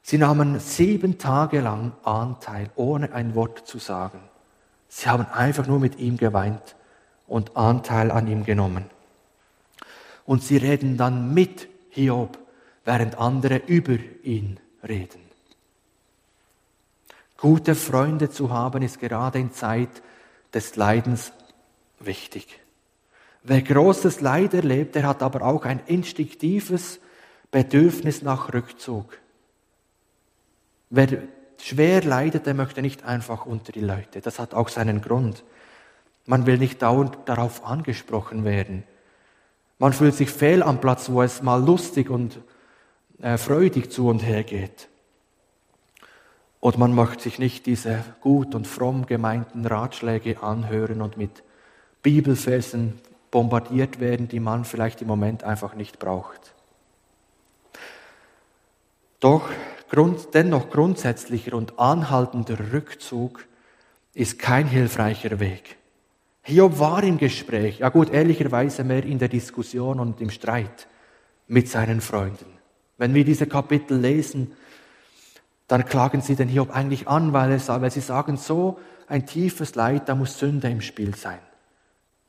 Sie 0.00 0.16
nahmen 0.16 0.60
sieben 0.60 1.18
Tage 1.18 1.60
lang 1.60 1.92
Anteil, 2.04 2.70
ohne 2.76 3.12
ein 3.12 3.34
Wort 3.34 3.66
zu 3.66 3.78
sagen. 3.78 4.20
Sie 4.88 5.08
haben 5.08 5.26
einfach 5.26 5.66
nur 5.66 5.80
mit 5.80 5.98
ihm 5.98 6.16
geweint 6.16 6.76
und 7.26 7.56
Anteil 7.56 8.10
an 8.12 8.28
ihm 8.28 8.44
genommen. 8.44 8.84
Und 10.24 10.44
sie 10.44 10.56
reden 10.56 10.96
dann 10.96 11.34
mit 11.34 11.68
Hiob, 11.90 12.38
während 12.84 13.18
andere 13.18 13.56
über 13.66 13.98
ihn 14.22 14.60
reden. 14.86 15.20
Gute 17.36 17.74
Freunde 17.74 18.30
zu 18.30 18.50
haben 18.50 18.82
ist 18.82 19.00
gerade 19.00 19.38
in 19.38 19.52
Zeit 19.52 20.02
des 20.54 20.76
Leidens 20.76 21.32
wichtig. 22.00 22.60
Wer 23.42 23.62
großes 23.62 24.20
Leid 24.20 24.54
erlebt, 24.54 24.94
der 24.94 25.06
hat 25.06 25.22
aber 25.22 25.42
auch 25.42 25.64
ein 25.64 25.80
instinktives 25.86 27.00
Bedürfnis 27.50 28.22
nach 28.22 28.52
Rückzug. 28.52 29.18
Wer 30.90 31.22
schwer 31.58 32.02
leidet, 32.02 32.46
der 32.46 32.54
möchte 32.54 32.82
nicht 32.82 33.04
einfach 33.04 33.46
unter 33.46 33.72
die 33.72 33.80
Leute. 33.80 34.20
Das 34.20 34.38
hat 34.38 34.54
auch 34.54 34.68
seinen 34.68 35.00
Grund. 35.00 35.44
Man 36.26 36.46
will 36.46 36.58
nicht 36.58 36.82
dauernd 36.82 37.16
darauf 37.26 37.64
angesprochen 37.64 38.44
werden. 38.44 38.84
Man 39.78 39.92
fühlt 39.92 40.14
sich 40.14 40.30
fehl 40.30 40.62
am 40.62 40.80
Platz, 40.80 41.10
wo 41.10 41.22
es 41.22 41.42
mal 41.42 41.62
lustig 41.64 42.10
und 42.10 42.40
äh, 43.20 43.38
freudig 43.38 43.90
zu 43.90 44.08
und 44.08 44.20
her 44.20 44.44
geht. 44.44 44.88
Und 46.60 46.78
man 46.78 46.94
möchte 46.94 47.24
sich 47.24 47.38
nicht 47.38 47.66
diese 47.66 48.04
gut 48.20 48.54
und 48.54 48.66
fromm 48.66 49.06
gemeinten 49.06 49.64
Ratschläge 49.64 50.42
anhören 50.42 51.02
und 51.02 51.16
mit 51.16 51.42
Bibelversen 52.02 53.00
bombardiert 53.30 54.00
werden, 54.00 54.28
die 54.28 54.40
man 54.40 54.64
vielleicht 54.64 55.02
im 55.02 55.08
Moment 55.08 55.44
einfach 55.44 55.74
nicht 55.74 55.98
braucht. 55.98 56.54
Doch 59.20 59.48
Grund, 59.90 60.34
dennoch 60.34 60.68
grundsätzlicher 60.68 61.54
und 61.54 61.78
anhaltender 61.78 62.72
Rückzug 62.72 63.46
ist 64.12 64.38
kein 64.38 64.66
hilfreicher 64.66 65.40
Weg. 65.40 65.76
Hiob 66.42 66.78
war 66.78 67.02
im 67.02 67.18
Gespräch, 67.18 67.78
ja 67.78 67.88
gut, 67.88 68.10
ehrlicherweise 68.10 68.84
mehr 68.84 69.04
in 69.04 69.18
der 69.18 69.28
Diskussion 69.28 69.98
und 69.98 70.20
im 70.20 70.30
Streit 70.30 70.88
mit 71.46 71.68
seinen 71.68 72.00
Freunden. 72.00 72.58
Wenn 72.98 73.14
wir 73.14 73.24
diese 73.24 73.46
Kapitel 73.46 73.98
lesen, 73.98 74.52
dann 75.68 75.84
klagen 75.84 76.22
sie 76.22 76.34
den 76.34 76.48
Hiob 76.48 76.74
eigentlich 76.74 77.08
an, 77.08 77.32
weil, 77.32 77.52
es, 77.52 77.68
weil 77.68 77.90
sie 77.90 78.00
sagen, 78.00 78.36
so 78.36 78.78
ein 79.06 79.26
tiefes 79.26 79.74
Leid, 79.74 80.08
da 80.08 80.14
muss 80.14 80.38
Sünde 80.38 80.68
im 80.68 80.80
Spiel 80.80 81.14
sein. 81.14 81.38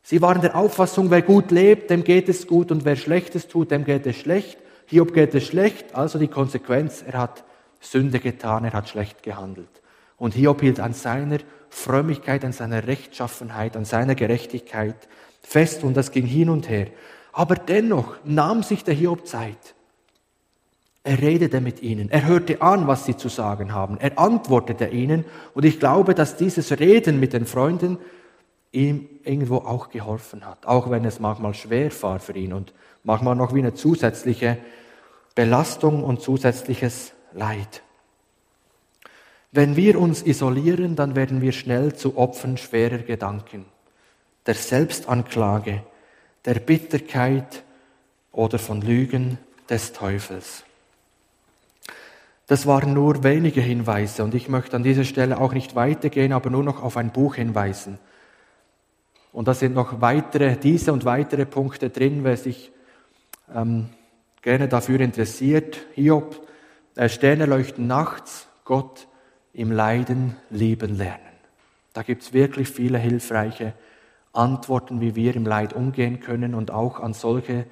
Sie 0.03 0.21
waren 0.21 0.41
der 0.41 0.55
Auffassung, 0.55 1.09
wer 1.09 1.21
gut 1.21 1.51
lebt, 1.51 1.89
dem 1.89 2.03
geht 2.03 2.29
es 2.29 2.47
gut 2.47 2.71
und 2.71 2.85
wer 2.85 2.95
Schlechtes 2.95 3.47
tut, 3.47 3.71
dem 3.71 3.85
geht 3.85 4.05
es 4.05 4.17
schlecht. 4.17 4.57
Hiob 4.87 5.13
geht 5.13 5.35
es 5.35 5.45
schlecht, 5.45 5.95
also 5.95 6.19
die 6.19 6.27
Konsequenz, 6.27 7.03
er 7.05 7.19
hat 7.19 7.43
Sünde 7.79 8.19
getan, 8.19 8.65
er 8.65 8.73
hat 8.73 8.89
schlecht 8.89 9.23
gehandelt. 9.23 9.69
Und 10.17 10.33
Hiob 10.33 10.61
hielt 10.61 10.79
an 10.79 10.93
seiner 10.93 11.37
Frömmigkeit, 11.69 12.43
an 12.43 12.51
seiner 12.51 12.87
Rechtschaffenheit, 12.87 13.77
an 13.77 13.85
seiner 13.85 14.15
Gerechtigkeit 14.15 15.07
fest 15.41 15.83
und 15.83 15.95
das 15.95 16.11
ging 16.11 16.25
hin 16.25 16.49
und 16.49 16.67
her. 16.67 16.87
Aber 17.31 17.55
dennoch 17.55 18.17
nahm 18.25 18.63
sich 18.63 18.83
der 18.83 18.95
Hiob 18.95 19.27
Zeit, 19.27 19.75
er 21.03 21.21
redete 21.21 21.61
mit 21.61 21.81
ihnen, 21.81 22.09
er 22.11 22.25
hörte 22.25 22.61
an, 22.61 22.87
was 22.87 23.05
sie 23.05 23.15
zu 23.15 23.29
sagen 23.29 23.73
haben, 23.73 23.97
er 23.97 24.19
antwortete 24.19 24.87
ihnen. 24.87 25.25
Und 25.53 25.65
ich 25.65 25.79
glaube, 25.79 26.13
dass 26.13 26.35
dieses 26.35 26.77
Reden 26.79 27.19
mit 27.19 27.33
den 27.33 27.45
Freunden 27.45 27.97
ihm 28.71 29.07
irgendwo 29.23 29.57
auch 29.57 29.89
geholfen 29.89 30.45
hat, 30.45 30.65
auch 30.65 30.89
wenn 30.89 31.05
es 31.05 31.19
manchmal 31.19 31.53
schwer 31.53 31.89
war 32.01 32.19
für 32.19 32.33
ihn 32.33 32.53
und 32.53 32.73
manchmal 33.03 33.35
noch 33.35 33.53
wie 33.53 33.59
eine 33.59 33.73
zusätzliche 33.73 34.57
Belastung 35.35 36.03
und 36.03 36.21
zusätzliches 36.21 37.13
Leid. 37.33 37.81
Wenn 39.51 39.75
wir 39.75 39.99
uns 39.99 40.21
isolieren, 40.21 40.95
dann 40.95 41.15
werden 41.15 41.41
wir 41.41 41.53
schnell 41.53 41.95
zu 41.95 42.17
Opfern 42.17 42.57
schwerer 42.57 42.99
Gedanken, 42.99 43.65
der 44.45 44.53
Selbstanklage, 44.53 45.83
der 46.45 46.55
Bitterkeit 46.55 47.63
oder 48.31 48.59
von 48.59 48.81
Lügen 48.81 49.39
des 49.67 49.93
Teufels. 49.93 50.65
Das 52.49 52.65
waren 52.65 52.95
nur 52.95 53.23
wenige 53.23 53.61
Hinweise 53.61 54.23
und 54.23 54.33
ich 54.33 54.49
möchte 54.49 54.75
an 54.75 54.81
dieser 54.81 55.03
Stelle 55.03 55.39
auch 55.39 55.53
nicht 55.53 55.75
weitergehen, 55.75 56.33
aber 56.33 56.49
nur 56.49 56.63
noch 56.63 56.81
auf 56.81 56.97
ein 56.97 57.11
Buch 57.11 57.35
hinweisen. 57.35 57.99
Und 59.31 59.47
da 59.47 59.53
sind 59.53 59.75
noch 59.75 60.01
weitere, 60.01 60.55
diese 60.57 60.91
und 60.91 61.05
weitere 61.05 61.45
Punkte 61.45 61.91
drin, 61.91 62.23
wer 62.23 62.37
sich 62.37 62.71
ähm, 63.53 63.89
gerne 64.41 64.67
dafür 64.67 64.99
interessiert. 64.99 65.77
Hiob, 65.93 66.43
äh, 66.95 67.07
Sterne 67.07 67.45
leuchten 67.45 67.85
nachts, 67.85 68.47
Gott 68.65 69.07
im 69.53 69.71
Leiden 69.71 70.35
lieben 70.49 70.97
lernen. 70.97 71.19
Da 71.93 72.01
gibt 72.01 72.23
es 72.23 72.33
wirklich 72.33 72.67
viele 72.69 72.97
hilfreiche 72.97 73.73
Antworten, 74.33 75.01
wie 75.01 75.13
wir 75.15 75.35
im 75.35 75.45
Leid 75.45 75.73
umgehen 75.73 76.19
können 76.19 76.55
und 76.55 76.71
auch 76.71 76.99
an 76.99 77.13
solche, 77.13 77.67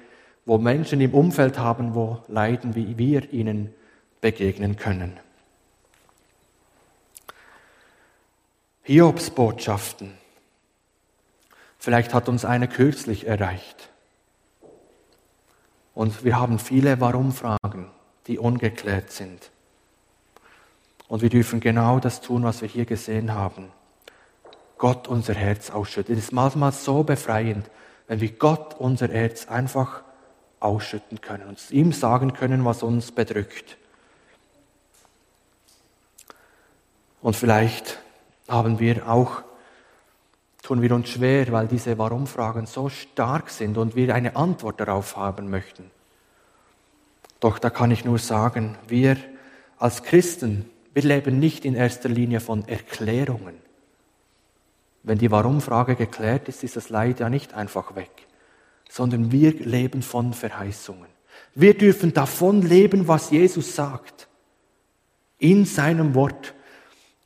wo 0.46 0.56
Menschen 0.56 1.00
im 1.00 1.14
Umfeld 1.14 1.58
haben, 1.58 1.96
wo 1.96 2.18
leiden, 2.28 2.76
wie 2.76 2.96
wir 2.96 3.32
ihnen 3.32 3.74
begegnen 4.20 4.76
können. 4.76 5.18
Hiobs 8.82 9.30
Botschaften. 9.30 10.16
Vielleicht 11.78 12.14
hat 12.14 12.28
uns 12.28 12.44
eine 12.44 12.68
kürzlich 12.68 13.26
erreicht. 13.26 13.90
Und 15.94 16.24
wir 16.24 16.38
haben 16.38 16.58
viele 16.58 17.00
Warum-Fragen, 17.00 17.90
die 18.26 18.38
ungeklärt 18.38 19.10
sind. 19.10 19.50
Und 21.08 21.22
wir 21.22 21.30
dürfen 21.30 21.60
genau 21.60 21.98
das 22.00 22.20
tun, 22.20 22.44
was 22.44 22.62
wir 22.62 22.68
hier 22.68 22.84
gesehen 22.84 23.34
haben. 23.34 23.70
Gott 24.78 25.08
unser 25.08 25.34
Herz 25.34 25.70
ausschütten. 25.70 26.14
Es 26.14 26.24
ist 26.24 26.32
manchmal 26.32 26.72
so 26.72 27.02
befreiend, 27.02 27.68
wenn 28.06 28.20
wir 28.20 28.30
Gott 28.30 28.74
unser 28.78 29.08
Herz 29.08 29.48
einfach 29.48 30.02
ausschütten 30.60 31.20
können, 31.20 31.48
und 31.48 31.70
ihm 31.70 31.92
sagen 31.92 32.32
können, 32.32 32.64
was 32.64 32.82
uns 32.82 33.12
bedrückt. 33.12 33.76
Und 37.20 37.36
vielleicht 37.36 37.98
haben 38.48 38.78
wir 38.78 39.08
auch, 39.08 39.42
tun 40.62 40.82
wir 40.82 40.92
uns 40.94 41.08
schwer, 41.08 41.50
weil 41.52 41.66
diese 41.66 41.98
Warum-Fragen 41.98 42.66
so 42.66 42.88
stark 42.88 43.50
sind 43.50 43.76
und 43.78 43.96
wir 43.96 44.14
eine 44.14 44.36
Antwort 44.36 44.80
darauf 44.80 45.16
haben 45.16 45.50
möchten. 45.50 45.90
Doch 47.40 47.58
da 47.58 47.70
kann 47.70 47.90
ich 47.90 48.04
nur 48.04 48.18
sagen, 48.18 48.76
wir 48.88 49.16
als 49.78 50.02
Christen, 50.02 50.70
Wir 50.98 51.04
leben 51.04 51.38
nicht 51.38 51.64
in 51.64 51.76
erster 51.76 52.08
Linie 52.08 52.40
von 52.40 52.66
Erklärungen. 52.66 53.54
Wenn 55.04 55.18
die 55.18 55.30
Warum-Frage 55.30 55.94
geklärt 55.94 56.48
ist, 56.48 56.64
ist 56.64 56.74
das 56.74 56.88
Leid 56.88 57.20
ja 57.20 57.30
nicht 57.30 57.54
einfach 57.54 57.94
weg, 57.94 58.10
sondern 58.88 59.30
wir 59.30 59.52
leben 59.52 60.02
von 60.02 60.32
Verheißungen. 60.32 61.06
Wir 61.54 61.78
dürfen 61.78 62.14
davon 62.14 62.62
leben, 62.62 63.06
was 63.06 63.30
Jesus 63.30 63.76
sagt, 63.76 64.26
in 65.38 65.64
seinem 65.66 66.16
Wort. 66.16 66.54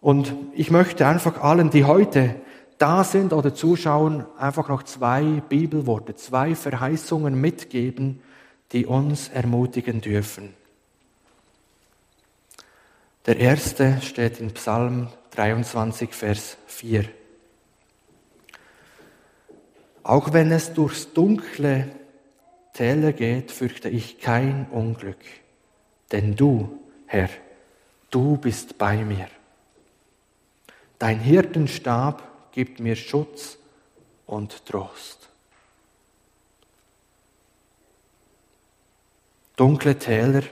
Und 0.02 0.34
ich 0.52 0.72
möchte 0.72 1.06
einfach 1.06 1.40
allen, 1.40 1.70
die 1.70 1.84
heute 1.84 2.34
da 2.76 3.04
sind 3.04 3.32
oder 3.32 3.54
zuschauen, 3.54 4.26
einfach 4.36 4.68
noch 4.68 4.82
zwei 4.82 5.40
Bibelworte, 5.48 6.16
zwei 6.16 6.56
Verheißungen 6.56 7.40
mitgeben, 7.40 8.20
die 8.72 8.84
uns 8.84 9.28
ermutigen 9.28 10.00
dürfen. 10.00 10.54
Der 13.26 13.36
erste 13.36 14.02
steht 14.02 14.40
in 14.40 14.50
Psalm 14.54 15.06
23, 15.30 16.12
Vers 16.12 16.56
4. 16.66 17.04
Auch 20.02 20.32
wenn 20.32 20.50
es 20.50 20.72
durchs 20.72 21.12
dunkle 21.12 21.88
Täler 22.72 23.12
geht, 23.12 23.52
fürchte 23.52 23.88
ich 23.88 24.18
kein 24.18 24.66
Unglück, 24.72 25.22
denn 26.10 26.34
du, 26.34 26.80
Herr, 27.06 27.28
du 28.10 28.36
bist 28.36 28.78
bei 28.78 29.04
mir. 29.04 29.28
Dein 31.02 31.18
Hirtenstab 31.18 32.52
gibt 32.52 32.78
mir 32.78 32.94
Schutz 32.94 33.58
und 34.24 34.64
Trost. 34.64 35.30
Dunkle 39.56 39.98
Täler, 39.98 40.44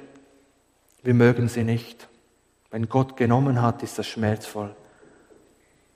wir 1.05 1.15
mögen 1.15 1.47
sie 1.47 1.63
nicht. 1.63 2.09
Wenn 2.73 2.89
Gott 2.89 3.17
genommen 3.17 3.63
hat, 3.63 3.85
ist 3.85 3.97
das 4.01 4.09
schmerzvoll. 4.09 4.75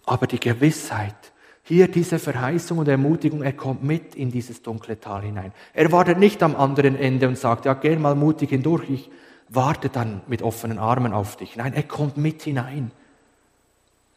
Aber 0.07 0.29
die 0.29 0.39
Gewissheit, 0.39 1.33
hier 1.65 1.89
diese 1.89 2.21
Verheißung 2.21 2.79
und 2.79 2.87
Ermutigung, 2.87 3.43
er 3.43 3.55
kommt 3.55 3.83
mit 3.83 4.15
in 4.15 4.31
dieses 4.31 4.63
dunkle 4.63 5.01
Tal 5.01 5.23
hinein. 5.23 5.53
Er 5.73 5.91
wartet 5.91 6.21
nicht 6.21 6.45
am 6.45 6.55
anderen 6.55 6.95
Ende 6.95 7.27
und 7.27 7.37
sagt, 7.37 7.65
ja, 7.65 7.75
geh 7.75 7.97
mal 7.97 8.15
mutig 8.15 8.51
hindurch, 8.51 8.89
ich 8.89 9.11
warte 9.49 9.89
dann 9.89 10.21
mit 10.29 10.43
offenen 10.43 10.79
Armen 10.79 11.13
auf 11.13 11.37
dich. 11.37 11.57
Nein, 11.57 11.75
er 11.75 11.83
kommt 11.83 12.17
mit 12.17 12.43
hinein. 12.43 12.93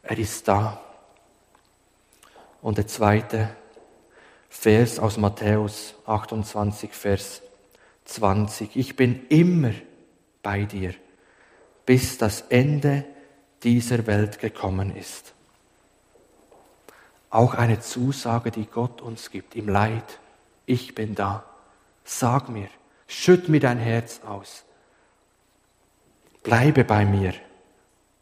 Er 0.02 0.18
ist 0.18 0.46
da. 0.48 0.80
Und 2.62 2.78
der 2.78 2.86
zweite 2.86 3.50
Vers 4.48 4.98
aus 4.98 5.16
Matthäus 5.16 5.94
28, 6.06 6.92
Vers 6.92 7.42
20. 8.04 8.76
Ich 8.76 8.96
bin 8.96 9.26
immer 9.28 9.72
bei 10.42 10.64
dir 10.64 10.94
bis 11.88 12.18
das 12.18 12.42
Ende 12.50 13.06
dieser 13.62 14.06
Welt 14.06 14.40
gekommen 14.40 14.94
ist. 14.94 15.32
Auch 17.30 17.54
eine 17.54 17.80
Zusage, 17.80 18.50
die 18.50 18.66
Gott 18.66 19.00
uns 19.00 19.30
gibt 19.30 19.56
im 19.56 19.70
Leid. 19.70 20.18
Ich 20.66 20.94
bin 20.94 21.14
da. 21.14 21.46
Sag 22.04 22.50
mir, 22.50 22.68
schütt 23.06 23.48
mir 23.48 23.60
dein 23.60 23.78
Herz 23.78 24.20
aus. 24.26 24.66
Bleibe 26.42 26.84
bei 26.84 27.06
mir 27.06 27.32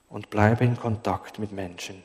und 0.08 0.30
bleibe 0.30 0.64
in 0.64 0.76
Kontakt 0.76 1.38
mit 1.38 1.52
Menschen. 1.52 2.02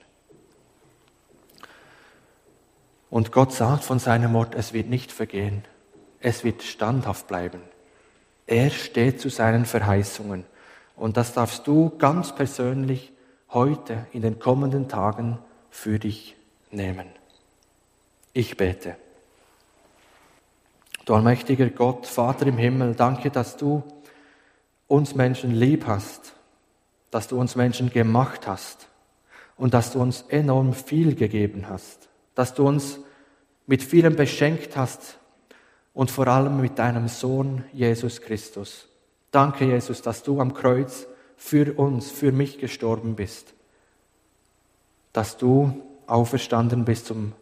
Und 3.10 3.32
Gott 3.32 3.52
sagt 3.52 3.84
von 3.84 4.00
seinem 4.00 4.34
Wort, 4.34 4.56
es 4.56 4.74
wird 4.74 4.88
nicht 4.88 5.12
vergehen. 5.12 5.64
Es 6.22 6.44
wird 6.44 6.64
standhaft 6.64 7.28
bleiben. 7.28 7.62
Er 8.48 8.70
steht 8.70 9.20
zu 9.20 9.30
seinen 9.30 9.66
Verheißungen. 9.66 10.46
Und 10.96 11.18
das 11.18 11.34
darfst 11.34 11.68
du 11.68 11.90
ganz 11.98 12.34
persönlich 12.34 13.12
heute 13.50 14.06
in 14.14 14.22
den 14.22 14.40
kommenden 14.40 14.88
Tagen 14.88 15.40
für 15.70 16.00
dich 16.00 16.36
nehmen. 16.70 17.08
Ich 18.34 18.56
bete. 18.56 18.96
Du 21.06 21.16
allmächtiger 21.16 21.70
Gott, 21.70 22.06
Vater 22.06 22.48
im 22.48 22.58
Himmel, 22.58 22.96
danke, 22.96 23.32
dass 23.32 23.58
du 23.58 23.84
uns 24.88 25.16
Menschen 25.16 25.52
lieb 25.52 25.86
hast, 25.88 26.34
dass 27.12 27.28
du 27.28 27.40
uns 27.40 27.56
Menschen 27.56 27.90
gemacht 27.90 28.48
hast 28.48 28.88
und 29.58 29.74
dass 29.74 29.92
du 29.92 30.02
uns 30.02 30.24
enorm 30.30 30.74
viel 30.74 31.14
gegeben 31.16 31.68
hast, 31.70 32.10
dass 32.34 32.54
du 32.54 32.68
uns 32.68 33.00
mit 33.68 33.84
vielem 33.84 34.16
beschenkt 34.16 34.76
hast 34.76 35.18
und 35.94 36.10
vor 36.10 36.28
allem 36.28 36.60
mit 36.60 36.80
deinem 36.80 37.08
Sohn 37.08 37.64
Jesus 37.74 38.22
Christus. 38.22 38.88
Danke, 39.30 39.66
Jesus, 39.66 40.02
dass 40.02 40.24
du 40.24 40.42
am 40.42 40.54
Kreuz 40.54 41.06
für 41.38 41.74
uns, 41.78 42.10
für 42.10 42.32
mich 42.32 42.60
gestorben 42.60 43.16
bist. 43.16 43.54
Dass 45.14 45.38
du 45.38 45.82
auferstanden 46.08 46.86
bist 46.86 47.08
zum 47.08 47.34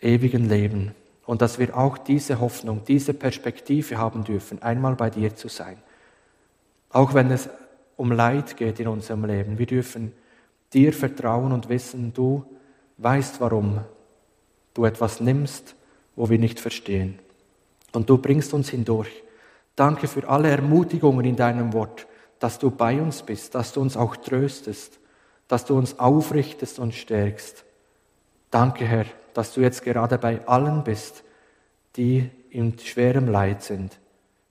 ewigen 0.00 0.48
Leben 0.48 0.94
und 1.26 1.42
dass 1.42 1.58
wir 1.58 1.76
auch 1.76 1.98
diese 1.98 2.40
Hoffnung, 2.40 2.82
diese 2.86 3.14
Perspektive 3.14 3.98
haben 3.98 4.24
dürfen, 4.24 4.62
einmal 4.62 4.96
bei 4.96 5.10
dir 5.10 5.34
zu 5.34 5.48
sein. 5.48 5.78
Auch 6.90 7.14
wenn 7.14 7.30
es 7.30 7.48
um 7.96 8.12
Leid 8.12 8.56
geht 8.56 8.80
in 8.80 8.88
unserem 8.88 9.24
Leben, 9.24 9.58
wir 9.58 9.66
dürfen 9.66 10.12
dir 10.72 10.92
vertrauen 10.92 11.52
und 11.52 11.68
wissen, 11.68 12.12
du 12.12 12.44
weißt, 12.98 13.40
warum 13.40 13.80
du 14.74 14.84
etwas 14.84 15.20
nimmst, 15.20 15.74
wo 16.16 16.28
wir 16.30 16.38
nicht 16.38 16.60
verstehen. 16.60 17.18
Und 17.92 18.08
du 18.08 18.18
bringst 18.18 18.54
uns 18.54 18.70
hindurch. 18.70 19.22
Danke 19.76 20.08
für 20.08 20.28
alle 20.28 20.48
Ermutigungen 20.48 21.24
in 21.24 21.36
deinem 21.36 21.72
Wort, 21.72 22.06
dass 22.38 22.58
du 22.58 22.70
bei 22.70 23.00
uns 23.00 23.22
bist, 23.22 23.54
dass 23.54 23.72
du 23.72 23.80
uns 23.80 23.96
auch 23.96 24.16
tröstest, 24.16 24.98
dass 25.48 25.64
du 25.64 25.76
uns 25.76 25.98
aufrichtest 25.98 26.78
und 26.78 26.94
stärkst. 26.94 27.64
Danke, 28.50 28.84
Herr, 28.84 29.06
dass 29.34 29.54
du 29.54 29.60
jetzt 29.60 29.82
gerade 29.82 30.18
bei 30.18 30.46
allen 30.46 30.84
bist, 30.84 31.24
die 31.96 32.30
in 32.50 32.78
schwerem 32.78 33.28
Leid 33.28 33.62
sind, 33.62 33.98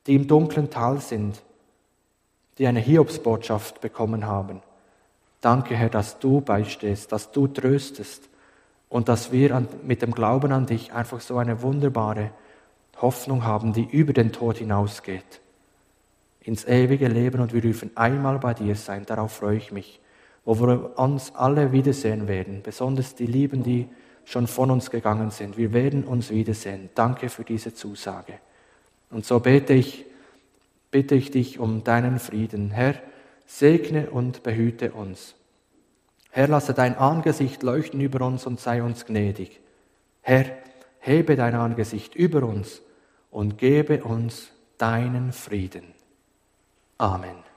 die 0.08 0.16
im 0.16 0.28
dunklen 0.28 0.70
Tal 0.70 1.00
sind, 1.00 1.42
die 2.62 2.68
eine 2.68 2.80
Hiobsbotschaft 2.80 3.82
bekommen 3.82 4.28
haben. 4.28 4.62
Danke, 5.42 5.76
Herr, 5.76 5.90
dass 5.90 6.20
du 6.20 6.42
beistehst, 6.42 7.12
dass 7.12 7.32
du 7.32 7.48
tröstest 7.48 8.30
und 8.88 9.10
dass 9.10 9.32
wir 9.32 9.66
mit 9.84 10.04
dem 10.04 10.12
Glauben 10.12 10.52
an 10.52 10.68
dich 10.68 10.94
einfach 10.94 11.22
so 11.22 11.40
eine 11.40 11.64
wunderbare 11.64 12.30
Hoffnung 13.02 13.46
haben, 13.46 13.74
die 13.74 13.86
über 13.86 14.14
den 14.14 14.32
Tod 14.32 14.60
hinausgeht, 14.60 15.42
ins 16.42 16.66
ewige 16.66 17.08
Leben 17.08 17.42
und 17.42 17.52
wir 17.52 17.62
dürfen 17.62 17.90
einmal 17.98 18.38
bei 18.38 18.54
dir 18.54 18.76
sein. 18.76 19.08
Darauf 19.08 19.32
freue 19.32 19.58
ich 19.58 19.72
mich, 19.72 20.00
wo 20.46 20.60
wir 20.60 21.00
uns 21.00 21.34
alle 21.34 21.72
wiedersehen 21.72 22.28
werden, 22.28 22.62
besonders 22.62 23.16
die 23.16 23.26
Lieben, 23.26 23.64
die 23.64 23.90
schon 24.24 24.46
von 24.46 24.70
uns 24.70 24.92
gegangen 24.92 25.32
sind. 25.32 25.58
Wir 25.58 25.74
werden 25.74 26.04
uns 26.04 26.30
wiedersehen. 26.30 26.92
Danke 26.94 27.30
für 27.30 27.44
diese 27.44 27.74
Zusage. 27.74 28.34
Und 29.10 29.26
so 29.26 29.40
bete 29.40 29.74
ich, 29.74 30.06
bitte 30.92 31.16
ich 31.16 31.32
dich 31.32 31.60
um 31.60 31.84
deinen 31.84 32.20
Frieden. 32.20 32.72
Herr, 32.72 32.96
segne 33.46 34.10
und 34.12 34.44
behüte 34.44 34.92
uns. 34.92 35.36
Herr, 36.30 36.48
lasse 36.48 36.74
dein 36.74 36.96
Angesicht 36.96 37.64
leuchten 37.64 38.00
über 38.00 38.26
uns 38.26 38.46
und 38.46 38.60
sei 38.60 38.84
uns 38.84 39.06
gnädig. 39.06 39.60
Herr, 40.22 40.46
hebe 41.00 41.36
dein 41.36 41.56
Angesicht 41.56 42.16
über 42.16 42.44
uns 42.44 42.82
und 43.32 43.58
gebe 43.58 44.04
uns 44.04 44.52
deinen 44.78 45.34
Frieden. 45.34 45.94
Amen. 46.98 47.51